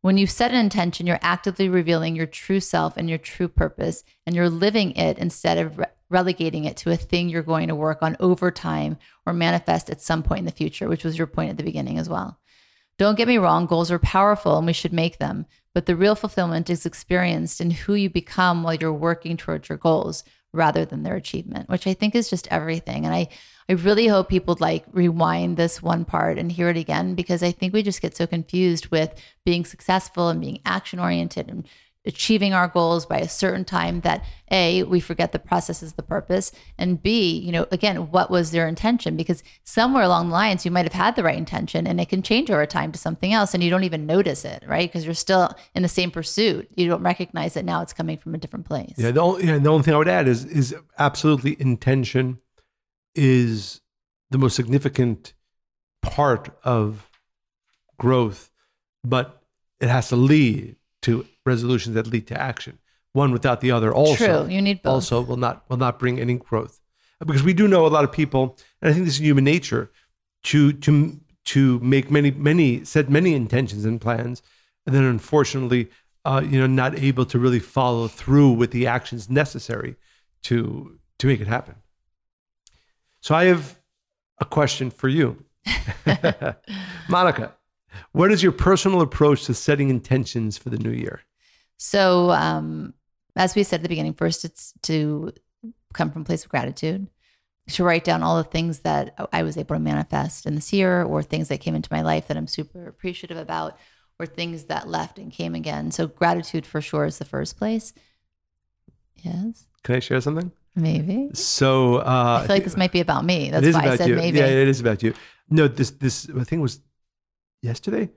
When 0.00 0.18
you 0.18 0.26
set 0.26 0.50
an 0.50 0.58
intention, 0.58 1.06
you're 1.06 1.18
actively 1.22 1.68
revealing 1.68 2.14
your 2.14 2.26
true 2.26 2.60
self 2.60 2.96
and 2.96 3.08
your 3.08 3.18
true 3.18 3.48
purpose, 3.48 4.04
and 4.26 4.36
you're 4.36 4.50
living 4.50 4.92
it 4.96 5.18
instead 5.18 5.58
of 5.58 5.78
re- 5.78 5.86
relegating 6.10 6.64
it 6.64 6.76
to 6.78 6.90
a 6.90 6.96
thing 6.96 7.28
you're 7.28 7.42
going 7.42 7.68
to 7.68 7.74
work 7.74 8.02
on 8.02 8.16
over 8.20 8.50
time 8.50 8.98
or 9.24 9.32
manifest 9.32 9.88
at 9.88 10.02
some 10.02 10.22
point 10.22 10.40
in 10.40 10.44
the 10.44 10.52
future, 10.52 10.88
which 10.88 11.04
was 11.04 11.16
your 11.16 11.26
point 11.26 11.50
at 11.50 11.56
the 11.56 11.62
beginning 11.62 11.98
as 11.98 12.08
well. 12.08 12.38
Don't 12.98 13.16
get 13.16 13.28
me 13.28 13.38
wrong, 13.38 13.66
goals 13.66 13.90
are 13.90 13.98
powerful 13.98 14.58
and 14.58 14.66
we 14.66 14.72
should 14.72 14.92
make 14.92 15.18
them, 15.18 15.46
but 15.72 15.86
the 15.86 15.96
real 15.96 16.14
fulfillment 16.14 16.70
is 16.70 16.86
experienced 16.86 17.60
in 17.60 17.70
who 17.70 17.94
you 17.94 18.10
become 18.10 18.62
while 18.62 18.74
you're 18.74 18.92
working 18.92 19.36
towards 19.36 19.68
your 19.68 19.78
goals 19.78 20.22
rather 20.52 20.84
than 20.84 21.02
their 21.02 21.16
achievement, 21.16 21.68
which 21.68 21.86
I 21.86 21.94
think 21.94 22.14
is 22.14 22.30
just 22.30 22.46
everything. 22.50 23.04
And 23.04 23.14
I, 23.14 23.28
I 23.68 23.72
really 23.74 24.06
hope 24.06 24.28
people 24.28 24.56
like 24.60 24.84
rewind 24.92 25.56
this 25.56 25.82
one 25.82 26.04
part 26.04 26.38
and 26.38 26.52
hear 26.52 26.68
it 26.68 26.76
again 26.76 27.14
because 27.14 27.42
I 27.42 27.50
think 27.50 27.72
we 27.72 27.82
just 27.82 28.02
get 28.02 28.16
so 28.16 28.26
confused 28.26 28.88
with 28.88 29.14
being 29.44 29.64
successful 29.64 30.28
and 30.28 30.40
being 30.40 30.60
action 30.66 30.98
oriented 30.98 31.48
and 31.48 31.66
achieving 32.06 32.52
our 32.52 32.68
goals 32.68 33.06
by 33.06 33.18
a 33.18 33.28
certain 33.28 33.64
time 33.64 34.00
that 34.02 34.24
a 34.50 34.82
we 34.82 35.00
forget 35.00 35.32
the 35.32 35.38
process 35.38 35.82
is 35.82 35.94
the 35.94 36.02
purpose 36.02 36.52
and 36.76 37.02
b 37.02 37.38
you 37.38 37.50
know 37.50 37.66
again 37.72 38.10
what 38.10 38.30
was 38.30 38.50
their 38.50 38.68
intention? 38.68 39.16
Because 39.16 39.42
somewhere 39.64 40.02
along 40.02 40.28
the 40.28 40.34
lines 40.34 40.64
you 40.64 40.70
might 40.70 40.84
have 40.84 40.92
had 40.92 41.16
the 41.16 41.22
right 41.22 41.38
intention 41.38 41.86
and 41.86 42.00
it 42.00 42.10
can 42.10 42.22
change 42.22 42.50
over 42.50 42.66
time 42.66 42.92
to 42.92 42.98
something 42.98 43.32
else 43.32 43.54
and 43.54 43.64
you 43.64 43.70
don't 43.70 43.84
even 43.84 44.06
notice 44.06 44.44
it 44.44 44.62
right? 44.66 44.90
Because 44.90 45.04
you're 45.06 45.14
still 45.14 45.54
in 45.74 45.82
the 45.82 45.88
same 45.88 46.10
pursuit. 46.10 46.68
You 46.76 46.88
don't 46.88 47.02
recognize 47.02 47.54
that 47.54 47.64
now 47.64 47.80
it's 47.80 47.94
coming 47.94 48.18
from 48.18 48.34
a 48.34 48.38
different 48.38 48.66
place. 48.66 48.94
Yeah 48.98 49.10
the 49.10 49.20
only, 49.20 49.46
yeah, 49.46 49.58
the 49.58 49.70
only 49.70 49.82
thing 49.82 49.94
i 49.94 49.98
would 49.98 50.08
add 50.08 50.28
is 50.28 50.44
is 50.44 50.74
absolutely 50.98 51.56
intention 51.58 52.38
is 53.14 53.80
the 54.30 54.38
most 54.38 54.56
significant 54.56 55.34
part 56.02 56.56
of 56.64 57.08
growth 57.98 58.50
but 59.04 59.42
it 59.80 59.88
has 59.88 60.08
to 60.08 60.16
lead 60.16 60.76
to 61.02 61.26
resolutions 61.44 61.94
that 61.94 62.06
lead 62.06 62.26
to 62.28 62.40
action. 62.40 62.78
One 63.12 63.30
without 63.30 63.60
the 63.60 63.70
other 63.70 63.94
also 63.94 64.44
True. 64.44 64.52
You 64.52 64.62
need 64.62 64.82
both. 64.82 64.94
also 64.94 65.20
will 65.20 65.36
not 65.36 65.68
will 65.68 65.76
not 65.76 65.98
bring 65.98 66.18
any 66.18 66.34
growth. 66.34 66.80
Because 67.24 67.44
we 67.44 67.54
do 67.54 67.68
know 67.68 67.86
a 67.86 67.88
lot 67.88 68.04
of 68.04 68.10
people, 68.10 68.58
and 68.82 68.90
I 68.90 68.92
think 68.92 69.04
this 69.04 69.14
is 69.14 69.20
human 69.20 69.44
nature, 69.44 69.90
to 70.44 70.72
to 70.72 71.20
to 71.44 71.78
make 71.80 72.10
many 72.10 72.32
many 72.32 72.84
set 72.84 73.08
many 73.08 73.34
intentions 73.34 73.84
and 73.84 74.00
plans, 74.00 74.42
and 74.86 74.94
then 74.94 75.04
unfortunately, 75.04 75.90
uh, 76.24 76.42
you 76.44 76.58
know, 76.58 76.66
not 76.66 76.98
able 76.98 77.24
to 77.26 77.38
really 77.38 77.60
follow 77.60 78.08
through 78.08 78.52
with 78.52 78.72
the 78.72 78.86
actions 78.86 79.30
necessary 79.30 79.94
to 80.42 80.98
to 81.20 81.26
make 81.28 81.40
it 81.40 81.46
happen. 81.46 81.76
So 83.24 83.34
I 83.34 83.44
have 83.44 83.80
a 84.38 84.44
question 84.44 84.90
for 84.90 85.08
you, 85.08 85.42
Monica. 87.08 87.54
What 88.12 88.30
is 88.30 88.42
your 88.42 88.52
personal 88.52 89.00
approach 89.00 89.46
to 89.46 89.54
setting 89.54 89.88
intentions 89.88 90.58
for 90.58 90.68
the 90.68 90.76
new 90.76 90.90
year? 90.90 91.22
So, 91.78 92.32
um, 92.32 92.92
as 93.34 93.54
we 93.54 93.62
said 93.62 93.76
at 93.76 93.82
the 93.82 93.88
beginning, 93.88 94.12
first 94.12 94.44
it's 94.44 94.74
to 94.82 95.32
come 95.94 96.10
from 96.10 96.20
a 96.20 96.24
place 96.26 96.44
of 96.44 96.50
gratitude, 96.50 97.08
to 97.68 97.82
write 97.82 98.04
down 98.04 98.22
all 98.22 98.36
the 98.36 98.44
things 98.44 98.80
that 98.80 99.14
I 99.32 99.42
was 99.42 99.56
able 99.56 99.74
to 99.76 99.80
manifest 99.80 100.44
in 100.44 100.54
this 100.54 100.70
year, 100.70 101.02
or 101.02 101.22
things 101.22 101.48
that 101.48 101.62
came 101.62 101.74
into 101.74 101.88
my 101.90 102.02
life 102.02 102.28
that 102.28 102.36
I'm 102.36 102.46
super 102.46 102.86
appreciative 102.86 103.38
about, 103.38 103.78
or 104.18 104.26
things 104.26 104.64
that 104.64 104.86
left 104.86 105.18
and 105.18 105.32
came 105.32 105.54
again. 105.54 105.92
So, 105.92 106.08
gratitude 106.08 106.66
for 106.66 106.82
sure 106.82 107.06
is 107.06 107.16
the 107.16 107.24
first 107.24 107.56
place. 107.56 107.94
Yes. 109.14 109.66
Can 109.82 109.94
I 109.94 110.00
share 110.00 110.20
something? 110.20 110.52
Maybe. 110.76 111.30
So 111.34 111.96
uh, 111.96 112.40
I 112.42 112.46
feel 112.46 112.56
like 112.56 112.64
this 112.64 112.76
might 112.76 112.92
be 112.92 113.00
about 113.00 113.24
me. 113.24 113.50
That's 113.50 113.74
why 113.74 113.90
I 113.90 113.96
said 113.96 114.08
you. 114.08 114.16
maybe. 114.16 114.38
Yeah, 114.38 114.46
it 114.46 114.68
is 114.68 114.80
about 114.80 115.02
you. 115.02 115.14
No, 115.48 115.68
this 115.68 115.90
this 115.90 116.28
I 116.38 116.44
think 116.44 116.62
was 116.62 116.80
yesterday 117.62 118.10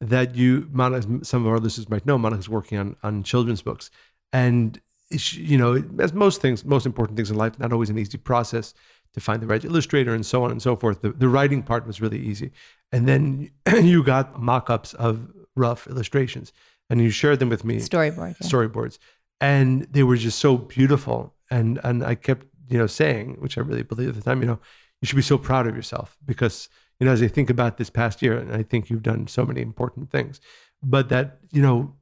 that 0.00 0.34
you, 0.34 0.68
Monica, 0.72 1.24
some 1.24 1.46
of 1.46 1.52
our 1.52 1.58
listeners 1.58 1.88
might 1.88 2.06
know, 2.06 2.18
Monica's 2.18 2.48
working 2.48 2.78
on 2.78 2.96
on 3.02 3.22
children's 3.22 3.62
books, 3.62 3.90
and 4.32 4.80
you 5.10 5.58
know, 5.58 5.82
as 5.98 6.12
most 6.12 6.40
things, 6.40 6.64
most 6.64 6.86
important 6.86 7.16
things 7.16 7.30
in 7.30 7.36
life, 7.36 7.58
not 7.58 7.72
always 7.72 7.90
an 7.90 7.98
easy 7.98 8.18
process 8.18 8.74
to 9.12 9.20
find 9.20 9.42
the 9.42 9.46
right 9.46 9.64
illustrator 9.64 10.14
and 10.14 10.24
so 10.24 10.44
on 10.44 10.52
and 10.52 10.62
so 10.62 10.76
forth. 10.76 11.02
The, 11.02 11.10
the 11.10 11.28
writing 11.28 11.62
part 11.62 11.86
was 11.86 12.00
really 12.00 12.18
easy, 12.18 12.52
and 12.92 13.06
then 13.06 13.50
you 13.82 14.02
got 14.02 14.40
mock-ups 14.40 14.94
of 14.94 15.28
rough 15.56 15.86
illustrations, 15.86 16.52
and 16.88 17.00
you 17.00 17.10
shared 17.10 17.38
them 17.38 17.48
with 17.48 17.64
me. 17.64 17.76
Storyboard. 17.76 18.36
Yeah. 18.40 18.48
Storyboards, 18.48 18.98
and 19.40 19.82
they 19.90 20.02
were 20.02 20.16
just 20.16 20.38
so 20.38 20.56
beautiful. 20.56 21.34
And 21.50 21.80
and 21.84 22.04
I 22.04 22.14
kept 22.14 22.46
you 22.68 22.78
know 22.78 22.86
saying, 22.86 23.36
which 23.40 23.58
I 23.58 23.62
really 23.62 23.82
believed 23.82 24.10
at 24.10 24.14
the 24.16 24.30
time, 24.30 24.40
you 24.42 24.48
know, 24.48 24.60
you 25.00 25.06
should 25.06 25.16
be 25.16 25.22
so 25.22 25.38
proud 25.38 25.66
of 25.66 25.76
yourself 25.76 26.16
because 26.24 26.68
you 26.98 27.06
know, 27.06 27.12
as 27.12 27.22
I 27.22 27.28
think 27.28 27.48
about 27.50 27.78
this 27.78 27.90
past 27.90 28.20
year, 28.22 28.36
and 28.38 28.52
I 28.54 28.62
think 28.62 28.90
you've 28.90 29.02
done 29.02 29.26
so 29.26 29.46
many 29.46 29.62
important 29.62 30.10
things, 30.10 30.38
but 30.82 31.08
that, 31.08 31.38
you 31.50 31.62
know, 31.62 31.94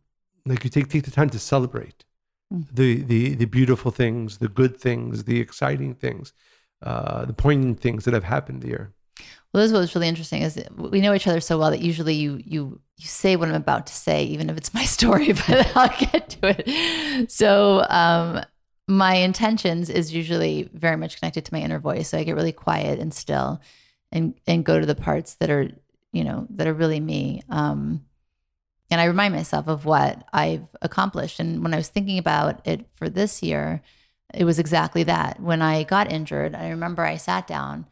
like 0.45 0.65
you 0.65 0.71
take 0.71 0.89
take 0.89 1.05
the 1.05 1.11
time 1.11 1.31
to 1.31 1.39
celebrate 1.39 2.05
Mm. 2.53 2.65
the 2.73 3.03
the 3.03 3.35
the 3.35 3.45
beautiful 3.45 3.91
things, 3.91 4.39
the 4.39 4.49
good 4.49 4.75
things, 4.79 5.25
the 5.25 5.39
exciting 5.39 5.95
things, 5.95 6.33
uh, 6.83 7.27
the 7.27 7.35
poignant 7.35 7.79
things 7.81 8.05
that 8.05 8.15
have 8.15 8.25
happened 8.25 8.63
here. 8.63 8.95
Well, 9.53 9.63
this 9.63 9.69
is 9.69 9.73
what 9.73 9.81
was 9.81 9.95
really 9.95 10.09
interesting 10.09 10.43
is 10.43 10.63
we 10.77 11.01
know 11.01 11.15
each 11.15 11.27
other 11.27 11.41
so 11.41 11.59
well 11.59 11.71
that 11.71 11.81
usually 11.81 12.15
you 12.15 12.41
you 12.45 12.81
you 12.97 13.07
say 13.07 13.37
what 13.37 13.49
I'm 13.49 13.55
about 13.55 13.87
to 13.89 13.93
say, 13.93 14.25
even 14.25 14.49
if 14.51 14.57
it's 14.57 14.73
my 14.73 14.85
story, 14.97 15.33
but 15.33 15.77
I'll 15.77 15.99
get 16.11 16.31
to 16.31 16.55
it. 16.59 17.31
So 17.31 17.85
um, 17.91 18.43
my 18.89 19.17
intentions 19.17 19.91
is 19.91 20.15
usually 20.15 20.69
very 20.73 20.97
much 20.97 21.21
connected 21.21 21.45
to 21.45 21.55
my 21.55 21.61
inner 21.61 21.79
voice. 21.79 22.09
So 22.09 22.19
I 22.19 22.25
get 22.25 22.35
really 22.35 22.53
quiet 22.53 22.99
and 22.99 23.13
still, 23.13 23.61
and 24.11 24.35
and 24.47 24.65
go 24.65 24.81
to 24.81 24.87
the 24.87 24.95
parts 24.95 25.35
that 25.37 25.51
are 25.51 25.71
you 26.13 26.25
know 26.25 26.47
that 26.51 26.67
are 26.67 26.75
really 26.75 26.99
me. 26.99 27.43
Um, 27.51 28.05
and 28.91 29.01
I 29.01 29.05
remind 29.05 29.35
myself 29.35 29.69
of 29.69 29.85
what 29.85 30.27
I've 30.33 30.67
accomplished. 30.81 31.41
And 31.41 31.63
when 31.63 31.75
I 31.75 31.77
was 31.77 31.89
thinking 31.89 32.17
about 32.19 32.67
it 32.67 32.87
for 32.95 33.11
this 33.11 33.43
year, 33.43 33.83
it 34.33 34.45
was 34.45 34.59
exactly 34.59 35.03
that. 35.05 35.41
When 35.41 35.61
I 35.61 35.83
got 35.83 36.11
injured, 36.11 36.55
I 36.55 36.71
remember 36.71 37.05
I 37.05 37.17
sat 37.17 37.47
down. 37.47 37.87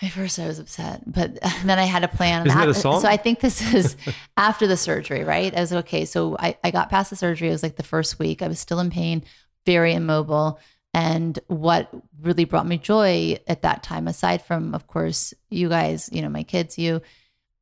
At 0.00 0.10
first, 0.10 0.38
I 0.38 0.46
was 0.46 0.58
upset, 0.58 1.02
but 1.06 1.38
then 1.64 1.78
I 1.78 1.84
had 1.84 2.02
a 2.02 2.08
plan. 2.08 2.46
Isn't 2.46 2.58
that 2.58 2.68
a 2.68 2.74
song? 2.74 3.02
So 3.02 3.08
I 3.08 3.18
think 3.18 3.40
this 3.40 3.74
is 3.74 3.96
after 4.36 4.66
the 4.66 4.76
surgery, 4.76 5.24
right? 5.24 5.54
I 5.54 5.60
was 5.60 5.72
okay. 5.72 6.06
So 6.06 6.36
I, 6.38 6.56
I 6.64 6.70
got 6.70 6.88
past 6.88 7.10
the 7.10 7.16
surgery. 7.16 7.48
It 7.48 7.52
was 7.52 7.62
like 7.62 7.76
the 7.76 7.82
first 7.82 8.18
week. 8.18 8.40
I 8.40 8.48
was 8.48 8.58
still 8.58 8.80
in 8.80 8.90
pain, 8.90 9.22
very 9.66 9.94
immobile. 9.94 10.58
And 10.94 11.38
what 11.46 11.90
really 12.20 12.44
brought 12.44 12.66
me 12.66 12.78
joy 12.78 13.38
at 13.46 13.62
that 13.62 13.82
time, 13.82 14.08
aside 14.08 14.42
from, 14.42 14.74
of 14.74 14.86
course, 14.86 15.32
you 15.48 15.68
guys, 15.68 16.10
you 16.12 16.20
know, 16.20 16.28
my 16.28 16.42
kids, 16.42 16.78
you, 16.78 17.00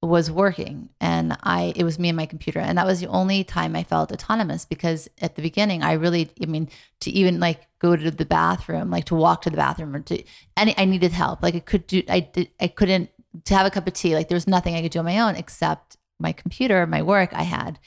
was 0.03 0.31
working. 0.31 0.89
And 1.01 1.37
I 1.43 1.73
it 1.77 1.85
was 1.85 1.99
me 1.99 2.09
and 2.09 2.17
my 2.17 2.27
computer. 2.27 2.59
And 2.59 2.79
that 2.79 2.87
was 2.87 3.01
the 3.01 3.09
only 3.09 3.45
time 3.45 3.77
I 3.77 3.83
felt 3.83 4.13
autonomous 4.13 4.65
because 4.65 5.09
at 5.21 5.37
the 5.37 5.43
beginning 5.43 5.83
I 5.83 5.93
really 5.93 6.31
I 6.43 6.47
mean 6.47 6.71
to 7.01 7.11
even 7.11 7.39
like 7.39 7.67
go 7.79 7.95
to 7.97 8.11
the 8.11 8.25
bathroom 8.25 8.91
like 8.91 9.05
to 9.07 9.15
walk 9.15 9.43
to 9.43 9.51
the 9.51 9.59
bathroom 9.59 9.95
or 9.95 10.01
to 10.01 10.23
any 10.57 10.75
I 10.79 10.87
needed 10.87 11.13
help. 11.13 11.43
Like 11.43 11.55
I 11.55 11.61
could 11.61 11.87
do 11.87 12.03
I 12.09 12.21
did 12.21 12.49
I 12.59 12.69
couldn't 12.69 13.11
to 13.45 13.55
have 13.55 13.67
a 13.67 13.71
cup 13.71 13.87
of 13.87 13.93
tea 13.93 14.15
like 14.15 14.29
there 14.29 14.37
was 14.37 14.47
nothing 14.47 14.75
I 14.75 14.83
could 14.83 14.93
do 14.93 15.01
on 15.01 15.05
my 15.05 15.21
own 15.21 15.37
except 15.37 15.99
my 16.19 16.33
computer 16.33 16.87
my 16.87 17.03
work 17.03 17.35
I 17.35 17.43
had. 17.43 17.79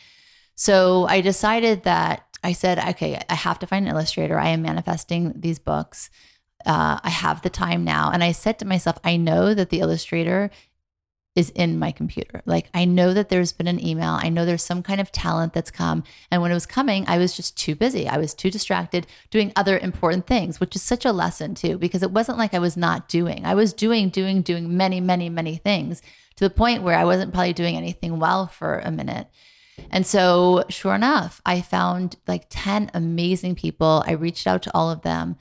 So 0.55 1.07
I 1.07 1.21
decided 1.21 1.83
that 1.83 2.32
I 2.43 2.53
said 2.53 2.79
okay 2.79 3.21
I 3.29 3.35
have 3.35 3.59
to 3.59 3.67
find 3.67 3.85
an 3.85 3.93
illustrator 3.93 4.37
I 4.37 4.49
am 4.49 4.61
manifesting 4.61 5.33
these 5.35 5.59
books 5.59 6.09
uh, 6.65 6.99
I 7.03 7.09
have 7.09 7.41
the 7.41 7.49
time 7.49 7.83
now 7.83 8.11
and 8.11 8.23
I 8.23 8.31
said 8.31 8.59
to 8.59 8.65
myself 8.65 8.97
I 9.03 9.17
know 9.17 9.53
that 9.53 9.69
the 9.69 9.79
illustrator 9.79 10.49
is 11.35 11.49
in 11.51 11.79
my 11.79 11.91
computer. 11.91 12.41
Like 12.45 12.69
I 12.73 12.85
know 12.85 13.13
that 13.13 13.29
there's 13.29 13.53
been 13.53 13.67
an 13.67 13.83
email. 13.83 14.11
I 14.21 14.29
know 14.29 14.45
there's 14.45 14.63
some 14.63 14.83
kind 14.83 15.01
of 15.01 15.11
talent 15.11 15.53
that's 15.53 15.71
come. 15.71 16.03
And 16.29 16.41
when 16.41 16.51
it 16.51 16.55
was 16.55 16.65
coming, 16.65 17.05
I 17.07 17.17
was 17.17 17.35
just 17.35 17.57
too 17.57 17.75
busy. 17.75 18.07
I 18.07 18.17
was 18.17 18.33
too 18.33 18.51
distracted 18.51 19.07
doing 19.31 19.51
other 19.55 19.77
important 19.79 20.27
things, 20.27 20.59
which 20.59 20.75
is 20.75 20.83
such 20.83 21.05
a 21.05 21.11
lesson 21.11 21.55
too, 21.55 21.77
because 21.77 22.03
it 22.03 22.11
wasn't 22.11 22.37
like 22.37 22.53
I 22.53 22.59
was 22.59 22.77
not 22.77 23.09
doing. 23.09 23.45
I 23.45 23.55
was 23.55 23.73
doing, 23.73 24.09
doing, 24.09 24.41
doing 24.41 24.77
many, 24.77 25.01
many, 25.01 25.29
many 25.29 25.55
things 25.55 26.01
to 26.35 26.43
the 26.43 26.53
point 26.53 26.83
where 26.83 26.97
I 26.97 27.05
wasn't 27.05 27.33
probably 27.33 27.53
doing 27.53 27.77
anything 27.77 28.19
well 28.19 28.47
for 28.47 28.79
a 28.79 28.91
minute. 28.91 29.27
And 29.89 30.05
so, 30.05 30.63
sure 30.69 30.93
enough, 30.95 31.41
I 31.45 31.61
found 31.61 32.15
like 32.27 32.45
10 32.49 32.91
amazing 32.93 33.55
people. 33.55 34.03
I 34.05 34.11
reached 34.11 34.47
out 34.47 34.61
to 34.63 34.71
all 34.73 34.89
of 34.91 35.01
them, 35.01 35.35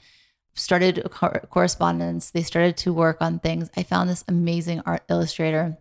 started 0.55 0.99
a 0.99 1.09
cor- 1.09 1.43
correspondence. 1.49 2.31
They 2.31 2.43
started 2.43 2.77
to 2.77 2.93
work 2.93 3.17
on 3.21 3.39
things. 3.39 3.69
I 3.77 3.83
found 3.83 4.09
this 4.09 4.23
amazing 4.27 4.81
art 4.85 5.03
illustrator 5.09 5.77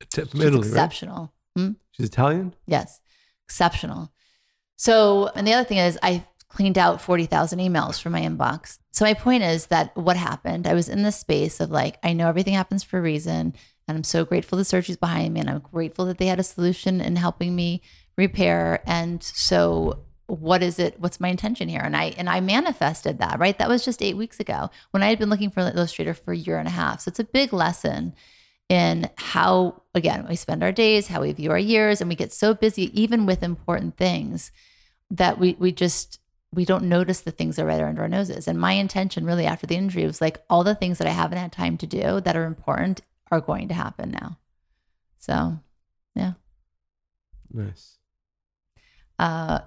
It's 0.00 0.14
from 0.14 0.26
She's 0.30 0.40
Italy, 0.42 0.58
right? 0.60 0.66
exceptional. 0.68 1.32
Hmm? 1.56 1.72
She's 1.92 2.06
Italian. 2.06 2.54
Yes, 2.66 3.00
exceptional. 3.46 4.12
So, 4.76 5.28
and 5.34 5.46
the 5.46 5.54
other 5.54 5.64
thing 5.68 5.78
is, 5.78 5.98
I 6.02 6.24
cleaned 6.48 6.78
out 6.78 7.00
40,000 7.00 7.58
emails 7.58 8.00
from 8.00 8.12
my 8.12 8.20
inbox. 8.22 8.78
So, 8.92 9.04
my 9.04 9.14
point 9.14 9.42
is 9.42 9.66
that 9.66 9.96
what 9.96 10.16
happened, 10.16 10.66
I 10.66 10.74
was 10.74 10.88
in 10.88 11.02
this 11.02 11.16
space 11.16 11.60
of 11.60 11.70
like, 11.70 11.98
I 12.02 12.12
know 12.12 12.28
everything 12.28 12.54
happens 12.54 12.84
for 12.84 12.98
a 12.98 13.02
reason. 13.02 13.54
And 13.88 13.96
I'm 13.96 14.04
so 14.04 14.24
grateful 14.24 14.58
the 14.58 14.76
is 14.76 14.96
behind 14.96 15.34
me. 15.34 15.40
And 15.40 15.50
I'm 15.50 15.60
grateful 15.60 16.04
that 16.04 16.18
they 16.18 16.26
had 16.26 16.38
a 16.38 16.44
solution 16.44 17.00
in 17.00 17.16
helping 17.16 17.56
me 17.56 17.82
repair. 18.16 18.82
And 18.86 19.22
so, 19.22 20.04
what 20.26 20.62
is 20.62 20.78
it? 20.78 21.00
What's 21.00 21.20
my 21.20 21.28
intention 21.28 21.68
here? 21.68 21.80
And 21.82 21.96
I 21.96 22.14
and 22.18 22.28
I 22.28 22.40
manifested 22.40 23.18
that, 23.18 23.38
right? 23.38 23.58
That 23.58 23.68
was 23.70 23.84
just 23.84 24.02
eight 24.02 24.16
weeks 24.16 24.38
ago 24.38 24.70
when 24.90 25.02
I 25.02 25.08
had 25.08 25.18
been 25.18 25.30
looking 25.30 25.50
for 25.50 25.60
an 25.60 25.74
illustrator 25.74 26.12
for 26.12 26.32
a 26.32 26.36
year 26.36 26.58
and 26.58 26.68
a 26.68 26.72
half. 26.72 27.00
So 27.00 27.08
it's 27.08 27.18
a 27.18 27.24
big 27.24 27.54
lesson 27.54 28.14
in 28.68 29.08
how 29.16 29.82
again 29.94 30.26
we 30.28 30.36
spend 30.36 30.62
our 30.62 30.72
days 30.72 31.08
how 31.08 31.22
we 31.22 31.32
view 31.32 31.50
our 31.50 31.58
years 31.58 32.00
and 32.00 32.08
we 32.08 32.14
get 32.14 32.32
so 32.32 32.54
busy 32.54 33.00
even 33.00 33.24
with 33.26 33.42
important 33.42 33.96
things 33.96 34.52
that 35.10 35.38
we 35.38 35.56
we 35.58 35.72
just 35.72 36.20
we 36.52 36.64
don't 36.64 36.84
notice 36.84 37.20
the 37.22 37.30
things 37.30 37.56
that 37.56 37.62
are 37.62 37.66
right 37.66 37.80
under 37.80 38.02
our 38.02 38.08
noses 38.08 38.46
and 38.46 38.60
my 38.60 38.72
intention 38.72 39.24
really 39.24 39.46
after 39.46 39.66
the 39.66 39.76
injury 39.76 40.04
was 40.04 40.20
like 40.20 40.42
all 40.50 40.64
the 40.64 40.74
things 40.74 40.98
that 40.98 41.06
i 41.06 41.12
haven't 41.12 41.38
had 41.38 41.50
time 41.50 41.78
to 41.78 41.86
do 41.86 42.20
that 42.20 42.36
are 42.36 42.44
important 42.44 43.00
are 43.30 43.40
going 43.40 43.68
to 43.68 43.74
happen 43.74 44.10
now 44.10 44.38
so 45.18 45.58
yeah. 46.14 46.32
Nice. 47.52 47.98
uh 49.18 49.60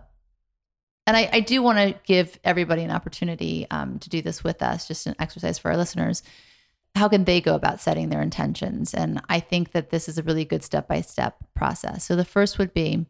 and 1.07 1.17
I, 1.17 1.29
I 1.33 1.39
do 1.39 1.61
want 1.61 1.77
to 1.77 1.95
give 2.05 2.39
everybody 2.43 2.83
an 2.83 2.91
opportunity 2.91 3.67
um, 3.71 3.99
to 3.99 4.09
do 4.09 4.21
this 4.21 4.43
with 4.43 4.61
us, 4.61 4.87
just 4.87 5.07
an 5.07 5.15
exercise 5.19 5.57
for 5.57 5.71
our 5.71 5.75
listeners. 5.75 6.21
How 6.95 7.09
can 7.09 7.23
they 7.23 7.41
go 7.41 7.55
about 7.55 7.81
setting 7.81 8.09
their 8.09 8.21
intentions? 8.21 8.93
And 8.93 9.19
I 9.27 9.39
think 9.39 9.71
that 9.71 9.89
this 9.89 10.07
is 10.07 10.17
a 10.17 10.23
really 10.23 10.45
good 10.45 10.63
step 10.63 10.87
by 10.87 11.01
step 11.01 11.37
process. 11.55 12.05
So 12.05 12.15
the 12.15 12.23
first 12.23 12.59
would 12.59 12.73
be 12.73 13.07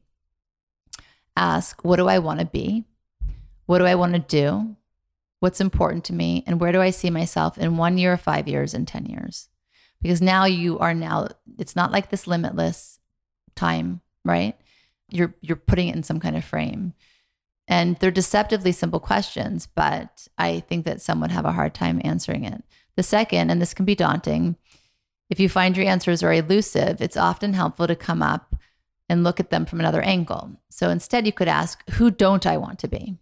ask, 1.36 1.84
what 1.84 1.98
do 1.98 2.08
I 2.08 2.20
want 2.20 2.40
to 2.40 2.46
be? 2.46 2.86
What 3.66 3.80
do 3.80 3.86
I 3.86 3.96
want 3.96 4.14
to 4.14 4.20
do? 4.20 4.76
What's 5.40 5.62
important 5.62 6.06
to 6.06 6.14
me? 6.14 6.44
And 6.48 6.60
where 6.60 6.72
do 6.72 6.82
I 6.82 6.92
see 6.92 7.10
myself 7.10 7.58
in 7.58 7.78
one 7.78 7.98
year, 7.98 8.18
five 8.18 8.48
years, 8.48 8.74
and 8.74 8.88
10 8.88 9.06
years? 9.06 9.50
Because 10.02 10.22
now 10.22 10.46
you 10.46 10.80
are 10.80 10.94
now, 10.94 11.28
it's 11.58 11.76
not 11.76 11.92
like 11.92 12.10
this 12.10 12.28
limitless 12.28 13.00
time, 13.56 14.02
right? 14.26 14.58
You're, 15.10 15.36
you're 15.42 15.56
putting 15.58 15.90
it 15.90 15.96
in 15.96 16.04
some 16.04 16.20
kind 16.20 16.36
of 16.36 16.44
frame. 16.44 16.94
And 17.68 17.98
they're 17.98 18.12
deceptively 18.12 18.72
simple 18.72 19.00
questions, 19.00 19.68
but 19.76 20.28
I 20.38 20.62
think 20.62 20.86
that 20.86 21.02
some 21.02 21.22
would 21.22 21.32
have 21.32 21.46
a 21.46 21.52
hard 21.52 21.74
time 21.74 22.02
answering 22.04 22.44
it. 22.44 22.64
The 22.96 23.04
second, 23.04 23.50
and 23.50 23.62
this 23.62 23.74
can 23.74 23.86
be 23.86 23.96
daunting, 23.96 24.58
if 25.30 25.40
you 25.40 25.48
find 25.48 25.78
your 25.78 25.88
answers 25.88 26.24
are 26.24 26.34
elusive, 26.34 27.02
it's 27.02 27.16
often 27.16 27.54
helpful 27.54 27.88
to 27.88 27.96
come 27.96 28.22
up 28.22 28.56
and 29.08 29.24
look 29.24 29.40
at 29.40 29.50
them 29.50 29.66
from 29.66 29.80
another 29.80 30.02
angle. 30.02 30.52
So 30.70 30.90
instead, 30.90 31.26
you 31.26 31.32
could 31.32 31.48
ask, 31.48 31.90
Who 31.92 32.12
don't 32.12 32.46
I 32.46 32.58
want 32.58 32.80
to 32.80 32.88
be? 32.88 33.18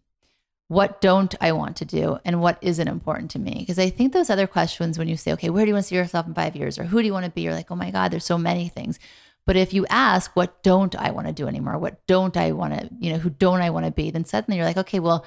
What 0.69 1.01
don't 1.01 1.33
I 1.41 1.51
want 1.53 1.77
to 1.77 1.85
do? 1.85 2.19
And 2.23 2.41
what 2.41 2.59
isn't 2.61 2.87
important 2.87 3.31
to 3.31 3.39
me? 3.39 3.55
Because 3.57 3.79
I 3.79 3.89
think 3.89 4.13
those 4.13 4.29
other 4.29 4.45
questions, 4.45 4.99
when 4.99 5.07
you 5.07 5.17
say, 5.17 5.33
Okay, 5.33 5.49
where 5.49 5.65
do 5.65 5.69
you 5.69 5.73
want 5.73 5.83
to 5.83 5.89
see 5.89 5.95
yourself 5.95 6.27
in 6.27 6.35
five 6.35 6.55
years? 6.55 6.77
Or 6.77 6.83
who 6.83 7.01
do 7.01 7.07
you 7.07 7.13
want 7.13 7.25
to 7.25 7.31
be? 7.31 7.41
You're 7.41 7.55
like, 7.55 7.71
Oh 7.71 7.75
my 7.75 7.89
God, 7.89 8.11
there's 8.11 8.23
so 8.23 8.37
many 8.37 8.69
things. 8.69 8.99
But 9.47 9.55
if 9.55 9.73
you 9.73 9.87
ask, 9.89 10.35
What 10.35 10.61
don't 10.61 10.95
I 10.95 11.09
want 11.09 11.25
to 11.25 11.33
do 11.33 11.47
anymore? 11.47 11.79
What 11.79 12.05
don't 12.05 12.37
I 12.37 12.51
want 12.51 12.79
to, 12.79 12.87
you 12.99 13.11
know, 13.11 13.17
who 13.17 13.31
don't 13.31 13.61
I 13.61 13.71
want 13.71 13.87
to 13.87 13.91
be? 13.91 14.11
Then 14.11 14.25
suddenly 14.25 14.57
you're 14.57 14.65
like, 14.65 14.77
Okay, 14.77 14.99
well, 14.99 15.25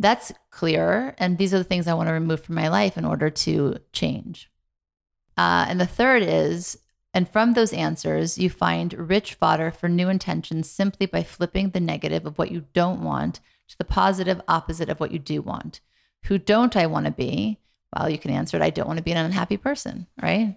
that's 0.00 0.32
clear. 0.50 1.14
And 1.18 1.38
these 1.38 1.54
are 1.54 1.58
the 1.58 1.64
things 1.64 1.86
I 1.86 1.94
want 1.94 2.08
to 2.08 2.12
remove 2.12 2.42
from 2.42 2.56
my 2.56 2.66
life 2.66 2.98
in 2.98 3.04
order 3.04 3.30
to 3.30 3.76
change. 3.92 4.50
Uh, 5.36 5.66
and 5.68 5.80
the 5.80 5.86
third 5.86 6.24
is, 6.24 6.76
and 7.14 7.28
from 7.28 7.52
those 7.52 7.72
answers, 7.72 8.36
you 8.36 8.50
find 8.50 8.94
rich 8.94 9.34
fodder 9.34 9.70
for 9.70 9.88
new 9.88 10.08
intentions 10.08 10.68
simply 10.68 11.06
by 11.06 11.22
flipping 11.22 11.70
the 11.70 11.78
negative 11.78 12.26
of 12.26 12.36
what 12.36 12.50
you 12.50 12.64
don't 12.72 13.04
want 13.04 13.38
to 13.70 13.78
the 13.78 13.84
positive 13.84 14.40
opposite 14.48 14.88
of 14.88 15.00
what 15.00 15.12
you 15.12 15.18
do 15.18 15.42
want. 15.42 15.80
Who 16.24 16.38
don't 16.38 16.76
I 16.76 16.86
want 16.86 17.06
to 17.06 17.12
be? 17.12 17.58
Well, 17.96 18.10
you 18.10 18.18
can 18.18 18.30
answer 18.30 18.56
it 18.56 18.62
I 18.62 18.70
don't 18.70 18.86
want 18.86 18.98
to 18.98 19.02
be 19.02 19.12
an 19.12 19.24
unhappy 19.24 19.56
person, 19.56 20.06
right? 20.22 20.56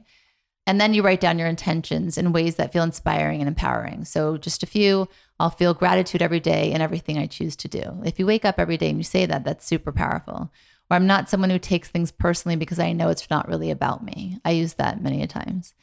And 0.66 0.80
then 0.80 0.94
you 0.94 1.02
write 1.02 1.20
down 1.20 1.40
your 1.40 1.48
intentions 1.48 2.18
in 2.18 2.32
ways 2.32 2.56
that 2.56 2.72
feel 2.72 2.84
inspiring 2.84 3.42
and 3.42 3.48
empowering. 3.48 4.06
So, 4.06 4.38
just 4.38 4.64
a 4.64 4.68
few 4.68 5.10
I'll 5.40 5.50
feel 5.50 5.74
gratitude 5.74 6.22
every 6.22 6.40
day 6.40 6.72
in 6.72 6.80
everything 6.80 7.18
I 7.18 7.26
choose 7.26 7.56
to 7.58 7.68
do. 7.68 8.02
If 8.06 8.18
you 8.18 8.26
wake 8.26 8.46
up 8.46 8.60
every 8.60 8.78
day 8.78 8.90
and 8.90 8.98
you 8.98 9.04
say 9.04 9.26
that, 9.26 9.44
that's 9.44 9.66
super 9.66 9.92
powerful. 9.92 10.52
Or 10.90 10.96
I'm 10.96 11.08
not 11.08 11.30
someone 11.30 11.50
who 11.50 11.60
takes 11.60 11.90
things 11.90 12.12
personally 12.12 12.56
because 12.56 12.80
I 12.80 12.94
know 12.94 13.10
it's 13.10 13.30
not 13.30 13.48
really 13.48 13.72
about 13.72 14.04
me. 14.04 14.40
I 14.46 14.52
use 14.52 14.76
that 14.76 15.02
many 15.02 15.22
a 15.22 15.28
times. 15.28 15.74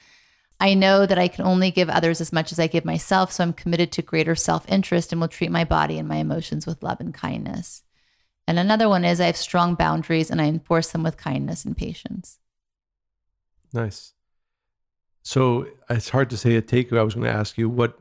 I 0.60 0.74
know 0.74 1.06
that 1.06 1.18
I 1.18 1.28
can 1.28 1.46
only 1.46 1.70
give 1.70 1.88
others 1.88 2.20
as 2.20 2.32
much 2.32 2.52
as 2.52 2.60
I 2.60 2.66
give 2.66 2.84
myself, 2.84 3.32
so 3.32 3.42
I'm 3.42 3.54
committed 3.54 3.90
to 3.92 4.02
greater 4.02 4.34
self 4.34 4.70
interest 4.70 5.10
and 5.10 5.20
will 5.20 5.28
treat 5.28 5.50
my 5.50 5.64
body 5.64 5.98
and 5.98 6.06
my 6.06 6.16
emotions 6.16 6.66
with 6.66 6.82
love 6.82 7.00
and 7.00 7.14
kindness. 7.14 7.82
And 8.46 8.58
another 8.58 8.88
one 8.88 9.04
is 9.04 9.20
I 9.20 9.26
have 9.26 9.36
strong 9.36 9.74
boundaries 9.74 10.30
and 10.30 10.40
I 10.40 10.44
enforce 10.44 10.90
them 10.90 11.02
with 11.02 11.16
kindness 11.16 11.64
and 11.64 11.76
patience. 11.76 12.38
Nice. 13.72 14.12
So 15.22 15.66
it's 15.88 16.10
hard 16.10 16.28
to 16.30 16.36
say 16.36 16.56
a 16.56 16.62
takeaway. 16.62 16.98
I 16.98 17.02
was 17.04 17.14
going 17.14 17.24
to 17.24 17.32
ask 17.32 17.56
you 17.56 17.68
what 17.68 17.98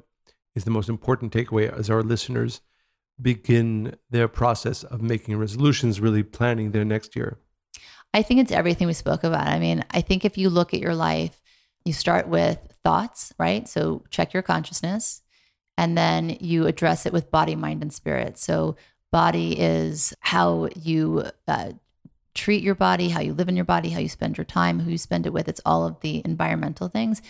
is 0.55 0.63
the 0.65 0.71
most 0.71 0.89
important 0.89 1.31
takeaway 1.31 1.71
as 1.71 1.89
our 1.89 2.01
listeners 2.01 2.61
begin 3.21 3.95
their 4.09 4.27
process 4.27 4.83
of 4.83 5.01
making 5.01 5.37
resolutions, 5.37 5.99
really 5.99 6.23
planning 6.23 6.71
their 6.71 6.85
next 6.85 7.15
year. 7.15 7.37
I 8.13 8.21
think 8.21 8.41
it's 8.41 8.51
everything 8.51 8.87
we 8.87 8.93
spoke 8.93 9.23
about. 9.23 9.47
I 9.47 9.59
mean, 9.59 9.85
I 9.91 10.01
think 10.01 10.25
if 10.25 10.37
you 10.37 10.49
look 10.49 10.73
at 10.73 10.79
your 10.79 10.95
life, 10.95 11.39
you 11.85 11.93
start 11.93 12.27
with 12.27 12.59
thoughts, 12.83 13.33
right? 13.37 13.67
So 13.67 14.03
check 14.09 14.33
your 14.33 14.43
consciousness. 14.43 15.21
And 15.77 15.97
then 15.97 16.35
you 16.41 16.67
address 16.67 17.05
it 17.05 17.13
with 17.13 17.31
body, 17.31 17.55
mind, 17.55 17.81
and 17.81 17.93
spirit. 17.93 18.37
So, 18.37 18.75
body 19.11 19.57
is 19.57 20.13
how 20.19 20.67
you 20.75 21.23
uh, 21.47 21.71
treat 22.35 22.63
your 22.63 22.75
body, 22.75 23.09
how 23.09 23.21
you 23.21 23.33
live 23.33 23.47
in 23.47 23.55
your 23.55 23.65
body, 23.65 23.89
how 23.89 23.99
you 23.99 24.09
spend 24.09 24.37
your 24.37 24.45
time, 24.45 24.81
who 24.81 24.91
you 24.91 24.97
spend 24.97 25.25
it 25.25 25.31
with. 25.31 25.47
It's 25.47 25.61
all 25.65 25.85
of 25.85 25.99
the 26.01 26.21
environmental 26.25 26.89
things. 26.89 27.21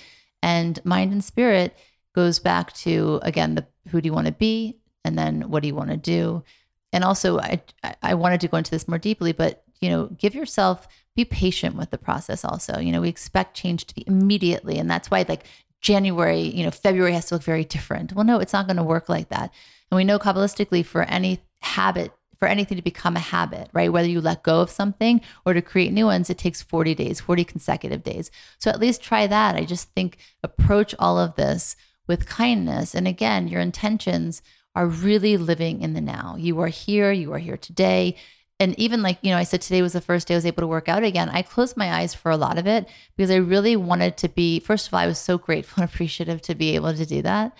And 0.41 0.83
mind 0.83 1.11
and 1.11 1.23
spirit 1.23 1.77
goes 2.15 2.39
back 2.39 2.73
to, 2.73 3.19
again, 3.21 3.55
the 3.55 3.67
who 3.89 4.01
do 4.01 4.07
you 4.07 4.13
want 4.13 4.27
to 4.27 4.33
be? 4.33 4.79
And 5.05 5.17
then 5.17 5.49
what 5.49 5.61
do 5.61 5.67
you 5.67 5.75
want 5.75 5.91
to 5.91 5.97
do? 5.97 6.43
And 6.91 7.03
also, 7.03 7.39
I, 7.39 7.61
I 8.01 8.15
wanted 8.15 8.41
to 8.41 8.47
go 8.47 8.57
into 8.57 8.71
this 8.71 8.87
more 8.87 8.97
deeply, 8.97 9.31
but 9.31 9.63
you 9.79 9.89
know, 9.89 10.07
give 10.07 10.35
yourself 10.35 10.87
be 11.19 11.25
patient 11.25 11.75
with 11.75 11.89
the 11.89 11.97
process 11.97 12.45
also. 12.45 12.79
You 12.79 12.91
know, 12.91 13.01
we 13.01 13.09
expect 13.09 13.57
change 13.57 13.85
to 13.85 13.95
be 13.95 14.05
immediately. 14.07 14.77
And 14.77 14.89
that's 14.89 15.11
why 15.11 15.25
like 15.27 15.45
January, 15.81 16.41
you 16.41 16.63
know, 16.63 16.71
February 16.71 17.13
has 17.13 17.25
to 17.25 17.35
look 17.35 17.43
very 17.43 17.65
different. 17.65 18.13
Well, 18.13 18.25
no, 18.25 18.39
it's 18.39 18.53
not 18.53 18.67
going 18.67 18.77
to 18.77 18.83
work 18.83 19.09
like 19.09 19.29
that. 19.29 19.51
And 19.91 19.97
we 19.97 20.05
know 20.05 20.19
Kabbalistically 20.19 20.85
for 20.85 21.03
any 21.03 21.41
habit, 21.61 22.13
for 22.37 22.47
anything 22.47 22.77
to 22.77 22.81
become 22.81 23.17
a 23.17 23.19
habit, 23.19 23.69
right? 23.73 23.91
Whether 23.91 24.07
you 24.07 24.21
let 24.21 24.43
go 24.43 24.61
of 24.61 24.69
something 24.69 25.19
or 25.45 25.53
to 25.53 25.61
create 25.61 25.91
new 25.91 26.05
ones, 26.05 26.29
it 26.29 26.37
takes 26.37 26.61
40 26.61 26.95
days, 26.95 27.19
40 27.19 27.43
consecutive 27.43 28.03
days. 28.03 28.31
So 28.57 28.71
at 28.71 28.79
least 28.79 29.03
try 29.03 29.27
that. 29.27 29.55
I 29.55 29.65
just 29.65 29.89
think 29.89 30.17
approach 30.41 30.95
all 30.99 31.19
of 31.19 31.35
this 31.35 31.75
with 32.07 32.27
kindness. 32.27 32.95
And 32.95 33.07
again, 33.07 33.49
your 33.49 33.59
intentions 33.59 34.41
are 34.73 34.87
really 34.87 35.35
living 35.35 35.81
in 35.81 35.93
the 35.93 36.01
now. 36.01 36.35
You 36.37 36.61
are 36.61 36.67
here, 36.67 37.11
you 37.11 37.33
are 37.33 37.39
here 37.39 37.57
today 37.57 38.15
and 38.59 38.77
even 38.77 39.01
like 39.01 39.17
you 39.21 39.31
know 39.31 39.37
i 39.37 39.43
said 39.43 39.61
today 39.61 39.81
was 39.81 39.93
the 39.93 40.01
first 40.01 40.27
day 40.27 40.33
i 40.33 40.37
was 40.37 40.45
able 40.45 40.61
to 40.61 40.67
work 40.67 40.89
out 40.89 41.03
again. 41.03 41.29
I 41.29 41.41
closed 41.41 41.77
my 41.77 41.91
eyes 41.91 42.13
for 42.13 42.29
a 42.31 42.37
lot 42.37 42.57
of 42.57 42.67
it 42.67 42.87
because 43.15 43.31
i 43.31 43.35
really 43.35 43.75
wanted 43.75 44.17
to 44.17 44.29
be 44.29 44.59
first 44.59 44.87
of 44.87 44.93
all 44.93 44.99
i 44.99 45.07
was 45.07 45.17
so 45.17 45.37
grateful 45.37 45.81
and 45.83 45.89
appreciative 45.89 46.41
to 46.43 46.55
be 46.55 46.75
able 46.75 46.93
to 46.93 47.05
do 47.05 47.21
that. 47.21 47.55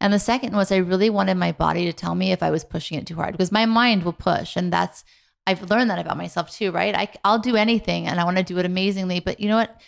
And 0.00 0.12
the 0.12 0.18
second 0.18 0.54
was 0.54 0.70
i 0.70 0.76
really 0.76 1.10
wanted 1.10 1.36
my 1.36 1.52
body 1.52 1.84
to 1.86 1.92
tell 1.92 2.14
me 2.14 2.32
if 2.32 2.42
i 2.42 2.50
was 2.50 2.64
pushing 2.64 2.98
it 2.98 3.06
too 3.06 3.16
hard 3.16 3.32
because 3.32 3.52
my 3.52 3.66
mind 3.66 4.02
will 4.02 4.12
push 4.12 4.56
and 4.56 4.72
that's 4.72 5.04
i've 5.46 5.70
learned 5.70 5.90
that 5.90 5.98
about 5.98 6.16
myself 6.16 6.50
too 6.50 6.70
right? 6.70 6.94
I, 6.94 7.08
i'll 7.24 7.38
do 7.38 7.56
anything 7.56 8.06
and 8.06 8.20
i 8.20 8.24
want 8.24 8.36
to 8.36 8.42
do 8.42 8.58
it 8.58 8.66
amazingly 8.66 9.20
but 9.20 9.40
you 9.40 9.48
know 9.48 9.56
what? 9.56 9.80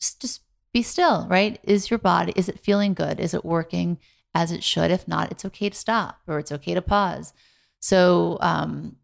Just 0.00 0.42
be 0.72 0.82
still 0.82 1.26
right? 1.28 1.58
Is 1.62 1.90
your 1.90 1.98
body 1.98 2.32
is 2.36 2.48
it 2.48 2.60
feeling 2.60 2.94
good? 2.94 3.20
Is 3.20 3.34
it 3.34 3.44
working 3.44 3.98
as 4.34 4.52
it 4.52 4.62
should? 4.62 4.90
If 4.90 5.08
not 5.08 5.30
it's 5.32 5.44
okay 5.44 5.68
to 5.68 5.76
stop 5.76 6.20
or 6.26 6.38
it's 6.38 6.52
okay 6.52 6.74
to 6.74 6.82
pause. 6.82 7.32
So 7.80 8.38
um, 8.40 8.96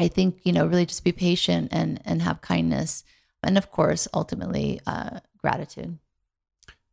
I 0.00 0.08
think 0.08 0.40
you 0.44 0.52
know 0.52 0.66
really 0.66 0.86
just 0.86 1.04
be 1.04 1.12
patient 1.12 1.68
and 1.72 2.00
and 2.06 2.22
have 2.22 2.40
kindness, 2.40 3.04
and 3.42 3.58
of 3.58 3.70
course 3.70 4.08
ultimately 4.14 4.80
uh, 4.86 5.20
gratitude. 5.36 5.98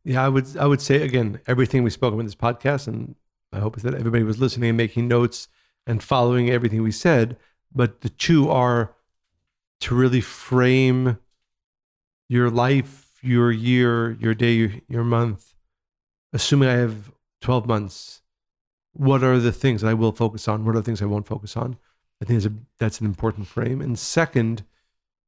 Yeah, 0.04 0.24
I 0.24 0.28
would 0.28 0.56
I 0.58 0.66
would 0.66 0.82
say 0.82 1.00
again 1.02 1.40
everything 1.46 1.82
we 1.82 1.90
spoke 1.90 2.12
about 2.12 2.20
in 2.20 2.26
this 2.26 2.34
podcast, 2.34 2.86
and 2.86 3.14
I 3.50 3.60
hope 3.60 3.76
that 3.76 3.94
everybody 3.94 4.24
was 4.24 4.38
listening 4.38 4.68
and 4.68 4.76
making 4.76 5.08
notes 5.08 5.48
and 5.86 6.02
following 6.02 6.50
everything 6.50 6.82
we 6.82 6.92
said. 6.92 7.38
But 7.74 8.02
the 8.02 8.10
two 8.10 8.50
are 8.50 8.94
to 9.80 9.94
really 9.94 10.20
frame 10.20 11.18
your 12.28 12.50
life, 12.50 13.18
your 13.22 13.50
year, 13.50 14.12
your 14.20 14.34
day, 14.34 14.82
your 14.86 15.04
month. 15.04 15.54
Assuming 16.34 16.68
I 16.68 16.74
have 16.74 17.10
twelve 17.40 17.66
months, 17.66 18.20
what 18.92 19.24
are 19.24 19.38
the 19.38 19.52
things 19.52 19.82
I 19.82 19.94
will 19.94 20.12
focus 20.12 20.46
on? 20.46 20.66
What 20.66 20.76
are 20.76 20.80
the 20.80 20.84
things 20.84 21.00
I 21.00 21.06
won't 21.06 21.26
focus 21.26 21.56
on? 21.56 21.78
I 22.20 22.24
think 22.24 22.44
a, 22.44 22.52
that's 22.78 23.00
an 23.00 23.06
important 23.06 23.46
frame. 23.46 23.80
And 23.80 23.98
second, 23.98 24.64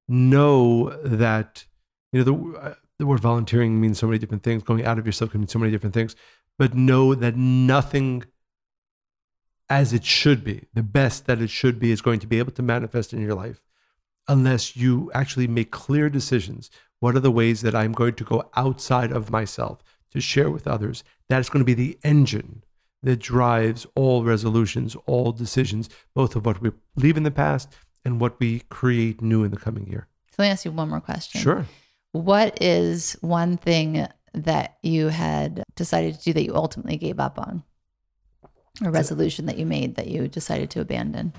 know 0.09 0.91
that 1.05 1.65
you 2.13 2.23
know 2.23 2.25
the 2.25 2.59
uh, 2.59 2.75
the 2.99 3.07
word 3.07 3.21
volunteering 3.21 3.81
means 3.81 3.99
so 3.99 4.07
many 4.07 4.19
different 4.19 4.43
things. 4.43 4.63
Going 4.63 4.85
out 4.85 4.99
of 4.99 5.07
yourself 5.07 5.31
can 5.31 5.41
mean 5.41 5.49
so 5.49 5.59
many 5.59 5.73
different 5.73 5.95
things. 5.95 6.17
But 6.59 6.75
know 6.75 7.15
that 7.15 7.37
nothing 7.37 8.25
as 9.71 9.93
it 9.93 10.05
should 10.05 10.43
be, 10.43 10.67
the 10.75 10.83
best 10.83 11.27
that 11.27 11.41
it 11.41 11.49
should 11.49 11.79
be, 11.79 11.93
is 11.93 12.03
going 12.03 12.19
to 12.21 12.27
be 12.27 12.41
able 12.41 12.53
to 12.53 12.63
manifest 12.63 13.13
in 13.13 13.21
your 13.21 13.35
life 13.35 13.63
unless 14.29 14.77
you 14.77 15.11
actually 15.15 15.47
make 15.47 15.71
clear 15.71 16.11
decisions. 16.11 16.71
What 16.99 17.17
are 17.17 17.21
the 17.21 17.31
ways 17.31 17.63
that 17.63 17.75
I'm 17.75 17.93
going 17.93 18.15
to 18.15 18.25
go 18.25 18.51
outside 18.55 19.13
of 19.13 19.31
myself 19.31 19.83
to 20.11 20.21
share 20.21 20.51
with 20.51 20.67
others? 20.67 21.03
That's 21.29 21.49
going 21.49 21.61
to 21.61 21.65
be 21.65 21.75
the 21.75 21.99
engine 22.03 22.65
that 23.03 23.17
drives 23.17 23.87
all 23.95 24.25
resolutions, 24.25 24.97
all 25.07 25.33
decisions, 25.33 25.89
both 26.15 26.37
of 26.37 26.45
what 26.45 26.61
we 26.61 26.71
leave 26.97 27.17
in 27.17 27.23
the 27.23 27.31
past 27.31 27.73
and 28.05 28.21
what 28.21 28.39
we 28.41 28.61
create 28.69 29.23
new 29.23 29.45
in 29.45 29.51
the 29.51 29.57
coming 29.57 29.87
year. 29.87 30.07
So 30.31 30.37
let 30.43 30.47
me 30.47 30.51
ask 30.51 30.65
you 30.65 30.73
one 30.73 30.89
more 30.89 31.01
question. 31.01 31.41
Sure. 31.41 31.67
What 32.13 32.61
is 32.63 33.17
one 33.21 33.57
thing 33.57 34.07
that 34.35 34.79
you 34.83 35.09
had 35.09 35.65
decided 35.77 36.15
to 36.15 36.25
do 36.25 36.33
that 36.35 36.45
you 36.45 36.55
ultimately 36.55 36.97
gave 36.97 37.19
up 37.21 37.39
on? 37.39 37.63
A 38.83 38.91
resolution 38.91 39.47
that 39.47 39.59
you 39.59 39.67
made 39.67 39.97
that 39.97 40.07
you 40.09 40.29
decided 40.29 40.71
to 40.71 40.81
abandon? 40.81 41.33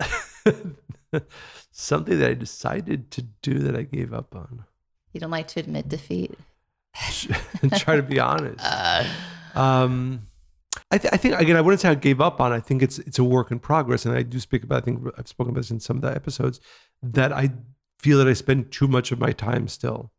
Something 1.70 2.18
that 2.18 2.30
I 2.30 2.34
decided 2.34 3.10
to 3.12 3.22
do 3.42 3.58
that 3.60 3.76
I 3.76 3.82
gave 3.82 4.12
up 4.12 4.34
on. 4.34 4.64
You 5.12 5.20
don't 5.20 5.30
like 5.30 5.48
to 5.48 5.60
admit 5.60 5.88
defeat. 5.88 6.36
try 7.76 7.96
to 7.96 8.02
be 8.02 8.20
honest. 8.20 8.64
Um, 9.54 10.28
I, 10.90 10.98
th- 10.98 11.12
I, 11.12 11.16
think 11.16 11.40
again, 11.40 11.56
I 11.56 11.60
wouldn't 11.60 11.80
say 11.80 11.88
I 11.88 11.94
gave 11.94 12.20
up 12.20 12.40
on. 12.40 12.52
I 12.52 12.60
think 12.60 12.82
it's 12.82 12.98
it's 13.00 13.18
a 13.18 13.24
work 13.24 13.50
in 13.50 13.58
progress, 13.58 14.04
and 14.06 14.16
I 14.16 14.22
do 14.22 14.38
speak 14.40 14.62
about. 14.64 14.82
I 14.82 14.84
think 14.84 15.06
I've 15.18 15.28
spoken 15.28 15.50
about 15.50 15.60
this 15.60 15.70
in 15.70 15.80
some 15.80 15.96
of 15.96 16.02
the 16.02 16.14
episodes 16.14 16.60
that 17.02 17.32
I 17.32 17.50
feel 17.98 18.18
that 18.18 18.28
I 18.28 18.32
spend 18.32 18.70
too 18.70 18.88
much 18.88 19.12
of 19.12 19.18
my 19.18 19.32
time 19.32 19.68
still 19.68 20.12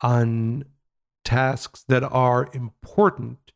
on 0.00 0.64
tasks 1.24 1.84
that 1.88 2.02
are 2.04 2.48
important, 2.52 3.52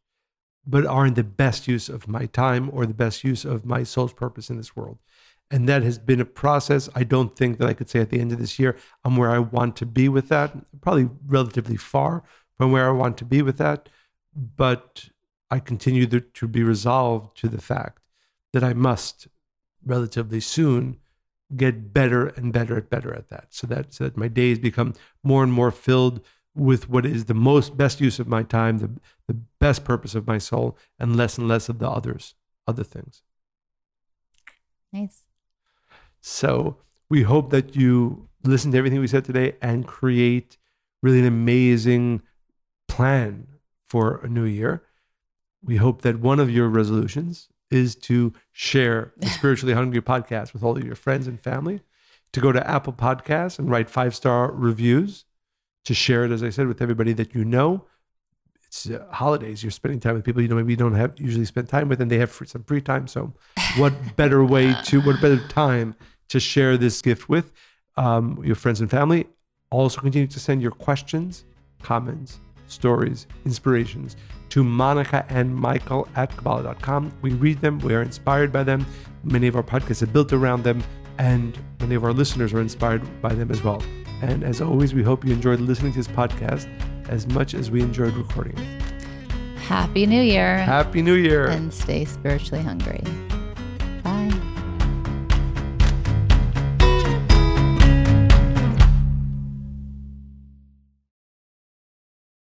but 0.66 0.86
aren't 0.86 1.16
the 1.16 1.24
best 1.24 1.68
use 1.68 1.88
of 1.88 2.09
my 2.09 2.26
time 2.26 2.70
or 2.72 2.84
the 2.84 2.95
best 2.95 3.24
use 3.24 3.45
of 3.45 3.64
my 3.64 3.82
soul's 3.82 4.12
purpose 4.12 4.51
in 4.51 4.57
this 4.57 4.76
world. 4.76 4.99
And 5.51 5.68
that 5.68 5.82
has 5.82 5.99
been 5.99 6.20
a 6.20 6.24
process. 6.24 6.88
I 6.95 7.05
don't 7.05 7.36
think 7.36 7.59
that 7.59 7.68
I 7.68 7.74
could 7.74 7.88
say 7.88 8.01
at 8.01 8.11
the 8.11 8.20
end 8.20 8.32
of 8.32 8.38
this 8.38 8.59
year, 8.59 8.76
I'm 9.05 9.16
where 9.16 9.30
I 9.30 9.38
want 9.38 9.76
to 9.76 9.86
be 9.86 10.09
with 10.09 10.28
that. 10.28 10.53
Probably 10.80 11.09
relatively 11.26 11.76
far 11.76 12.22
from 12.57 12.72
where 12.72 12.88
I 12.88 12.92
want 12.92 13.18
to 13.18 13.24
be 13.24 13.42
with 13.42 13.59
that. 13.59 13.88
But 14.34 15.11
I 15.51 15.61
continue 15.61 16.07
to, 16.07 16.49
be 16.49 16.62
resolved 16.62 17.36
to 17.38 17.49
the 17.49 17.61
fact 17.61 18.03
that 18.53 18.64
I 18.64 18.72
must 18.72 19.28
relatively 19.84 20.40
soon 20.40 20.99
get 21.57 21.92
better 21.92 22.26
and 22.28 22.53
better 22.53 22.78
and 22.78 22.90
better 22.90 23.14
at 23.14 23.28
that. 23.28 23.49
So 23.51 23.66
that, 23.68 23.92
so 23.95 24.05
that 24.05 24.16
my 24.16 24.28
days 24.28 24.59
become 24.59 24.95
more 25.22 25.42
and 25.45 25.53
more 25.53 25.70
filled 25.70 26.20
with 26.55 26.88
what 26.88 27.05
is 27.05 27.26
the 27.26 27.34
most 27.34 27.76
best 27.76 28.01
use 28.01 28.18
of 28.18 28.28
my 28.28 28.42
time, 28.42 28.78
the, 28.78 28.90
the 29.26 29.34
best 29.61 29.84
purpose 29.84 30.14
of 30.14 30.26
my 30.26 30.38
soul, 30.38 30.76
and 30.99 31.16
less 31.16 31.36
and 31.36 31.49
less 31.49 31.68
of 31.68 31.78
the 31.78 31.88
others, 31.88 32.34
other 32.66 32.84
things. 32.84 33.22
Nice. 34.92 35.22
So 36.27 36.79
we 37.11 37.22
hope 37.22 37.51
that 37.51 37.77
you 37.77 38.31
listen 38.45 38.72
to 38.72 38.79
everything 38.79 38.99
we 38.99 39.07
said 39.07 39.27
today 39.27 39.57
and 39.61 39.87
create 39.87 40.57
really 41.03 41.18
an 41.18 41.27
amazing 41.27 42.22
plan 42.89 43.47
for 43.87 44.20
a 44.22 44.27
new 44.27 44.45
year. 44.45 44.83
We 45.62 45.77
hope 45.77 46.01
that 46.01 46.20
one 46.20 46.41
of 46.41 46.49
your 46.49 46.70
resolutions 46.70 47.49
is 47.70 47.95
to 47.97 48.33
share 48.53 49.12
the 49.18 49.27
Spiritually 49.39 49.75
Hungry 49.75 50.01
podcast 50.01 50.55
with 50.55 50.62
all 50.62 50.75
of 50.79 50.83
your 50.83 50.95
friends 50.95 51.27
and 51.27 51.39
family, 51.39 51.83
to 52.33 52.41
go 52.41 52.53
to 52.53 52.70
Apple 52.70 52.95
Podcasts 52.95 53.59
and 53.59 53.70
write 53.70 53.91
five 53.91 54.14
star 54.14 54.51
reviews, 54.51 55.27
to 55.85 55.93
share 55.93 56.25
it, 56.25 56.33
as 56.33 56.43
I 56.43 56.49
said, 56.49 56.68
with 56.68 56.81
everybody 56.81 57.12
that 57.12 57.35
you 57.35 57.45
know. 57.45 57.85
It's 58.66 58.89
uh, 58.89 59.05
holidays. 59.11 59.62
You're 59.62 59.72
spending 59.72 60.01
time 60.01 60.14
with 60.14 60.25
people 60.25 60.41
you 60.41 60.49
know 60.49 60.57
maybe 60.57 60.72
you 60.72 60.79
don't 60.79 60.95
have 60.95 61.20
usually 61.20 61.45
spend 61.45 61.68
time 61.68 61.91
with, 61.91 62.01
and 62.01 62.11
they 62.11 62.18
have 62.18 62.33
some 62.33 62.64
free 62.64 62.81
time. 62.81 63.09
So, 63.09 63.35
what 63.77 64.16
better 64.16 64.43
way 64.43 64.75
to 64.85 65.03
what 65.03 65.20
better 65.20 65.47
time 65.49 65.95
to 66.29 66.41
share 66.41 66.77
this 66.77 67.01
gift 67.03 67.29
with 67.29 67.53
um, 67.97 68.41
your 68.45 68.57
friends 68.57 68.81
and 68.81 68.91
family. 68.91 69.27
Also, 69.70 70.01
continue 70.01 70.29
to 70.29 70.41
send 70.41 70.62
your 70.62 70.70
questions, 70.70 71.45
comments, 71.83 72.41
stories, 72.66 73.27
inspirations 73.45 74.16
to 74.51 74.62
Monica 74.62 75.27
and 75.29 75.55
Michael 75.55 76.07
at 76.14 76.35
Kabbalah.com. 76.37 77.12
We 77.22 77.33
read 77.33 77.61
them, 77.61 77.79
we 77.81 77.95
are 77.95 78.03
inspired 78.03 78.53
by 78.53 78.62
them. 78.62 78.87
Many 79.25 79.47
of 79.47 79.57
our 79.57 79.62
podcasts 79.62 80.03
are 80.03 80.07
built 80.07 80.33
around 80.33 80.62
them, 80.64 80.83
and 81.18 81.59
many 81.81 81.95
of 81.95 82.05
our 82.05 82.12
listeners 82.12 82.53
are 82.53 82.61
inspired 82.61 83.03
by 83.20 83.35
them 83.35 83.51
as 83.51 83.62
well. 83.64 83.83
And 84.22 84.45
as 84.45 84.61
always, 84.61 84.95
we 84.95 85.03
hope 85.03 85.25
you 85.25 85.33
enjoyed 85.33 85.61
listening 85.61 85.93
to 85.93 85.99
this 85.99 86.09
podcast 86.09 86.68
as 87.09 87.27
much 87.27 87.55
as 87.55 87.70
we 87.70 87.83
enjoyed 87.83 88.14
recording 88.14 88.57
it. 88.59 88.83
Happy 89.59 90.07
New 90.07 90.22
Year. 90.22 90.59
Happy 90.59 91.03
New 91.03 91.14
Year. 91.14 91.47
And 91.47 91.72
stay 91.72 92.05
spiritually 92.05 92.62
hungry. 92.62 93.03